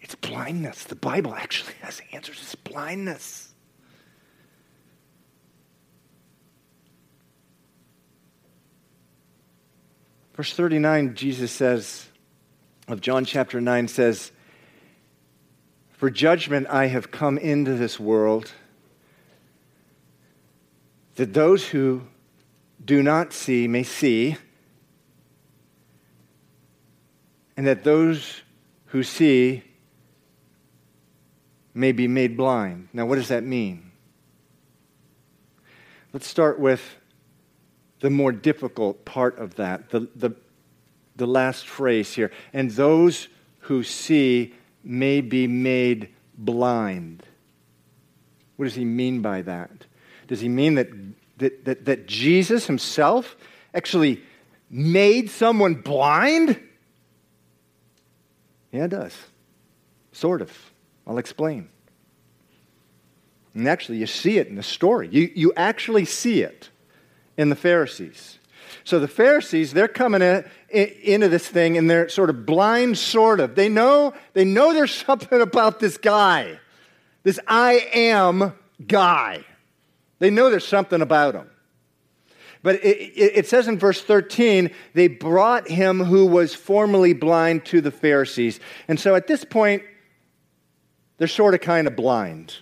it's 0.01 0.15
blindness. 0.15 0.83
The 0.83 0.95
Bible 0.95 1.33
actually 1.33 1.73
has 1.81 2.01
answers. 2.11 2.39
It's 2.41 2.55
blindness. 2.55 3.54
Verse 10.35 10.53
39, 10.53 11.15
Jesus 11.15 11.49
says, 11.49 12.07
of 12.89 12.99
John 12.99 13.23
chapter 13.23 13.61
9 13.61 13.87
says, 13.87 14.31
For 15.93 16.09
judgment 16.09 16.67
I 16.69 16.87
have 16.87 17.09
come 17.09 17.37
into 17.37 17.75
this 17.75 17.99
world 17.99 18.51
that 21.15 21.33
those 21.33 21.69
who 21.69 22.01
do 22.83 23.01
not 23.01 23.31
see 23.31 23.69
may 23.69 23.83
see, 23.83 24.35
and 27.55 27.65
that 27.65 27.85
those 27.85 28.41
who 28.87 29.03
see 29.03 29.63
may 31.73 31.93
be 31.93 32.09
made 32.09 32.35
blind. 32.35 32.89
Now, 32.91 33.05
what 33.05 33.15
does 33.15 33.29
that 33.29 33.45
mean? 33.45 33.91
Let's 36.11 36.27
start 36.27 36.59
with 36.59 36.81
the 38.05 38.11
more 38.11 38.31
difficult 38.31 39.03
part 39.03 39.39
of 39.39 39.55
that, 39.55 39.89
the, 39.89 40.07
the, 40.15 40.29
the 41.15 41.25
last 41.25 41.67
phrase 41.67 42.13
here. 42.13 42.31
And 42.53 42.69
those 42.69 43.29
who 43.61 43.81
see 43.81 44.53
may 44.83 45.21
be 45.21 45.47
made 45.47 46.09
blind. 46.37 47.23
What 48.57 48.65
does 48.65 48.75
he 48.75 48.85
mean 48.85 49.23
by 49.23 49.41
that? 49.41 49.71
Does 50.27 50.39
he 50.39 50.49
mean 50.49 50.75
that, 50.75 50.89
that, 51.39 51.65
that, 51.65 51.85
that 51.85 52.05
Jesus 52.05 52.67
himself 52.67 53.35
actually 53.73 54.21
made 54.69 55.31
someone 55.31 55.73
blind? 55.73 56.61
Yeah, 58.71 58.83
it 58.83 58.89
does. 58.89 59.17
Sort 60.11 60.43
of. 60.43 60.71
I'll 61.07 61.17
explain. 61.17 61.69
And 63.55 63.67
actually, 63.67 63.97
you 63.97 64.05
see 64.05 64.37
it 64.37 64.45
in 64.45 64.53
the 64.53 64.61
story. 64.61 65.09
You, 65.11 65.31
you 65.33 65.53
actually 65.57 66.05
see 66.05 66.41
it 66.41 66.69
in 67.37 67.49
the 67.49 67.55
Pharisees. 67.55 68.39
So 68.83 68.99
the 68.99 69.07
Pharisees, 69.07 69.73
they're 69.73 69.87
coming 69.87 70.21
in, 70.21 70.45
in, 70.69 70.87
into 71.03 71.29
this 71.29 71.47
thing 71.47 71.77
and 71.77 71.89
they're 71.89 72.07
sort 72.07 72.29
of 72.29 72.45
blind, 72.45 72.97
sort 72.97 73.39
of. 73.39 73.55
They 73.55 73.69
know, 73.69 74.13
they 74.33 74.45
know 74.45 74.73
there's 74.73 74.93
something 75.05 75.41
about 75.41 75.79
this 75.79 75.97
guy, 75.97 76.59
this 77.23 77.39
I 77.47 77.87
am 77.93 78.53
guy. 78.85 79.43
They 80.19 80.29
know 80.29 80.49
there's 80.49 80.67
something 80.67 81.01
about 81.01 81.35
him. 81.35 81.49
But 82.63 82.83
it, 82.83 82.97
it, 83.15 83.31
it, 83.35 83.47
says 83.47 83.67
in 83.67 83.77
verse 83.77 84.01
13, 84.01 84.71
they 84.93 85.07
brought 85.07 85.67
him 85.67 86.03
who 86.03 86.25
was 86.25 86.55
formerly 86.55 87.13
blind 87.13 87.63
to 87.65 87.79
the 87.79 87.91
Pharisees. 87.91 88.59
And 88.87 88.99
so 88.99 89.13
at 89.13 89.27
this 89.27 89.45
point, 89.45 89.83
they're 91.17 91.27
sort 91.27 91.53
of 91.53 91.61
kind 91.61 91.85
of 91.85 91.95
blind. 91.95 92.55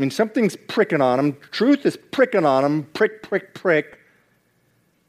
I 0.00 0.02
mean, 0.02 0.10
something's 0.10 0.56
pricking 0.56 1.02
on 1.02 1.18
them. 1.18 1.36
Truth 1.50 1.84
is 1.84 1.98
pricking 2.10 2.46
on 2.46 2.62
them. 2.62 2.84
Prick, 2.94 3.22
prick, 3.22 3.52
prick. 3.52 3.98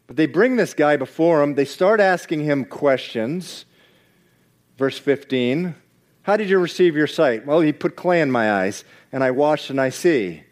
But 0.05 0.17
they 0.17 0.25
bring 0.25 0.57
this 0.57 0.73
guy 0.73 0.97
before 0.97 1.39
them. 1.39 1.55
They 1.55 1.63
start 1.63 2.01
asking 2.01 2.41
him 2.41 2.65
questions. 2.65 3.63
Verse 4.77 4.99
15 4.99 5.75
How 6.23 6.35
did 6.35 6.49
you 6.49 6.59
receive 6.59 6.97
your 6.97 7.07
sight? 7.07 7.45
Well, 7.45 7.61
he 7.61 7.71
put 7.71 7.95
clay 7.95 8.19
in 8.19 8.29
my 8.29 8.51
eyes, 8.51 8.83
and 9.13 9.23
I 9.23 9.31
washed 9.31 9.69
and 9.69 9.79
I 9.79 9.91
see. 9.91 10.43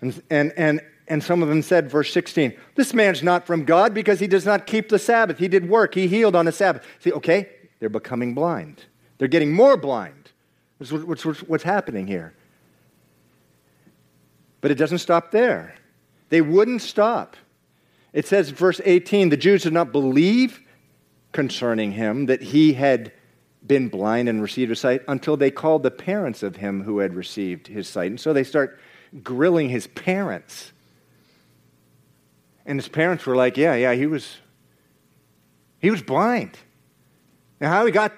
And, 0.00 0.20
and, 0.28 0.52
and, 0.56 0.80
and 1.06 1.22
some 1.22 1.44
of 1.44 1.48
them 1.48 1.62
said, 1.62 1.88
verse 1.88 2.12
16, 2.12 2.54
this 2.74 2.92
man's 2.92 3.22
not 3.22 3.46
from 3.46 3.66
God 3.66 3.94
because 3.94 4.18
he 4.18 4.26
does 4.26 4.44
not 4.44 4.66
keep 4.66 4.88
the 4.88 4.98
Sabbath. 4.98 5.38
He 5.38 5.46
did 5.46 5.68
work, 5.68 5.94
he 5.94 6.08
healed 6.08 6.34
on 6.34 6.46
the 6.46 6.52
Sabbath. 6.52 6.84
See, 6.98 7.12
okay, 7.12 7.50
they're 7.78 7.88
becoming 7.88 8.34
blind. 8.34 8.86
They're 9.18 9.28
getting 9.28 9.52
more 9.52 9.76
blind. 9.76 10.32
What's, 10.78 10.90
what's, 11.24 11.42
what's 11.42 11.62
happening 11.62 12.08
here? 12.08 12.34
But 14.60 14.70
it 14.70 14.74
doesn't 14.74 14.98
stop 14.98 15.30
there. 15.30 15.74
They 16.28 16.40
wouldn't 16.40 16.82
stop. 16.82 17.36
It 18.12 18.26
says, 18.26 18.50
verse 18.50 18.80
18, 18.84 19.28
the 19.28 19.36
Jews 19.36 19.62
did 19.62 19.72
not 19.72 19.92
believe 19.92 20.60
concerning 21.32 21.92
him 21.92 22.26
that 22.26 22.42
he 22.42 22.72
had 22.72 23.12
been 23.66 23.88
blind 23.88 24.28
and 24.28 24.40
received 24.40 24.70
his 24.70 24.80
sight 24.80 25.02
until 25.08 25.36
they 25.36 25.50
called 25.50 25.82
the 25.82 25.90
parents 25.90 26.42
of 26.42 26.56
him 26.56 26.82
who 26.82 26.98
had 26.98 27.14
received 27.14 27.66
his 27.66 27.88
sight. 27.88 28.10
And 28.10 28.20
so 28.20 28.32
they 28.32 28.44
start 28.44 28.78
grilling 29.22 29.68
his 29.68 29.86
parents. 29.88 30.72
And 32.64 32.78
his 32.78 32.88
parents 32.88 33.26
were 33.26 33.36
like, 33.36 33.56
Yeah, 33.56 33.74
yeah, 33.74 33.94
he 33.94 34.06
was 34.06 34.38
he 35.80 35.90
was 35.90 36.02
blind. 36.02 36.58
Now 37.60 37.70
how 37.70 37.86
he 37.86 37.92
got 37.92 38.12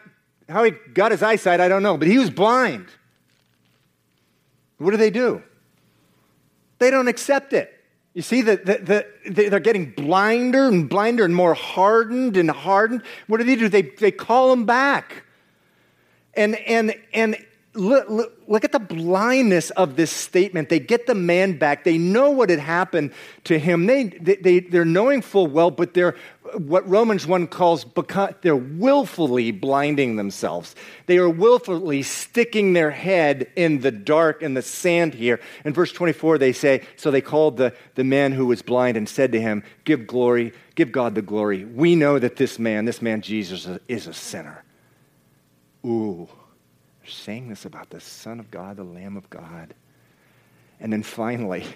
how 0.48 0.64
he 0.64 0.72
got 0.92 1.12
his 1.12 1.22
eyesight, 1.22 1.60
I 1.60 1.68
don't 1.68 1.82
know, 1.82 1.96
but 1.96 2.08
he 2.08 2.18
was 2.18 2.30
blind. 2.30 2.86
What 4.78 4.92
do 4.92 4.96
they 4.96 5.10
do? 5.10 5.42
They 6.80 6.90
don't 6.90 7.08
accept 7.08 7.52
it. 7.52 7.72
You 8.14 8.22
see 8.22 8.42
that 8.42 8.66
the, 8.66 9.06
the, 9.28 9.48
they're 9.48 9.60
getting 9.60 9.92
blinder 9.92 10.66
and 10.66 10.88
blinder 10.88 11.24
and 11.24 11.36
more 11.36 11.54
hardened 11.54 12.36
and 12.36 12.50
hardened. 12.50 13.02
What 13.28 13.38
do 13.38 13.44
they 13.44 13.54
do? 13.54 13.68
They, 13.68 13.82
they 13.82 14.10
call 14.10 14.50
them 14.50 14.64
back. 14.64 15.22
And, 16.34 16.56
and, 16.56 16.94
and 17.12 17.36
look, 17.74 18.08
look, 18.08 18.32
look, 18.48 18.64
at 18.64 18.72
the 18.72 18.80
blindness 18.80 19.70
of 19.70 19.96
this 19.96 20.10
statement. 20.10 20.68
They 20.68 20.80
get 20.80 21.06
the 21.06 21.14
man 21.14 21.56
back. 21.56 21.84
They 21.84 21.98
know 21.98 22.30
what 22.30 22.50
had 22.50 22.58
happened 22.58 23.12
to 23.44 23.58
him. 23.58 23.86
They, 23.86 24.04
they, 24.04 24.60
they're 24.60 24.84
knowing 24.84 25.22
full 25.22 25.46
well, 25.46 25.70
but 25.70 25.94
they're 25.94 26.16
what 26.56 26.88
Romans 26.88 27.28
1 27.28 27.46
calls, 27.46 27.86
they're 28.42 28.56
willfully 28.56 29.52
blinding 29.52 30.16
themselves. 30.16 30.74
They 31.06 31.18
are 31.18 31.28
willfully 31.28 32.02
sticking 32.02 32.72
their 32.72 32.90
head 32.90 33.48
in 33.54 33.80
the 33.80 33.92
dark 33.92 34.42
and 34.42 34.56
the 34.56 34.62
sand 34.62 35.14
here. 35.14 35.38
In 35.64 35.72
verse 35.72 35.92
24, 35.92 36.38
they 36.38 36.52
say, 36.52 36.82
So 36.96 37.12
they 37.12 37.20
called 37.20 37.56
the, 37.56 37.72
the 37.94 38.02
man 38.02 38.32
who 38.32 38.46
was 38.46 38.62
blind 38.62 38.96
and 38.96 39.08
said 39.08 39.30
to 39.32 39.40
him, 39.40 39.62
Give 39.84 40.08
glory, 40.08 40.52
give 40.74 40.90
God 40.90 41.14
the 41.14 41.22
glory. 41.22 41.64
We 41.64 41.94
know 41.94 42.18
that 42.18 42.34
this 42.34 42.58
man, 42.58 42.84
this 42.84 43.00
man 43.00 43.20
Jesus, 43.20 43.68
is 43.86 44.08
a 44.08 44.14
sinner. 44.14 44.64
Ooh 45.86 46.28
saying 47.10 47.48
this 47.48 47.64
about 47.64 47.90
the 47.90 48.00
Son 48.00 48.40
of 48.40 48.50
God, 48.50 48.76
the 48.76 48.84
Lamb 48.84 49.16
of 49.16 49.28
God. 49.30 49.74
And 50.80 50.92
then 50.92 51.02
finally, 51.02 51.66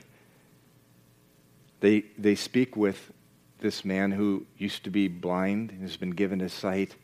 they, 1.81 2.05
they 2.17 2.35
speak 2.35 2.77
with 2.77 3.13
this 3.59 3.85
man 3.85 4.11
who 4.11 4.47
used 4.57 4.85
to 4.85 4.91
be 4.91 5.09
blind 5.09 5.71
and 5.71 5.83
has 5.83 5.97
been 5.97 6.11
given 6.11 6.41
his 6.41 6.53
sight. 6.53 6.97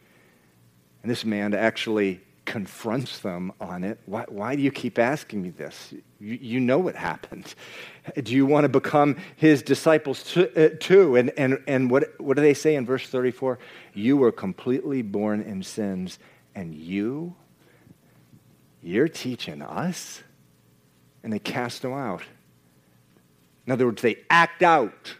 And 1.02 1.10
this 1.10 1.24
man 1.24 1.54
actually 1.54 2.20
confronts 2.50 3.20
them 3.20 3.52
on 3.60 3.84
it. 3.84 4.00
Why, 4.06 4.24
why 4.28 4.56
do 4.56 4.62
you 4.62 4.72
keep 4.72 4.98
asking 4.98 5.42
me 5.42 5.50
this? 5.50 5.94
You, 6.18 6.38
you, 6.40 6.60
know 6.60 6.78
what 6.78 6.96
happened. 6.96 7.54
Do 8.22 8.34
you 8.34 8.44
want 8.44 8.64
to 8.64 8.68
become 8.68 9.16
his 9.36 9.62
disciples 9.62 10.36
uh, 10.36 10.70
too? 10.80 11.14
And, 11.14 11.30
and, 11.36 11.62
and 11.68 11.90
what, 11.90 12.20
what 12.20 12.36
do 12.36 12.42
they 12.42 12.54
say 12.54 12.74
in 12.74 12.84
verse 12.84 13.06
34? 13.06 13.60
You 13.94 14.16
were 14.16 14.32
completely 14.32 15.02
born 15.02 15.42
in 15.42 15.62
sins, 15.62 16.18
and 16.56 16.74
you 16.74 17.36
you're 18.82 19.08
teaching 19.08 19.62
us? 19.62 20.22
And 21.22 21.32
they 21.32 21.38
cast 21.38 21.82
them 21.82 21.92
out. 21.92 22.22
In 23.66 23.72
other 23.72 23.86
words, 23.86 24.02
they 24.02 24.16
act 24.30 24.62
out 24.62 25.14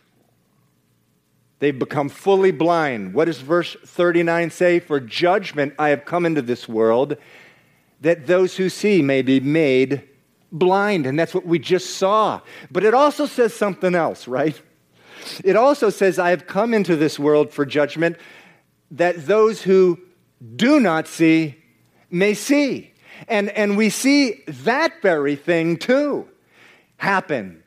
They've 1.61 1.79
become 1.79 2.09
fully 2.09 2.53
blind. 2.53 3.13
What 3.13 3.27
does 3.27 3.39
verse 3.39 3.77
39 3.85 4.51
say? 4.51 4.81
For 4.81 4.99
judgment 4.99 5.75
I 5.79 5.91
have 5.91 6.07
come 6.07 6.27
into 6.27 6.43
this 6.43 6.67
world, 6.67 7.19
that 8.01 8.27
those 8.27 8.57
who 8.57 8.71
see 8.71 9.03
may 9.03 9.21
be 9.21 9.41
made 9.41 10.09
blind. 10.51 11.05
And 11.05 11.19
that's 11.19 11.35
what 11.35 11.45
we 11.45 11.59
just 11.59 11.97
saw. 11.97 12.41
But 12.71 12.83
it 12.83 12.95
also 12.95 13.27
says 13.27 13.55
something 13.55 13.95
else, 13.95 14.27
right? 14.27 14.61
It 15.45 15.55
also 15.55 15.91
says, 15.91 16.19
I 16.19 16.31
have 16.31 16.47
come 16.47 16.73
into 16.73 16.97
this 16.97 17.19
world 17.19 17.53
for 17.53 17.67
judgment, 17.67 18.17
that 18.91 19.27
those 19.27 19.63
who 19.63 20.01
do 20.57 20.81
not 20.81 21.07
see 21.07 21.63
may 22.11 22.33
see. 22.33 22.95
And, 23.29 23.51
and 23.51 23.77
we 23.77 23.91
see 23.91 24.43
that 24.47 25.01
very 25.03 25.37
thing 25.37 25.77
too 25.77 26.29
happen 26.97 27.63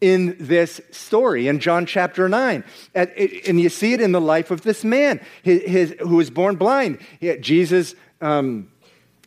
in 0.00 0.36
this 0.38 0.80
story 0.90 1.48
in 1.48 1.58
John 1.58 1.86
chapter 1.86 2.28
9. 2.28 2.64
And 2.94 3.60
you 3.60 3.68
see 3.68 3.92
it 3.92 4.00
in 4.00 4.12
the 4.12 4.20
life 4.20 4.50
of 4.50 4.62
this 4.62 4.84
man 4.84 5.20
his, 5.42 5.62
his, 5.62 5.94
who 6.00 6.16
was 6.16 6.30
born 6.30 6.56
blind. 6.56 6.98
Jesus 7.40 7.94
um, 8.20 8.70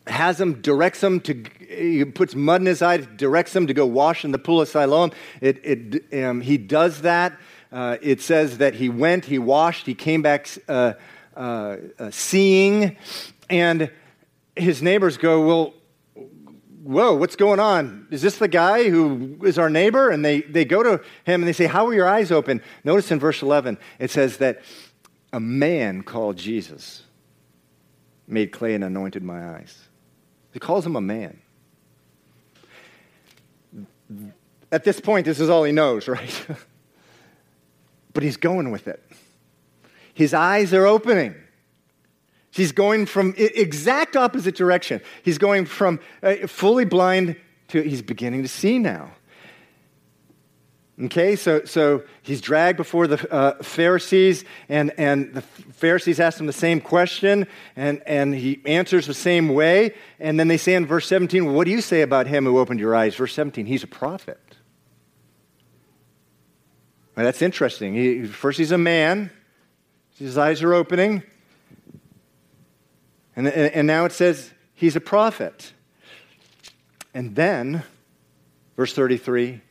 has 0.06 0.40
him, 0.40 0.60
directs 0.60 1.02
him 1.02 1.20
to, 1.20 1.44
he 1.68 2.04
puts 2.04 2.34
mud 2.34 2.60
in 2.60 2.66
his 2.66 2.82
eye, 2.82 2.98
directs 2.98 3.54
him 3.54 3.66
to 3.66 3.74
go 3.74 3.86
wash 3.86 4.24
in 4.24 4.32
the 4.32 4.38
pool 4.38 4.60
of 4.60 4.68
Siloam. 4.68 5.10
It, 5.40 5.60
it, 5.64 6.24
um, 6.24 6.40
he 6.40 6.56
does 6.56 7.02
that. 7.02 7.38
Uh, 7.72 7.96
it 8.02 8.20
says 8.20 8.58
that 8.58 8.74
he 8.74 8.88
went, 8.88 9.24
he 9.24 9.38
washed, 9.38 9.86
he 9.86 9.94
came 9.94 10.22
back 10.22 10.48
uh, 10.68 10.94
uh, 11.36 11.76
uh 11.98 12.10
seeing, 12.10 12.96
and 13.48 13.90
his 14.56 14.82
neighbors 14.82 15.16
go, 15.16 15.46
Well, 15.46 15.74
whoa, 16.82 17.14
what's 17.14 17.36
going 17.36 17.60
on? 17.60 18.06
Is 18.10 18.22
this 18.22 18.38
the 18.38 18.48
guy 18.48 18.88
who 18.88 19.38
is 19.44 19.58
our 19.58 19.70
neighbor? 19.70 20.10
And 20.10 20.24
they, 20.24 20.40
they 20.42 20.64
go 20.64 20.82
to 20.82 21.02
him 21.24 21.42
and 21.42 21.44
they 21.44 21.52
say, 21.52 21.66
How 21.66 21.86
are 21.86 21.94
your 21.94 22.08
eyes 22.08 22.30
open? 22.32 22.62
Notice 22.84 23.10
in 23.10 23.18
verse 23.18 23.42
11, 23.42 23.78
it 23.98 24.10
says 24.10 24.38
that 24.38 24.62
a 25.32 25.40
man 25.40 26.02
called 26.02 26.36
Jesus 26.36 27.04
made 28.26 28.52
clay 28.52 28.74
and 28.74 28.84
anointed 28.84 29.22
my 29.22 29.56
eyes. 29.56 29.88
He 30.52 30.58
calls 30.58 30.84
him 30.84 30.96
a 30.96 31.00
man. 31.00 31.40
At 34.72 34.84
this 34.84 35.00
point, 35.00 35.26
this 35.26 35.40
is 35.40 35.48
all 35.48 35.64
he 35.64 35.72
knows, 35.72 36.08
right? 36.08 36.46
but 38.12 38.22
he's 38.22 38.36
going 38.36 38.70
with 38.70 38.88
it. 38.88 39.02
His 40.14 40.34
eyes 40.34 40.74
are 40.74 40.86
opening. 40.86 41.34
He's 42.50 42.72
going 42.72 43.06
from 43.06 43.34
exact 43.36 44.16
opposite 44.16 44.56
direction. 44.56 45.00
He's 45.22 45.38
going 45.38 45.66
from 45.66 46.00
uh, 46.22 46.46
fully 46.46 46.84
blind 46.84 47.36
to 47.68 47.80
he's 47.82 48.02
beginning 48.02 48.42
to 48.42 48.48
see 48.48 48.78
now. 48.78 49.12
Okay, 51.04 51.34
so, 51.34 51.64
so 51.64 52.02
he's 52.20 52.42
dragged 52.42 52.76
before 52.76 53.06
the 53.06 53.32
uh, 53.32 53.62
Pharisees, 53.62 54.44
and, 54.68 54.92
and 54.98 55.32
the 55.32 55.40
Pharisees 55.40 56.20
ask 56.20 56.38
him 56.38 56.46
the 56.46 56.52
same 56.52 56.78
question, 56.78 57.46
and, 57.74 58.02
and 58.04 58.34
he 58.34 58.60
answers 58.66 59.06
the 59.06 59.14
same 59.14 59.48
way. 59.48 59.94
And 60.18 60.38
then 60.38 60.48
they 60.48 60.58
say 60.58 60.74
in 60.74 60.84
verse 60.84 61.06
17, 61.06 61.46
well, 61.46 61.54
What 61.54 61.64
do 61.64 61.70
you 61.70 61.80
say 61.80 62.02
about 62.02 62.26
him 62.26 62.44
who 62.44 62.58
opened 62.58 62.80
your 62.80 62.94
eyes? 62.94 63.14
Verse 63.14 63.32
17, 63.32 63.64
he's 63.64 63.82
a 63.82 63.86
prophet. 63.86 64.38
Well, 67.16 67.24
that's 67.24 67.40
interesting. 67.40 67.94
He, 67.94 68.26
first, 68.26 68.58
he's 68.58 68.72
a 68.72 68.78
man, 68.78 69.30
his 70.18 70.36
eyes 70.36 70.62
are 70.62 70.74
opening. 70.74 71.22
And, 73.40 73.48
and, 73.48 73.72
and 73.72 73.86
now 73.86 74.04
it 74.04 74.12
says 74.12 74.50
he's 74.74 74.96
a 74.96 75.00
prophet. 75.00 75.72
And 77.14 77.34
then, 77.34 77.84
verse 78.76 78.92
33, 78.92 79.62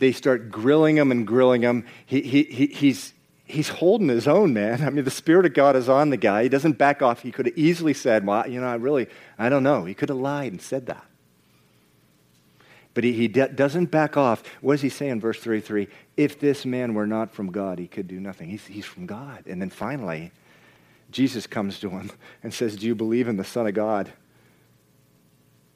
they 0.00 0.10
start 0.10 0.50
grilling 0.50 0.96
him 0.96 1.12
and 1.12 1.24
grilling 1.24 1.62
him. 1.62 1.86
He, 2.04 2.20
he, 2.22 2.42
he, 2.42 2.66
he's, 2.66 3.14
he's 3.44 3.68
holding 3.68 4.08
his 4.08 4.26
own, 4.26 4.52
man. 4.52 4.82
I 4.82 4.90
mean, 4.90 5.04
the 5.04 5.10
Spirit 5.12 5.46
of 5.46 5.54
God 5.54 5.76
is 5.76 5.88
on 5.88 6.10
the 6.10 6.16
guy. 6.16 6.42
He 6.42 6.48
doesn't 6.48 6.78
back 6.78 7.00
off. 7.00 7.22
He 7.22 7.30
could 7.30 7.46
have 7.46 7.56
easily 7.56 7.94
said, 7.94 8.26
Well, 8.26 8.48
you 8.50 8.60
know, 8.60 8.66
I 8.66 8.74
really, 8.74 9.06
I 9.38 9.48
don't 9.48 9.62
know. 9.62 9.84
He 9.84 9.94
could 9.94 10.08
have 10.08 10.18
lied 10.18 10.50
and 10.50 10.60
said 10.60 10.86
that. 10.86 11.04
But 12.92 13.04
he, 13.04 13.12
he 13.12 13.28
de- 13.28 13.50
doesn't 13.50 13.92
back 13.92 14.16
off. 14.16 14.42
What 14.62 14.72
does 14.72 14.82
he 14.82 14.88
say 14.88 15.10
in 15.10 15.20
verse 15.20 15.38
33? 15.38 15.86
If 16.16 16.40
this 16.40 16.66
man 16.66 16.94
were 16.94 17.06
not 17.06 17.32
from 17.32 17.52
God, 17.52 17.78
he 17.78 17.86
could 17.86 18.08
do 18.08 18.18
nothing. 18.18 18.48
He's, 18.48 18.66
he's 18.66 18.84
from 18.84 19.06
God. 19.06 19.44
And 19.46 19.62
then 19.62 19.70
finally, 19.70 20.32
Jesus 21.10 21.46
comes 21.46 21.80
to 21.80 21.90
him 21.90 22.10
and 22.42 22.52
says, 22.52 22.76
Do 22.76 22.86
you 22.86 22.94
believe 22.94 23.28
in 23.28 23.36
the 23.36 23.44
Son 23.44 23.66
of 23.66 23.74
God? 23.74 24.12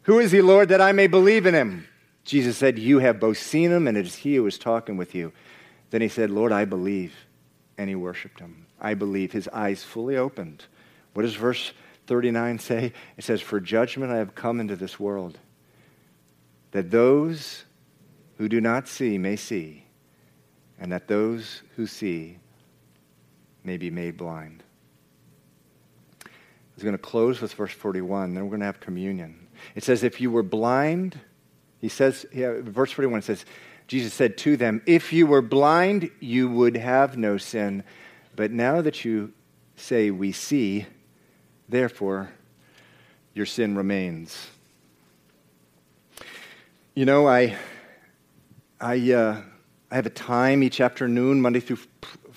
Who 0.03 0.18
is 0.18 0.32
he, 0.32 0.43
Lord, 0.43 0.68
that 0.68 0.80
I 0.80 0.93
may 0.93 1.07
believe 1.07 1.47
in 1.47 1.55
him? 1.55 1.89
Jesus 2.24 2.57
said, 2.57 2.78
You 2.78 2.99
have 2.99 3.20
both 3.20 3.39
seen 3.39 3.70
him, 3.70 3.87
and 3.87 3.97
it 3.97 4.07
is 4.07 4.16
he 4.16 4.37
who 4.37 4.47
is 4.47 4.59
talking 4.59 4.97
with 4.97 5.14
you. 5.14 5.32
Then 5.91 6.01
he 6.01 6.09
said, 6.09 6.30
Lord, 6.30 6.53
I 6.53 6.64
believe. 6.64 7.14
And 7.78 7.89
he 7.89 7.95
worshiped 7.95 8.41
him. 8.41 8.66
I 8.80 8.95
believe. 8.95 9.32
His 9.32 9.49
eyes 9.49 9.82
fully 9.82 10.16
opened. 10.16 10.64
What 11.12 11.22
does 11.22 11.35
verse 11.35 11.72
39 12.07 12.59
say? 12.59 12.93
It 13.16 13.24
says, 13.24 13.41
For 13.41 13.61
judgment 13.61 14.12
I 14.12 14.16
have 14.16 14.35
come 14.35 14.61
into 14.61 14.76
this 14.76 14.99
world, 14.99 15.39
that 16.72 16.91
those 16.91 17.64
who 18.39 18.49
do 18.49 18.61
not 18.61 18.89
see 18.89 19.16
may 19.16 19.37
see, 19.37 19.85
and 20.78 20.91
that 20.91 21.07
those 21.07 21.62
who 21.76 21.87
see 21.87 22.39
may 23.62 23.76
be 23.76 23.91
made 23.91 24.16
blind. 24.16 24.64
I 26.75 26.77
was 26.77 26.83
going 26.83 26.97
to 26.97 26.99
close 26.99 27.41
with 27.41 27.55
verse 27.55 27.72
41, 27.72 28.35
then 28.35 28.43
we're 28.43 28.51
going 28.51 28.61
to 28.61 28.66
have 28.66 28.81
communion. 28.81 29.47
It 29.77 29.85
says, 29.85 30.03
If 30.03 30.20
you 30.20 30.33
were 30.33 30.43
blind, 30.43 31.18
he 31.81 31.89
says, 31.89 32.27
yeah, 32.33 32.55
verse 32.61 32.91
41 32.91 33.22
says, 33.22 33.45
Jesus 33.87 34.12
said 34.12 34.37
to 34.39 34.57
them, 34.57 34.83
If 34.85 35.12
you 35.12 35.29
were 35.29 35.43
blind, 35.43 36.11
you 36.18 36.49
would 36.49 36.77
have 36.77 37.16
no 37.16 37.37
sin. 37.37 37.85
But 38.35 38.51
now 38.51 38.81
that 38.81 39.05
you 39.05 39.33
say, 39.77 40.11
We 40.11 40.33
see, 40.33 40.87
therefore 41.68 42.31
your 43.35 43.47
sin 43.47 43.77
remains. 43.77 44.49
You 46.95 47.05
know, 47.05 47.29
I, 47.29 47.57
I, 48.81 49.12
uh, 49.12 49.43
I 49.91 49.95
have 49.95 50.07
a 50.07 50.11
time 50.11 50.62
each 50.62 50.81
afternoon, 50.81 51.41
Monday 51.41 51.61
through 51.61 51.79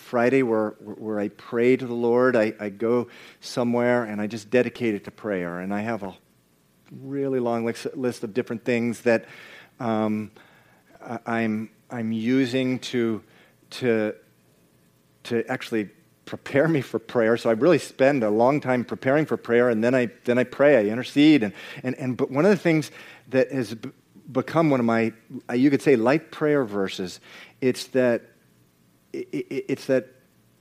Friday 0.07 0.41
where, 0.41 0.69
where 0.79 1.19
I 1.19 1.27
pray 1.27 1.75
to 1.75 1.85
the 1.85 1.93
Lord. 1.93 2.37
I, 2.37 2.53
I 2.59 2.69
go 2.69 3.09
somewhere 3.41 4.05
and 4.05 4.21
I 4.21 4.27
just 4.27 4.49
dedicate 4.49 4.95
it 4.95 5.03
to 5.03 5.11
prayer. 5.11 5.59
And 5.59 5.73
I 5.73 5.81
have 5.81 6.01
a 6.01 6.15
really 6.91 7.41
long 7.41 7.65
list 7.65 8.23
of 8.23 8.33
different 8.33 8.63
things 8.63 9.01
that 9.01 9.25
um, 9.81 10.31
I'm, 11.25 11.69
I'm 11.91 12.13
using 12.13 12.79
to, 12.79 13.21
to, 13.71 14.15
to 15.23 15.45
actually 15.51 15.89
prepare 16.23 16.69
me 16.69 16.79
for 16.79 16.99
prayer. 16.99 17.35
So 17.35 17.49
I 17.49 17.53
really 17.53 17.79
spend 17.79 18.23
a 18.23 18.29
long 18.29 18.61
time 18.61 18.85
preparing 18.85 19.25
for 19.25 19.35
prayer, 19.35 19.69
and 19.69 19.83
then 19.83 19.93
I, 19.93 20.09
then 20.23 20.37
I 20.37 20.45
pray, 20.45 20.77
I 20.77 20.83
intercede. 20.85 21.43
And, 21.43 21.53
and, 21.83 21.95
and, 21.95 22.17
but 22.17 22.31
one 22.31 22.45
of 22.45 22.51
the 22.51 22.57
things 22.57 22.91
that 23.29 23.51
has 23.51 23.75
become 24.31 24.69
one 24.69 24.79
of 24.79 24.85
my, 24.85 25.11
you 25.53 25.69
could 25.69 25.81
say, 25.81 25.97
life 25.97 26.31
prayer 26.31 26.63
verses, 26.63 27.19
it's 27.59 27.87
that 27.87 28.21
it's 29.31 29.85
that 29.87 30.07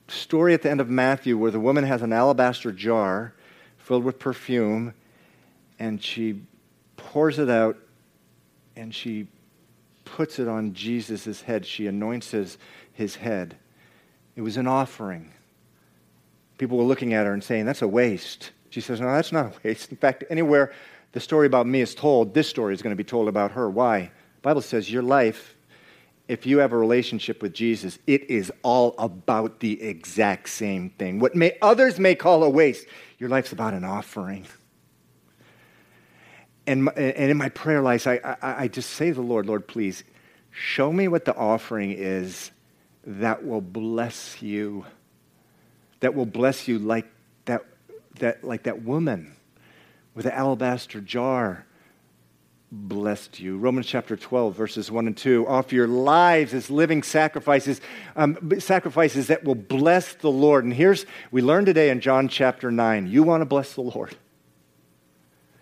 story 0.09 0.55
at 0.55 0.63
the 0.63 0.71
end 0.71 0.81
of 0.81 0.89
Matthew 0.89 1.37
where 1.37 1.51
the 1.51 1.61
woman 1.61 1.85
has 1.85 2.03
an 2.03 2.13
alabaster 2.13 2.73
jar 2.73 3.35
filled 3.79 4.05
with 4.05 4.19
perfume 4.19 4.95
and 5.79 6.03
she 6.03 6.43
pours 6.97 7.39
it 7.39 7.51
out 7.51 7.77
and 8.77 8.95
she 8.95 9.27
puts 10.05 10.39
it 10.39 10.49
on 10.49 10.75
Jesus' 10.75 11.43
head. 11.43 11.67
She 11.67 11.87
anoints 11.87 12.31
his, 12.31 12.59
his 12.93 13.17
head. 13.17 13.57
It 14.37 14.43
was 14.43 14.57
an 14.57 14.67
offering. 14.67 15.33
People 16.59 16.79
were 16.79 16.85
looking 16.85 17.15
at 17.15 17.27
her 17.27 17.33
and 17.33 17.43
saying, 17.43 17.67
That's 17.67 17.83
a 17.83 17.89
waste. 17.89 18.53
She 18.71 18.81
says, 18.81 19.01
No, 19.01 19.13
that's 19.13 19.33
not 19.33 19.47
a 19.47 19.53
waste. 19.65 19.91
In 19.91 19.97
fact, 19.97 20.25
anywhere 20.31 20.73
the 21.13 21.21
story 21.21 21.47
about 21.47 21.67
me 21.67 21.81
is 21.81 21.95
told, 21.95 22.35
this 22.35 22.49
story 22.49 22.75
is 22.75 22.83
going 22.83 22.93
to 22.93 22.97
be 22.97 23.05
told 23.05 23.29
about 23.29 23.53
her. 23.53 23.69
Why? 23.69 24.01
The 24.01 24.43
Bible 24.43 24.63
says 24.63 24.91
your 24.91 25.03
life 25.03 25.56
if 26.29 26.45
you 26.45 26.59
have 26.59 26.72
a 26.72 26.79
relationship 26.79 27.41
with 27.41 27.53
Jesus, 27.53 27.99
it 28.07 28.29
is 28.31 28.53
all 28.62 28.95
about 28.99 29.61
the 29.61 29.81
exact 29.83 30.49
same 30.49 30.91
thing. 30.91 31.20
What 31.20 31.35
may, 31.35 31.57
others 31.62 31.99
may 31.99 32.14
call 32.14 32.43
a 32.43 32.51
waste, 32.51 32.87
your 33.18 33.29
life's 33.29 33.53
about 33.53 33.74
an 33.74 33.85
offering. 33.85 34.47
And, 36.66 36.89
and 36.97 37.31
in 37.31 37.37
my 37.37 37.49
prayer 37.51 37.81
life, 37.81 38.07
I, 38.09 38.16
I, 38.43 38.64
I 38.64 38.68
just 38.68 38.91
say 38.91 39.09
to 39.09 39.14
the 39.14 39.22
Lord, 39.22 39.47
Lord, 39.47 39.68
please 39.68 40.03
show 40.51 40.93
me 40.93 41.07
what 41.07 41.24
the 41.24 41.35
offering 41.37 41.93
is 41.93 42.51
that 43.05 43.47
will 43.47 43.61
bless 43.61 44.43
you, 44.43 44.85
that 46.01 46.14
will 46.14 46.27
bless 46.27 46.66
you 46.66 46.81
like 46.81 47.07
that, 47.45 47.64
that, 48.18 48.43
like 48.43 48.64
that 48.64 48.83
woman 48.83 49.37
with 50.14 50.24
the 50.24 50.35
alabaster 50.35 51.01
jar 51.01 51.66
blessed 52.71 53.41
you. 53.41 53.59
Romans 53.59 53.87
chapter 53.87 54.17
12, 54.17 54.55
verses 54.55 54.91
1 54.91 55.07
and 55.07 55.17
2. 55.17 55.47
Offer 55.47 55.75
your 55.75 55.87
lives 55.87 56.53
as 56.53 56.71
living 56.71 57.03
sacrifices, 57.03 57.81
um, 58.17 58.37
sacrifices 58.59 59.29
that 59.29 59.45
will 59.45 59.55
bless 59.55 60.14
the 60.14 60.31
Lord. 60.31 60.64
And 60.64 60.75
here's, 60.75 61.07
we 61.31 61.43
learned 61.43 61.67
today 61.67 61.91
in 61.91 62.01
John 62.01 62.29
chapter 62.29 62.71
9 62.71 63.07
you 63.07 63.23
want 63.23 63.41
to 63.41 63.47
bless 63.47 63.75
the 63.75 63.83
Lord. 63.83 64.17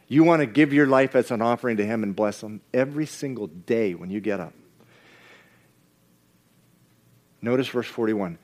You 0.08 0.24
want 0.24 0.40
to 0.40 0.46
give 0.46 0.72
your 0.72 0.86
life 0.86 1.14
as 1.16 1.30
an 1.30 1.42
offering 1.42 1.78
to 1.78 1.84
Him 1.84 2.02
and 2.02 2.14
bless 2.14 2.42
Him 2.42 2.60
every 2.72 3.06
single 3.06 3.46
day 3.46 3.94
when 3.94 4.10
you 4.10 4.20
get 4.20 4.40
up. 4.40 4.54
Notice 7.40 7.68
verse 7.68 7.86
41. 7.86 8.38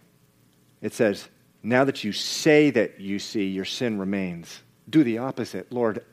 it 0.82 0.92
says, 0.92 1.28
now 1.62 1.84
that 1.84 2.04
you 2.04 2.12
say 2.12 2.70
that 2.70 3.00
you 3.00 3.18
see, 3.18 3.46
your 3.46 3.64
sin 3.64 3.98
remains. 3.98 4.62
Do 4.88 5.04
the 5.04 5.18
opposite. 5.18 5.70
Lord, 5.72 6.04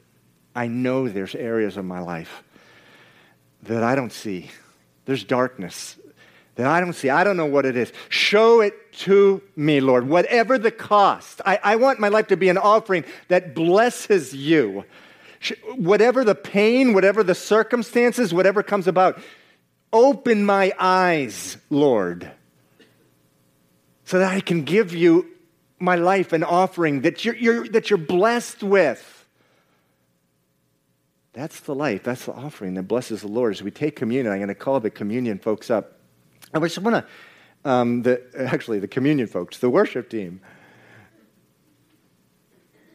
I 0.58 0.68
know 0.68 1.08
there's 1.08 1.36
areas 1.36 1.78
of 1.78 1.86
my 1.86 2.00
life 2.00 2.44
that 3.62 3.84
I 3.84 3.94
don't 3.94 4.12
see. 4.12 4.50
There's 5.06 5.24
darkness 5.24 5.98
that 6.56 6.66
I 6.66 6.80
don't 6.80 6.94
see. 6.94 7.12
I 7.12 7.24
don't 7.24 7.38
know 7.38 7.46
what 7.46 7.68
it 7.68 7.78
is. 7.78 7.94
Show 8.10 8.62
it 8.62 8.74
to 8.94 9.44
me, 9.56 9.82
Lord, 9.82 10.10
whatever 10.10 10.58
the 10.58 10.72
cost. 10.72 11.42
I, 11.46 11.60
I 11.64 11.76
want 11.76 12.00
my 12.00 12.08
life 12.08 12.30
to 12.30 12.38
be 12.38 12.50
an 12.50 12.58
offering 12.58 13.06
that 13.28 13.54
blesses 13.54 14.34
you. 14.34 14.84
Whatever 15.76 16.24
the 16.24 16.34
pain, 16.34 16.94
whatever 16.94 17.22
the 17.22 17.36
circumstances, 17.36 18.34
whatever 18.34 18.64
comes 18.64 18.88
about, 18.88 19.20
open 19.94 20.44
my 20.44 20.74
eyes, 20.80 21.58
Lord, 21.70 22.32
so 24.06 24.18
that 24.18 24.34
I 24.34 24.40
can 24.40 24.64
give 24.64 24.96
you 24.96 25.28
my 25.78 25.98
life 25.98 26.34
an 26.34 26.44
offering 26.44 27.02
that 27.02 27.24
you're, 27.24 27.36
you're, 27.36 27.68
that 27.68 27.92
you're 27.92 27.98
blessed 27.98 28.64
with. 28.64 29.17
That's 31.38 31.60
the 31.60 31.76
life. 31.76 32.02
That's 32.02 32.26
the 32.26 32.34
offering 32.34 32.74
that 32.74 32.88
blesses 32.88 33.22
the 33.22 33.28
Lord. 33.28 33.54
As 33.54 33.62
we 33.62 33.70
take 33.70 33.96
communion, 33.96 34.34
I'm 34.34 34.40
going 34.40 34.48
to 34.48 34.56
call 34.56 34.80
the 34.80 34.90
communion 34.90 35.38
folks 35.38 35.70
up. 35.70 36.00
I 36.52 36.60
just 36.60 36.80
want 36.80 36.96
to, 36.96 37.06
um, 37.70 38.02
the, 38.02 38.24
actually, 38.36 38.80
the 38.80 38.88
communion 38.88 39.28
folks, 39.28 39.60
the 39.60 39.70
worship 39.70 40.10
team. 40.10 40.42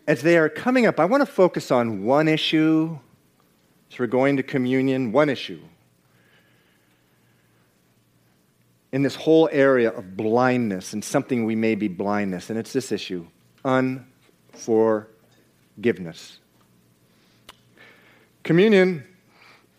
As 0.09 0.23
they 0.23 0.39
are 0.39 0.49
coming 0.49 0.87
up, 0.87 0.99
I 0.99 1.05
want 1.05 1.21
to 1.21 1.33
focus 1.33 1.71
on 1.71 2.03
one 2.03 2.27
issue. 2.27 2.99
So 3.91 3.97
we're 4.01 4.09
going 4.09 4.39
to 4.39 4.43
communion, 4.43 5.13
one 5.13 5.29
issue. 5.29 5.61
In 8.91 9.03
this 9.03 9.15
whole 9.15 9.49
area 9.53 9.91
of 9.91 10.17
blindness 10.17 10.95
and 10.95 11.05
something 11.05 11.45
we 11.45 11.55
may 11.55 11.77
be 11.77 11.87
blindness, 11.87 12.51
and 12.51 12.59
it's 12.59 12.73
this 12.73 12.91
issue 12.91 13.25
unforgiveness. 13.65 16.41
Communion, 18.43 19.05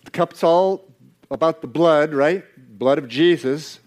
the 0.05 0.11
cup's 0.11 0.43
all 0.43 0.86
about 1.30 1.61
the 1.61 1.68
blood, 1.68 2.14
right? 2.14 2.43
Blood 2.78 2.97
of 2.97 3.07
Jesus. 3.07 3.80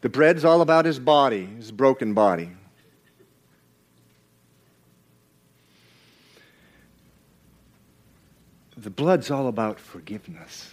The 0.00 0.08
bread's 0.08 0.44
all 0.44 0.60
about 0.60 0.86
his 0.86 0.98
body, 0.98 1.46
his 1.46 1.70
broken 1.70 2.14
body. 2.14 2.50
The 8.76 8.90
blood's 8.90 9.30
all 9.30 9.46
about 9.46 9.78
forgiveness. 9.78 10.70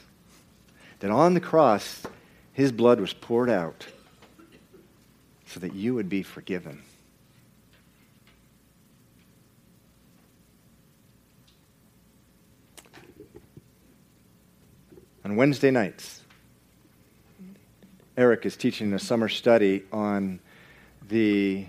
That 0.99 1.11
on 1.11 1.33
the 1.33 1.41
cross, 1.41 2.03
his 2.53 2.71
blood 2.71 3.01
was 3.01 3.13
poured 3.13 3.49
out 3.49 3.85
so 5.45 5.59
that 5.59 5.75
you 5.75 5.93
would 5.93 6.07
be 6.07 6.23
forgiven. 6.23 6.81
On 15.27 15.35
Wednesday 15.35 15.71
nights. 15.71 16.21
Eric 18.15 18.45
is 18.45 18.55
teaching 18.55 18.93
a 18.93 18.99
summer 18.99 19.27
study 19.27 19.83
on 19.91 20.39
the, 21.09 21.65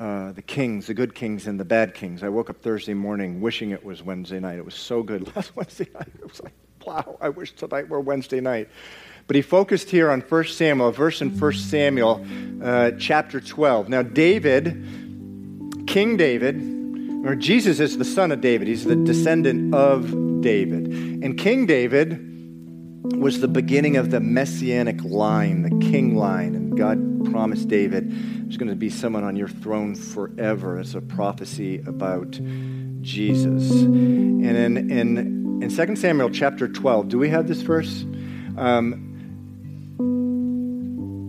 uh, 0.00 0.32
the 0.32 0.40
kings, 0.40 0.86
the 0.86 0.94
good 0.94 1.14
kings 1.14 1.46
and 1.46 1.60
the 1.60 1.66
bad 1.66 1.92
kings. 1.92 2.22
I 2.22 2.30
woke 2.30 2.48
up 2.48 2.62
Thursday 2.62 2.94
morning 2.94 3.42
wishing 3.42 3.72
it 3.72 3.84
was 3.84 4.02
Wednesday 4.02 4.40
night. 4.40 4.56
It 4.56 4.64
was 4.64 4.74
so 4.74 5.02
good 5.02 5.30
last 5.36 5.54
Wednesday 5.54 5.86
night. 5.92 6.08
It 6.18 6.26
was 6.26 6.42
like, 6.42 6.54
wow, 6.86 7.18
I 7.20 7.28
wish 7.28 7.52
tonight 7.52 7.90
were 7.90 8.00
Wednesday 8.00 8.40
night. 8.40 8.70
But 9.26 9.36
he 9.36 9.42
focused 9.42 9.90
here 9.90 10.10
on 10.10 10.22
1 10.22 10.44
Samuel, 10.46 10.88
a 10.88 10.92
verse 10.92 11.20
in 11.20 11.38
1 11.38 11.52
Samuel 11.52 12.24
uh, 12.62 12.92
chapter 12.92 13.38
12. 13.38 13.90
Now, 13.90 14.00
David, 14.00 15.84
King 15.86 16.16
David, 16.16 17.26
or 17.26 17.34
Jesus 17.34 17.80
is 17.80 17.98
the 17.98 18.06
son 18.06 18.32
of 18.32 18.40
David, 18.40 18.66
he's 18.66 18.86
the 18.86 18.96
descendant 18.96 19.74
of 19.74 20.40
David. 20.40 20.86
And 21.22 21.36
King 21.36 21.66
David 21.66 22.31
was 23.02 23.40
the 23.40 23.48
beginning 23.48 23.96
of 23.96 24.10
the 24.10 24.20
messianic 24.20 25.02
line, 25.02 25.62
the 25.62 25.86
king 25.90 26.16
line. 26.16 26.54
And 26.54 26.76
God 26.76 27.30
promised 27.32 27.68
David 27.68 28.10
there's 28.42 28.56
going 28.56 28.68
to 28.68 28.76
be 28.76 28.90
someone 28.90 29.24
on 29.24 29.34
your 29.34 29.48
throne 29.48 29.94
forever 29.94 30.78
as 30.78 30.94
a 30.94 31.00
prophecy 31.00 31.82
about 31.86 32.30
Jesus. 33.00 33.70
And 33.72 34.44
in, 34.44 34.90
in, 34.90 35.62
in 35.62 35.68
2 35.68 35.96
Samuel 35.96 36.30
chapter 36.30 36.68
12, 36.68 37.08
do 37.08 37.18
we 37.18 37.28
have 37.30 37.48
this 37.48 37.60
verse? 37.62 38.04
Um, 38.56 39.08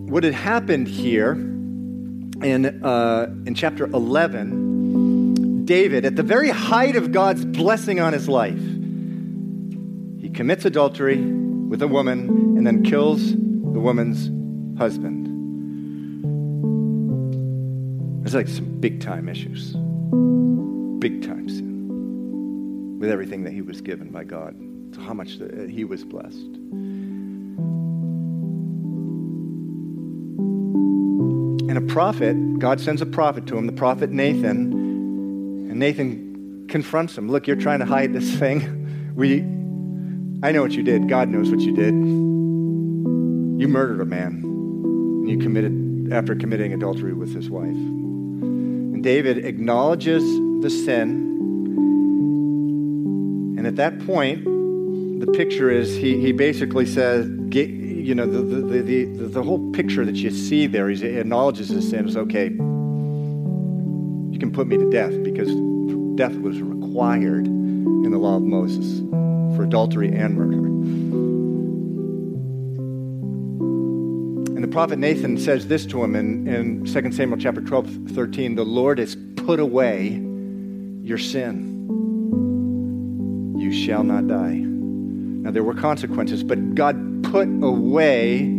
what 0.08 0.22
had 0.22 0.34
happened 0.34 0.86
here 0.86 1.32
in, 1.32 2.84
uh, 2.84 3.26
in 3.46 3.54
chapter 3.56 3.86
11, 3.86 5.64
David, 5.64 6.04
at 6.04 6.14
the 6.14 6.22
very 6.22 6.50
height 6.50 6.94
of 6.94 7.10
God's 7.10 7.44
blessing 7.44 7.98
on 7.98 8.12
his 8.12 8.28
life, 8.28 8.60
he 10.20 10.30
commits 10.30 10.64
adultery 10.64 11.43
with 11.74 11.82
a 11.82 11.88
woman 11.88 12.28
and 12.56 12.64
then 12.64 12.84
kills 12.84 13.32
the 13.32 13.80
woman's 13.80 14.30
husband. 14.78 15.26
There's 18.22 18.36
like 18.36 18.46
some 18.46 18.78
big 18.78 19.00
time 19.00 19.28
issues. 19.28 19.72
Big 21.00 21.26
time 21.26 21.48
sin. 21.48 23.00
With 23.00 23.10
everything 23.10 23.42
that 23.42 23.52
he 23.52 23.60
was 23.60 23.80
given 23.80 24.10
by 24.12 24.22
God. 24.22 24.54
So 24.94 25.00
how 25.00 25.14
much 25.14 25.40
uh, 25.40 25.62
he 25.68 25.84
was 25.84 26.04
blessed. 26.04 26.36
And 31.66 31.76
a 31.76 31.92
prophet, 31.92 32.36
God 32.60 32.80
sends 32.80 33.02
a 33.02 33.06
prophet 33.06 33.48
to 33.48 33.58
him, 33.58 33.66
the 33.66 33.72
prophet 33.72 34.10
Nathan, 34.10 34.72
and 35.70 35.80
Nathan 35.80 36.68
confronts 36.68 37.18
him. 37.18 37.28
Look, 37.28 37.48
you're 37.48 37.56
trying 37.56 37.80
to 37.80 37.86
hide 37.86 38.12
this 38.12 38.32
thing. 38.36 38.82
We 39.14 39.53
I 40.44 40.52
know 40.52 40.60
what 40.60 40.72
you 40.72 40.82
did. 40.82 41.08
God 41.08 41.30
knows 41.30 41.50
what 41.50 41.60
you 41.60 41.72
did. 41.72 41.94
You 41.94 43.66
murdered 43.66 44.02
a 44.02 44.04
man. 44.04 44.42
And 44.44 45.30
you 45.30 45.38
committed 45.38 46.12
after 46.12 46.36
committing 46.36 46.74
adultery 46.74 47.14
with 47.14 47.34
his 47.34 47.48
wife. 47.48 47.70
And 47.70 49.02
David 49.02 49.46
acknowledges 49.46 50.22
the 50.60 50.68
sin. 50.68 51.32
And 53.56 53.66
at 53.66 53.76
that 53.76 54.04
point, 54.04 54.44
the 54.44 55.32
picture 55.32 55.70
is 55.70 55.96
he, 55.96 56.20
he 56.20 56.32
basically 56.32 56.84
says, 56.84 57.26
you 57.26 58.14
know, 58.14 58.26
the, 58.26 58.42
the, 58.42 58.82
the, 58.82 59.04
the, 59.06 59.28
the 59.28 59.42
whole 59.42 59.72
picture 59.72 60.04
that 60.04 60.16
you 60.16 60.30
see 60.30 60.66
there, 60.66 60.90
he 60.90 61.06
acknowledges 61.06 61.70
his 61.70 61.88
sin 61.88 62.06
is 62.06 62.18
okay, 62.18 62.50
you 64.30 64.38
can 64.38 64.52
put 64.52 64.66
me 64.66 64.76
to 64.76 64.90
death 64.90 65.14
because 65.22 65.48
death 66.16 66.38
was 66.42 66.60
required 66.60 67.46
in 67.46 68.10
the 68.10 68.18
law 68.18 68.36
of 68.36 68.42
Moses 68.42 69.00
for 69.56 69.64
adultery 69.64 70.12
and 70.12 70.36
murder. 70.36 70.58
And 74.54 74.62
the 74.62 74.68
prophet 74.68 74.98
Nathan 74.98 75.38
says 75.38 75.66
this 75.68 75.84
to 75.86 76.02
him 76.02 76.14
in, 76.14 76.46
in 76.46 76.84
2 76.84 77.12
Samuel 77.12 77.38
chapter 77.38 77.60
12, 77.60 78.10
13 78.10 78.54
The 78.54 78.64
Lord 78.64 78.98
has 78.98 79.16
put 79.36 79.60
away 79.60 80.08
your 81.02 81.18
sin. 81.18 81.72
You 83.58 83.72
shall 83.72 84.04
not 84.04 84.26
die. 84.26 84.54
Now, 84.54 85.50
there 85.50 85.64
were 85.64 85.74
consequences, 85.74 86.42
but 86.42 86.74
God 86.74 87.22
put 87.24 87.48
away 87.48 88.56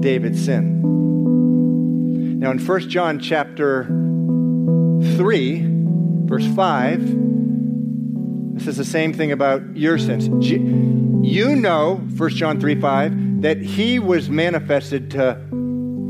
David's 0.00 0.44
sin. 0.44 0.80
Now, 2.38 2.50
in 2.50 2.58
1 2.58 2.88
John 2.90 3.18
chapter 3.18 3.84
3, 3.84 5.64
verse 6.26 6.46
5, 6.54 7.21
says 8.62 8.76
the 8.76 8.84
same 8.84 9.12
thing 9.12 9.32
about 9.32 9.76
your 9.76 9.98
sins. 9.98 10.28
You 10.48 11.56
know, 11.56 11.96
1 12.16 12.30
John 12.30 12.60
3 12.60 12.80
5, 12.80 13.42
that 13.42 13.60
he 13.60 13.98
was 13.98 14.30
manifested 14.30 15.10
to 15.12 15.40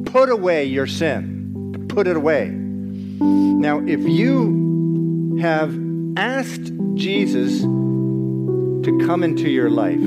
put 0.07 0.30
away 0.30 0.64
your 0.64 0.86
sin, 0.86 1.72
to 1.72 1.78
put 1.94 2.07
it 2.07 2.16
away. 2.16 2.48
Now, 2.48 3.80
if 3.86 4.00
you 4.00 5.38
have 5.40 5.74
asked 6.16 6.72
Jesus 6.94 7.61
to 7.62 8.98
come 9.07 9.22
into 9.22 9.48
your 9.48 9.70
life, 9.70 10.00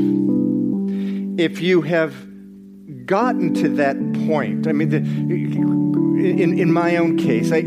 if 1.40 1.62
you 1.62 1.82
have 1.82 2.14
gotten 3.06 3.54
to 3.56 3.70
that 3.70 3.98
point, 4.28 4.68
I 4.68 4.72
mean, 4.72 4.90
the, 4.90 4.98
in, 4.98 6.58
in 6.58 6.72
my 6.72 6.98
own 6.98 7.18
case, 7.18 7.52
I, 7.52 7.62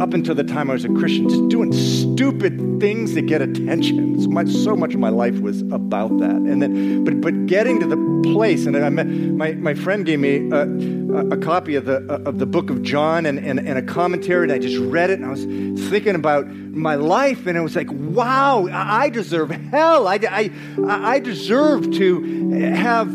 up 0.00 0.12
until 0.12 0.34
the 0.34 0.44
time 0.44 0.70
I 0.70 0.74
was 0.74 0.84
a 0.84 0.88
Christian, 0.90 1.28
just 1.28 1.48
doing 1.48 1.72
stupid 1.72 2.80
things 2.80 3.14
to 3.14 3.22
get 3.22 3.40
attention. 3.40 4.20
So 4.20 4.28
much, 4.28 4.48
so 4.48 4.76
much 4.76 4.94
of 4.94 5.00
my 5.00 5.08
life 5.08 5.38
was 5.40 5.62
about 5.62 6.18
that. 6.18 6.36
And 6.36 6.60
then, 6.60 7.04
but 7.04 7.20
but 7.20 7.46
getting 7.46 7.80
to 7.80 7.86
the 7.86 7.96
place, 8.32 8.66
and 8.66 8.76
I 8.76 8.88
met, 8.90 9.06
my 9.06 9.52
my 9.52 9.74
friend 9.74 10.04
gave 10.04 10.20
me 10.20 10.48
a, 10.50 10.62
a, 11.30 11.36
copy 11.36 11.76
of 11.76 11.86
the 11.86 11.96
of 12.26 12.38
the 12.38 12.46
book 12.46 12.70
of 12.70 12.82
John 12.82 13.26
and, 13.26 13.38
and, 13.38 13.58
and 13.58 13.78
a 13.78 13.82
commentary, 13.82 14.44
and 14.44 14.52
I 14.52 14.58
just 14.58 14.78
read 14.78 15.10
it, 15.10 15.20
and 15.20 15.26
I 15.26 15.30
was 15.30 15.44
thinking 15.88 16.14
about 16.14 16.46
my 16.48 16.96
life, 16.96 17.46
and 17.46 17.56
it 17.56 17.62
was 17.62 17.76
like, 17.76 17.88
wow, 17.90 18.68
I 18.70 19.08
deserve 19.08 19.50
hell. 19.50 20.06
I 20.06 20.18
I 20.28 20.50
I 20.86 21.18
deserve 21.20 21.90
to 21.92 22.50
have 22.74 23.08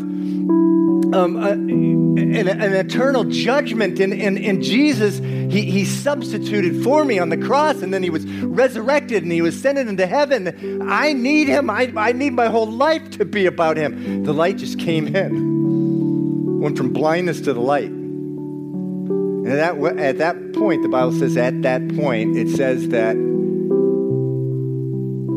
um, 1.14 1.36
uh, 1.36 1.50
an, 1.50 2.48
an, 2.48 2.72
eternal 2.74 3.24
judgment. 3.24 4.00
And, 4.00 4.12
and, 4.12 4.38
and 4.38 4.62
Jesus, 4.62 5.18
he, 5.18 5.70
he 5.70 5.84
substituted 5.84 6.82
for 6.82 7.04
me 7.04 7.18
on 7.18 7.28
the 7.28 7.36
cross, 7.36 7.82
and 7.82 7.92
then 7.92 8.02
he 8.02 8.10
was 8.10 8.26
resurrected 8.26 9.22
and 9.22 9.32
he 9.32 9.42
was 9.42 9.60
sent 9.60 9.78
into 9.78 10.06
heaven. 10.06 10.82
I 10.82 11.12
need 11.12 11.48
him. 11.48 11.70
I, 11.70 11.92
I 11.96 12.12
need 12.12 12.32
my 12.32 12.46
whole 12.46 12.70
life 12.70 13.10
to 13.18 13.24
be 13.24 13.46
about 13.46 13.76
him. 13.76 14.24
The 14.24 14.32
light 14.32 14.56
just 14.58 14.78
came 14.78 15.14
in, 15.14 16.60
went 16.60 16.76
from 16.76 16.92
blindness 16.92 17.40
to 17.42 17.52
the 17.52 17.60
light. 17.60 17.90
And 17.90 19.48
at 19.48 19.56
that, 19.56 19.98
at 19.98 20.18
that 20.18 20.52
point, 20.52 20.82
the 20.82 20.88
Bible 20.88 21.12
says, 21.12 21.36
at 21.36 21.62
that 21.62 21.96
point, 21.96 22.36
it 22.36 22.48
says 22.48 22.88
that 22.90 23.16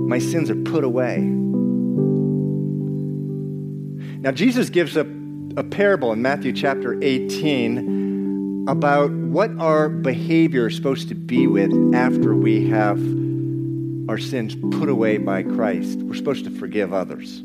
my 0.06 0.20
sins 0.20 0.52
are 0.52 0.56
put 0.56 0.84
away. 0.84 1.18
Now, 4.26 4.32
Jesus 4.32 4.70
gives 4.70 4.96
a, 4.96 5.04
a 5.58 5.64
parable 5.64 6.12
in 6.12 6.22
Matthew 6.22 6.52
chapter 6.52 7.02
18 7.02 8.66
about 8.68 9.10
what 9.12 9.52
our 9.58 9.88
behavior 9.88 10.68
is 10.68 10.76
supposed 10.76 11.08
to 11.10 11.16
be 11.16 11.48
with 11.48 11.72
after 11.96 12.36
we 12.36 12.68
have 12.68 13.00
our 14.10 14.18
sins 14.18 14.56
put 14.78 14.90
away 14.90 15.18
by 15.18 15.44
Christ. 15.44 16.00
We're 16.00 16.16
supposed 16.16 16.44
to 16.46 16.52
forgive 16.52 16.94
others. 16.94 17.40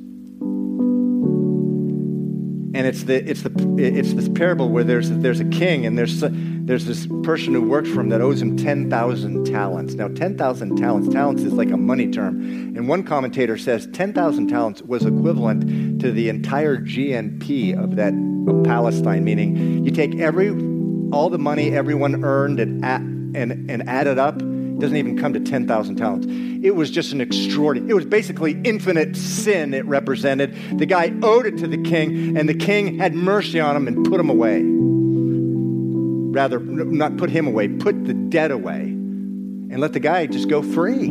And 2.72 2.86
it's, 2.86 3.04
the, 3.04 3.28
it's, 3.28 3.42
the, 3.42 3.50
it's 3.78 4.14
this 4.14 4.28
parable 4.28 4.70
where 4.70 4.84
there's, 4.84 5.10
there's 5.10 5.40
a 5.40 5.44
king 5.44 5.86
and 5.86 5.96
there's, 5.96 6.22
there's 6.66 6.86
this 6.86 7.06
person 7.22 7.54
who 7.54 7.62
works 7.62 7.88
for 7.88 8.00
him 8.00 8.08
that 8.10 8.20
owes 8.20 8.40
him 8.40 8.56
10,000 8.56 9.44
talents. 9.44 9.94
Now, 9.94 10.08
10,000 10.08 10.76
talents, 10.76 11.08
talents 11.08 11.42
is 11.42 11.52
like 11.52 11.70
a 11.70 11.76
money 11.76 12.10
term. 12.10 12.40
And 12.76 12.88
one 12.88 13.02
commentator 13.02 13.56
says 13.58 13.88
10,000 13.92 14.48
talents 14.48 14.82
was 14.82 15.04
equivalent 15.04 16.00
to 16.00 16.12
the 16.12 16.28
entire 16.28 16.76
GNP 16.76 17.82
of 17.82 17.96
that 17.96 18.14
of 18.48 18.64
Palestine, 18.64 19.24
meaning 19.24 19.84
you 19.84 19.90
take 19.90 20.18
every 20.18 20.50
all 21.12 21.28
the 21.28 21.38
money 21.38 21.74
everyone 21.74 22.24
earned 22.24 22.60
and, 22.60 22.84
and, 22.84 23.70
and 23.70 23.88
add 23.88 24.06
it 24.06 24.18
up, 24.18 24.40
it 24.40 24.78
doesn't 24.78 24.96
even 24.96 25.18
come 25.18 25.32
to 25.32 25.40
10,000 25.40 25.96
talents. 25.96 26.26
It 26.62 26.74
was 26.74 26.90
just 26.90 27.12
an 27.12 27.20
extraordinary, 27.20 27.90
it 27.90 27.94
was 27.94 28.04
basically 28.04 28.60
infinite 28.64 29.16
sin 29.16 29.74
it 29.74 29.84
represented. 29.86 30.56
The 30.78 30.86
guy 30.86 31.12
owed 31.22 31.46
it 31.46 31.58
to 31.58 31.66
the 31.66 31.82
king, 31.82 32.36
and 32.36 32.48
the 32.48 32.54
king 32.54 32.98
had 32.98 33.14
mercy 33.14 33.60
on 33.60 33.76
him 33.76 33.88
and 33.88 34.04
put 34.04 34.20
him 34.20 34.30
away. 34.30 34.60
Rather, 36.32 36.58
not 36.60 37.16
put 37.16 37.30
him 37.30 37.46
away, 37.46 37.68
put 37.68 38.04
the 38.04 38.14
debt 38.14 38.50
away, 38.50 38.82
and 38.82 39.80
let 39.80 39.92
the 39.92 40.00
guy 40.00 40.26
just 40.26 40.48
go 40.48 40.62
free. 40.62 41.08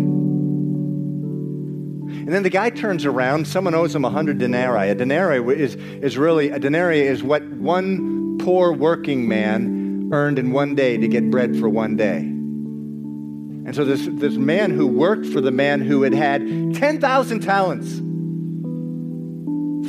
And 2.30 2.30
then 2.30 2.44
the 2.44 2.50
guy 2.50 2.70
turns 2.70 3.06
around, 3.06 3.48
someone 3.48 3.76
owes 3.76 3.96
him 3.96 4.02
100 4.04 4.38
denarii. 4.38 4.90
A 4.90 4.96
denarii 4.96 5.60
is, 5.60 5.76
is 5.76 6.18
really, 6.18 6.50
a 6.50 6.60
denarii 6.60 7.02
is 7.02 7.24
what 7.24 7.44
one 7.44 8.38
poor 8.40 8.72
working 8.72 9.28
man 9.28 10.10
earned 10.12 10.40
in 10.40 10.52
one 10.52 10.76
day 10.76 10.98
to 10.98 11.08
get 11.08 11.30
bread 11.30 11.58
for 11.58 11.70
one 11.70 11.96
day. 11.96 12.18
And 12.18 13.76
so 13.76 13.86
this, 13.86 14.08
this 14.10 14.36
man 14.36 14.72
who 14.72 14.88
worked 14.88 15.28
for 15.28 15.42
the 15.42 15.52
man 15.52 15.82
who 15.82 16.02
had 16.02 16.14
had 16.14 16.42
10,000 16.74 17.40
talents 17.42 17.98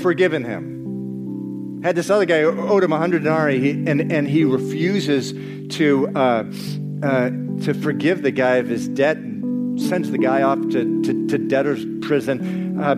forgiven 0.03 0.45
him. 0.45 0.70
Had 1.83 1.97
this 1.97 2.11
other 2.11 2.26
guy 2.26 2.43
owed 2.43 2.85
him 2.85 2.91
100 2.91 3.22
denarii, 3.22 3.70
and, 3.70 4.12
and 4.12 4.28
he 4.28 4.45
refuses 4.45 5.33
to, 5.76 6.09
uh, 6.14 6.45
uh, 7.03 7.31
to 7.62 7.72
forgive 7.72 8.20
the 8.22 8.31
guy 8.31 8.57
of 8.57 8.68
his 8.68 8.87
debt 8.89 9.16
and 9.16 9.81
sends 9.81 10.11
the 10.11 10.18
guy 10.18 10.43
off 10.43 10.61
to, 10.61 11.03
to, 11.03 11.26
to 11.28 11.39
debtor's 11.39 11.87
prison, 12.07 12.78
uh, 12.78 12.97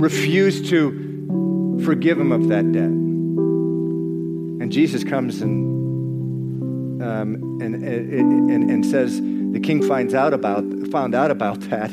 refused 0.00 0.66
to 0.70 1.80
forgive 1.84 2.18
him 2.18 2.32
of 2.32 2.48
that 2.48 2.72
debt. 2.72 2.84
And 2.84 4.72
Jesus 4.72 5.04
comes 5.04 5.42
and, 5.42 7.02
um, 7.02 7.58
and, 7.60 7.74
and, 7.74 8.70
and 8.70 8.86
says, 8.86 9.20
the 9.20 9.60
king 9.60 9.86
finds 9.86 10.14
out 10.14 10.32
about, 10.32 10.64
found 10.90 11.14
out 11.14 11.30
about 11.30 11.60
that. 11.68 11.90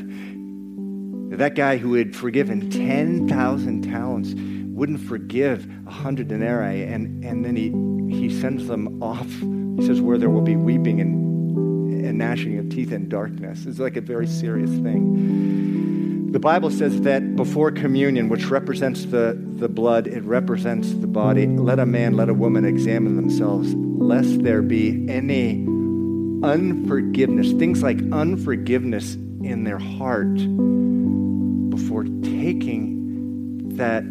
That 1.38 1.56
guy 1.56 1.76
who 1.76 1.96
had 1.96 2.16
forgiven 2.16 2.70
10,000 2.70 3.82
talents 3.84 4.34
wouldn't 4.78 5.02
forgive 5.02 5.66
a 5.66 5.90
100 5.90 6.28
denarii, 6.28 6.84
and, 6.84 7.26
and 7.26 7.44
then 7.44 7.56
he, 7.56 7.72
he 8.16 8.30
sends 8.42 8.68
them 8.68 9.02
off. 9.02 9.28
He 9.28 9.86
says, 9.86 10.00
Where 10.00 10.20
there 10.20 10.30
will 10.30 10.42
be 10.42 10.56
weeping 10.56 11.02
and, 11.02 12.06
and 12.06 12.18
gnashing 12.20 12.60
of 12.60 12.70
teeth 12.70 12.92
and 12.92 13.10
darkness. 13.10 13.66
It's 13.66 13.80
like 13.80 13.98
a 13.98 14.02
very 14.02 14.28
serious 14.28 14.70
thing. 14.70 16.32
The 16.32 16.40
Bible 16.40 16.70
says 16.70 17.02
that 17.02 17.36
before 17.36 17.72
communion, 17.72 18.30
which 18.30 18.46
represents 18.46 19.06
the, 19.06 19.36
the 19.56 19.68
blood, 19.68 20.06
it 20.06 20.24
represents 20.24 20.94
the 20.94 21.08
body. 21.08 21.48
Let 21.48 21.80
a 21.80 21.86
man, 21.88 22.16
let 22.16 22.30
a 22.30 22.34
woman 22.36 22.64
examine 22.64 23.16
themselves, 23.16 23.74
lest 23.74 24.44
there 24.44 24.62
be 24.62 25.10
any 25.10 25.66
unforgiveness, 26.44 27.52
things 27.54 27.82
like 27.82 27.98
unforgiveness 28.12 29.16
in 29.16 29.64
their 29.64 29.80
heart 29.80 30.36
before 31.72 32.04
taking 32.22 33.78
that, 33.78 34.04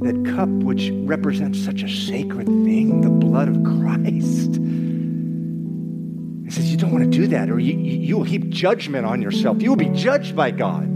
that 0.00 0.34
cup, 0.34 0.48
which 0.48 0.90
represents 0.92 1.58
such 1.64 1.82
a 1.82 1.88
sacred 1.88 2.46
thing, 2.46 3.00
the 3.00 3.10
blood 3.10 3.48
of 3.48 3.62
Christ. 3.64 4.56
He 6.44 6.50
says, 6.50 6.70
You 6.70 6.76
don't 6.76 6.92
want 6.92 7.04
to 7.04 7.10
do 7.10 7.26
that, 7.28 7.50
or 7.50 7.58
you, 7.58 7.78
you 7.78 8.16
will 8.16 8.24
heap 8.24 8.48
judgment 8.50 9.06
on 9.06 9.22
yourself. 9.22 9.62
You 9.62 9.70
will 9.70 9.76
be 9.76 9.88
judged 9.90 10.36
by 10.36 10.50
God 10.50 10.88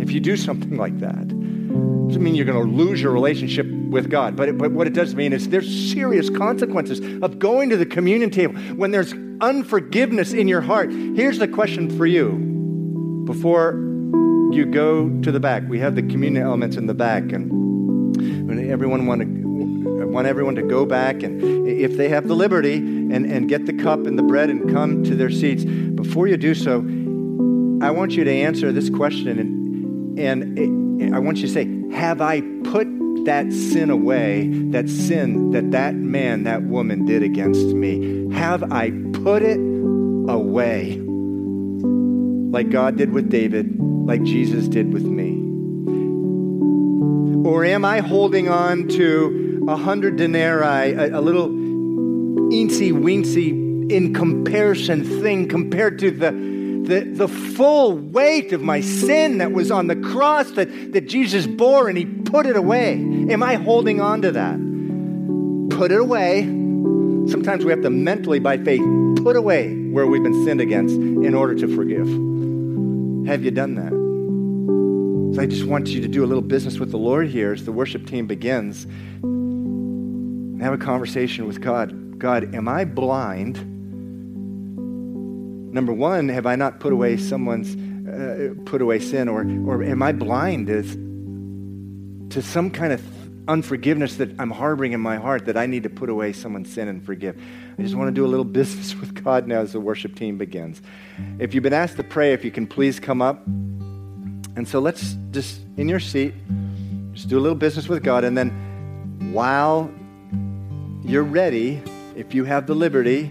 if 0.00 0.10
you 0.10 0.20
do 0.20 0.36
something 0.36 0.76
like 0.76 0.98
that. 1.00 1.16
It 1.16 2.08
Doesn't 2.08 2.22
mean 2.22 2.34
you're 2.34 2.46
going 2.46 2.66
to 2.66 2.72
lose 2.72 3.00
your 3.00 3.12
relationship 3.12 3.66
with 3.66 4.10
God. 4.10 4.36
But, 4.36 4.48
it, 4.48 4.58
but 4.58 4.72
what 4.72 4.86
it 4.86 4.92
does 4.92 5.14
mean 5.14 5.32
is 5.32 5.48
there's 5.48 5.92
serious 5.92 6.28
consequences 6.28 7.00
of 7.22 7.38
going 7.38 7.70
to 7.70 7.76
the 7.76 7.86
communion 7.86 8.30
table 8.30 8.54
when 8.74 8.90
there's 8.90 9.14
unforgiveness 9.40 10.32
in 10.32 10.48
your 10.48 10.60
heart. 10.60 10.90
Here's 10.90 11.38
the 11.38 11.48
question 11.48 11.96
for 11.96 12.06
you 12.06 13.24
before 13.26 13.72
you 14.52 14.66
go 14.66 15.08
to 15.22 15.32
the 15.32 15.40
back. 15.40 15.62
We 15.68 15.78
have 15.78 15.94
the 15.94 16.02
communion 16.02 16.42
elements 16.42 16.76
in 16.76 16.86
the 16.86 16.94
back, 16.94 17.32
and 17.32 17.59
everyone 18.58 19.06
want 19.06 19.22
to 19.22 20.06
want 20.06 20.26
everyone 20.26 20.56
to 20.56 20.62
go 20.62 20.84
back 20.84 21.22
and 21.22 21.40
if 21.68 21.96
they 21.96 22.08
have 22.08 22.26
the 22.26 22.34
liberty 22.34 22.76
and, 22.76 23.24
and 23.26 23.48
get 23.48 23.64
the 23.64 23.72
cup 23.72 24.06
and 24.06 24.18
the 24.18 24.22
bread 24.24 24.50
and 24.50 24.72
come 24.72 25.04
to 25.04 25.14
their 25.14 25.30
seats 25.30 25.64
before 25.64 26.26
you 26.26 26.36
do 26.36 26.52
so 26.52 26.78
i 27.80 27.90
want 27.90 28.12
you 28.12 28.24
to 28.24 28.32
answer 28.32 28.72
this 28.72 28.90
question 28.90 29.38
and, 29.38 30.18
and 30.18 31.14
i 31.14 31.18
want 31.18 31.38
you 31.38 31.46
to 31.46 31.52
say 31.52 31.64
have 31.94 32.20
i 32.20 32.40
put 32.64 32.88
that 33.24 33.52
sin 33.52 33.90
away, 33.90 34.48
that 34.70 34.88
sin 34.88 35.50
that 35.50 35.70
that 35.72 35.94
man, 35.94 36.44
that 36.44 36.62
woman 36.62 37.04
did 37.04 37.22
against 37.22 37.66
me? 37.66 38.32
Have 38.32 38.72
I 38.72 38.90
put 39.12 39.42
it 39.42 39.58
away? 39.58 40.98
Like 42.50 42.70
God 42.70 42.96
did 42.96 43.12
with 43.12 43.30
David, 43.30 43.78
like 43.78 44.22
Jesus 44.22 44.68
did 44.68 44.92
with 44.92 45.04
me? 45.04 45.19
Or 47.50 47.64
am 47.64 47.84
I 47.84 47.98
holding 47.98 48.48
on 48.48 48.86
to 48.90 49.64
a 49.66 49.74
hundred 49.74 50.14
denarii, 50.14 50.92
a, 50.92 51.18
a 51.18 51.20
little 51.20 51.48
eensy 51.48 52.92
weensy 52.92 53.90
in 53.90 54.14
comparison 54.14 55.02
thing 55.20 55.48
compared 55.48 55.98
to 55.98 56.12
the 56.12 56.30
the, 56.30 57.00
the 57.12 57.26
full 57.26 57.96
weight 57.96 58.52
of 58.52 58.62
my 58.62 58.80
sin 58.80 59.38
that 59.38 59.50
was 59.50 59.72
on 59.72 59.88
the 59.88 59.96
cross 59.96 60.52
that, 60.52 60.92
that 60.92 61.08
Jesus 61.08 61.48
bore 61.48 61.88
and 61.88 61.98
he 61.98 62.04
put 62.04 62.46
it 62.46 62.54
away. 62.56 62.92
Am 62.94 63.42
I 63.42 63.56
holding 63.56 64.00
on 64.00 64.22
to 64.22 64.30
that? 64.30 64.56
Put 65.76 65.90
it 65.90 65.98
away. 65.98 66.42
Sometimes 66.42 67.64
we 67.64 67.72
have 67.72 67.82
to 67.82 67.90
mentally, 67.90 68.38
by 68.38 68.58
faith, 68.58 68.80
put 69.22 69.34
away 69.34 69.74
where 69.90 70.06
we've 70.06 70.22
been 70.22 70.44
sinned 70.44 70.60
against 70.60 70.94
in 70.94 71.34
order 71.34 71.56
to 71.56 71.68
forgive. 71.76 72.06
Have 73.26 73.44
you 73.44 73.50
done 73.50 73.74
that? 73.74 73.99
So 75.32 75.40
I 75.40 75.46
just 75.46 75.64
want 75.64 75.86
you 75.88 76.00
to 76.00 76.08
do 76.08 76.24
a 76.24 76.26
little 76.26 76.42
business 76.42 76.80
with 76.80 76.90
the 76.90 76.98
Lord 76.98 77.28
here 77.28 77.52
as 77.52 77.64
the 77.64 77.70
worship 77.70 78.04
team 78.04 78.26
begins. 78.26 78.84
And 79.22 80.60
have 80.60 80.72
a 80.72 80.78
conversation 80.78 81.46
with 81.46 81.60
God. 81.60 82.18
God, 82.18 82.52
am 82.52 82.66
I 82.66 82.84
blind? 82.84 83.56
Number 85.72 85.92
one, 85.92 86.28
have 86.28 86.46
I 86.46 86.56
not 86.56 86.80
put 86.80 86.92
away 86.92 87.16
someone's 87.16 87.76
uh, 88.08 88.54
put 88.64 88.82
away 88.82 88.98
sin, 88.98 89.28
or 89.28 89.42
or 89.68 89.84
am 89.84 90.02
I 90.02 90.10
blind 90.10 90.68
as, 90.68 90.96
to 92.34 92.42
some 92.42 92.68
kind 92.68 92.92
of 92.92 93.00
unforgiveness 93.46 94.16
that 94.16 94.30
I'm 94.40 94.50
harboring 94.50 94.92
in 94.92 95.00
my 95.00 95.16
heart 95.16 95.46
that 95.46 95.56
I 95.56 95.66
need 95.66 95.84
to 95.84 95.90
put 95.90 96.10
away 96.10 96.32
someone's 96.32 96.72
sin 96.72 96.88
and 96.88 97.04
forgive? 97.04 97.40
I 97.78 97.82
just 97.82 97.94
want 97.94 98.08
to 98.08 98.12
do 98.12 98.26
a 98.26 98.28
little 98.28 98.44
business 98.60 98.96
with 98.96 99.22
God 99.22 99.46
now 99.46 99.60
as 99.60 99.72
the 99.72 99.80
worship 99.80 100.16
team 100.16 100.38
begins. 100.38 100.82
If 101.38 101.54
you've 101.54 101.62
been 101.62 101.72
asked 101.72 101.96
to 101.98 102.04
pray, 102.04 102.32
if 102.32 102.44
you 102.44 102.50
can 102.50 102.66
please 102.66 102.98
come 102.98 103.22
up. 103.22 103.46
And 104.56 104.66
so 104.66 104.80
let's 104.80 105.16
just 105.30 105.60
in 105.76 105.88
your 105.88 106.00
seat, 106.00 106.34
just 107.12 107.28
do 107.28 107.38
a 107.38 107.40
little 107.40 107.56
business 107.56 107.88
with 107.88 108.02
God, 108.02 108.24
and 108.24 108.36
then 108.36 108.50
while 109.32 109.90
you're 111.02 111.24
ready, 111.24 111.82
if 112.16 112.34
you 112.34 112.44
have 112.44 112.66
the 112.66 112.74
liberty 112.74 113.30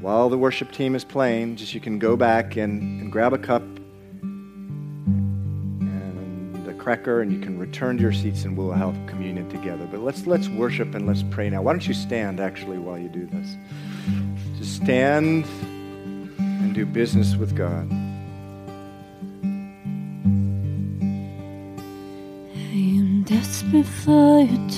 while 0.00 0.28
the 0.28 0.38
worship 0.38 0.70
team 0.70 0.94
is 0.94 1.02
playing, 1.04 1.56
just 1.56 1.74
you 1.74 1.80
can 1.80 1.98
go 1.98 2.16
back 2.16 2.56
and, 2.56 3.00
and 3.00 3.10
grab 3.10 3.32
a 3.32 3.38
cup 3.38 3.62
and 5.82 6.68
a 6.68 6.74
cracker 6.74 7.22
and 7.22 7.32
you 7.32 7.40
can 7.40 7.58
return 7.58 7.96
to 7.96 8.02
your 8.02 8.12
seats 8.12 8.44
and 8.44 8.56
we'll 8.56 8.70
have 8.70 8.94
communion 9.08 9.48
together. 9.50 9.84
But 9.90 10.00
let's 10.00 10.24
let's 10.26 10.48
worship 10.48 10.94
and 10.94 11.08
let's 11.08 11.24
pray 11.24 11.50
now. 11.50 11.62
Why 11.62 11.72
don't 11.72 11.88
you 11.88 11.94
stand 11.94 12.38
actually 12.38 12.78
while 12.78 12.98
you 12.98 13.08
do 13.08 13.26
this? 13.26 13.56
Just 14.58 14.76
stand 14.76 15.44
and 16.38 16.72
do 16.72 16.86
business 16.86 17.34
with 17.34 17.56
God. 17.56 17.90
Desperate 23.26 23.84
for 23.84 24.40
you 24.40 24.76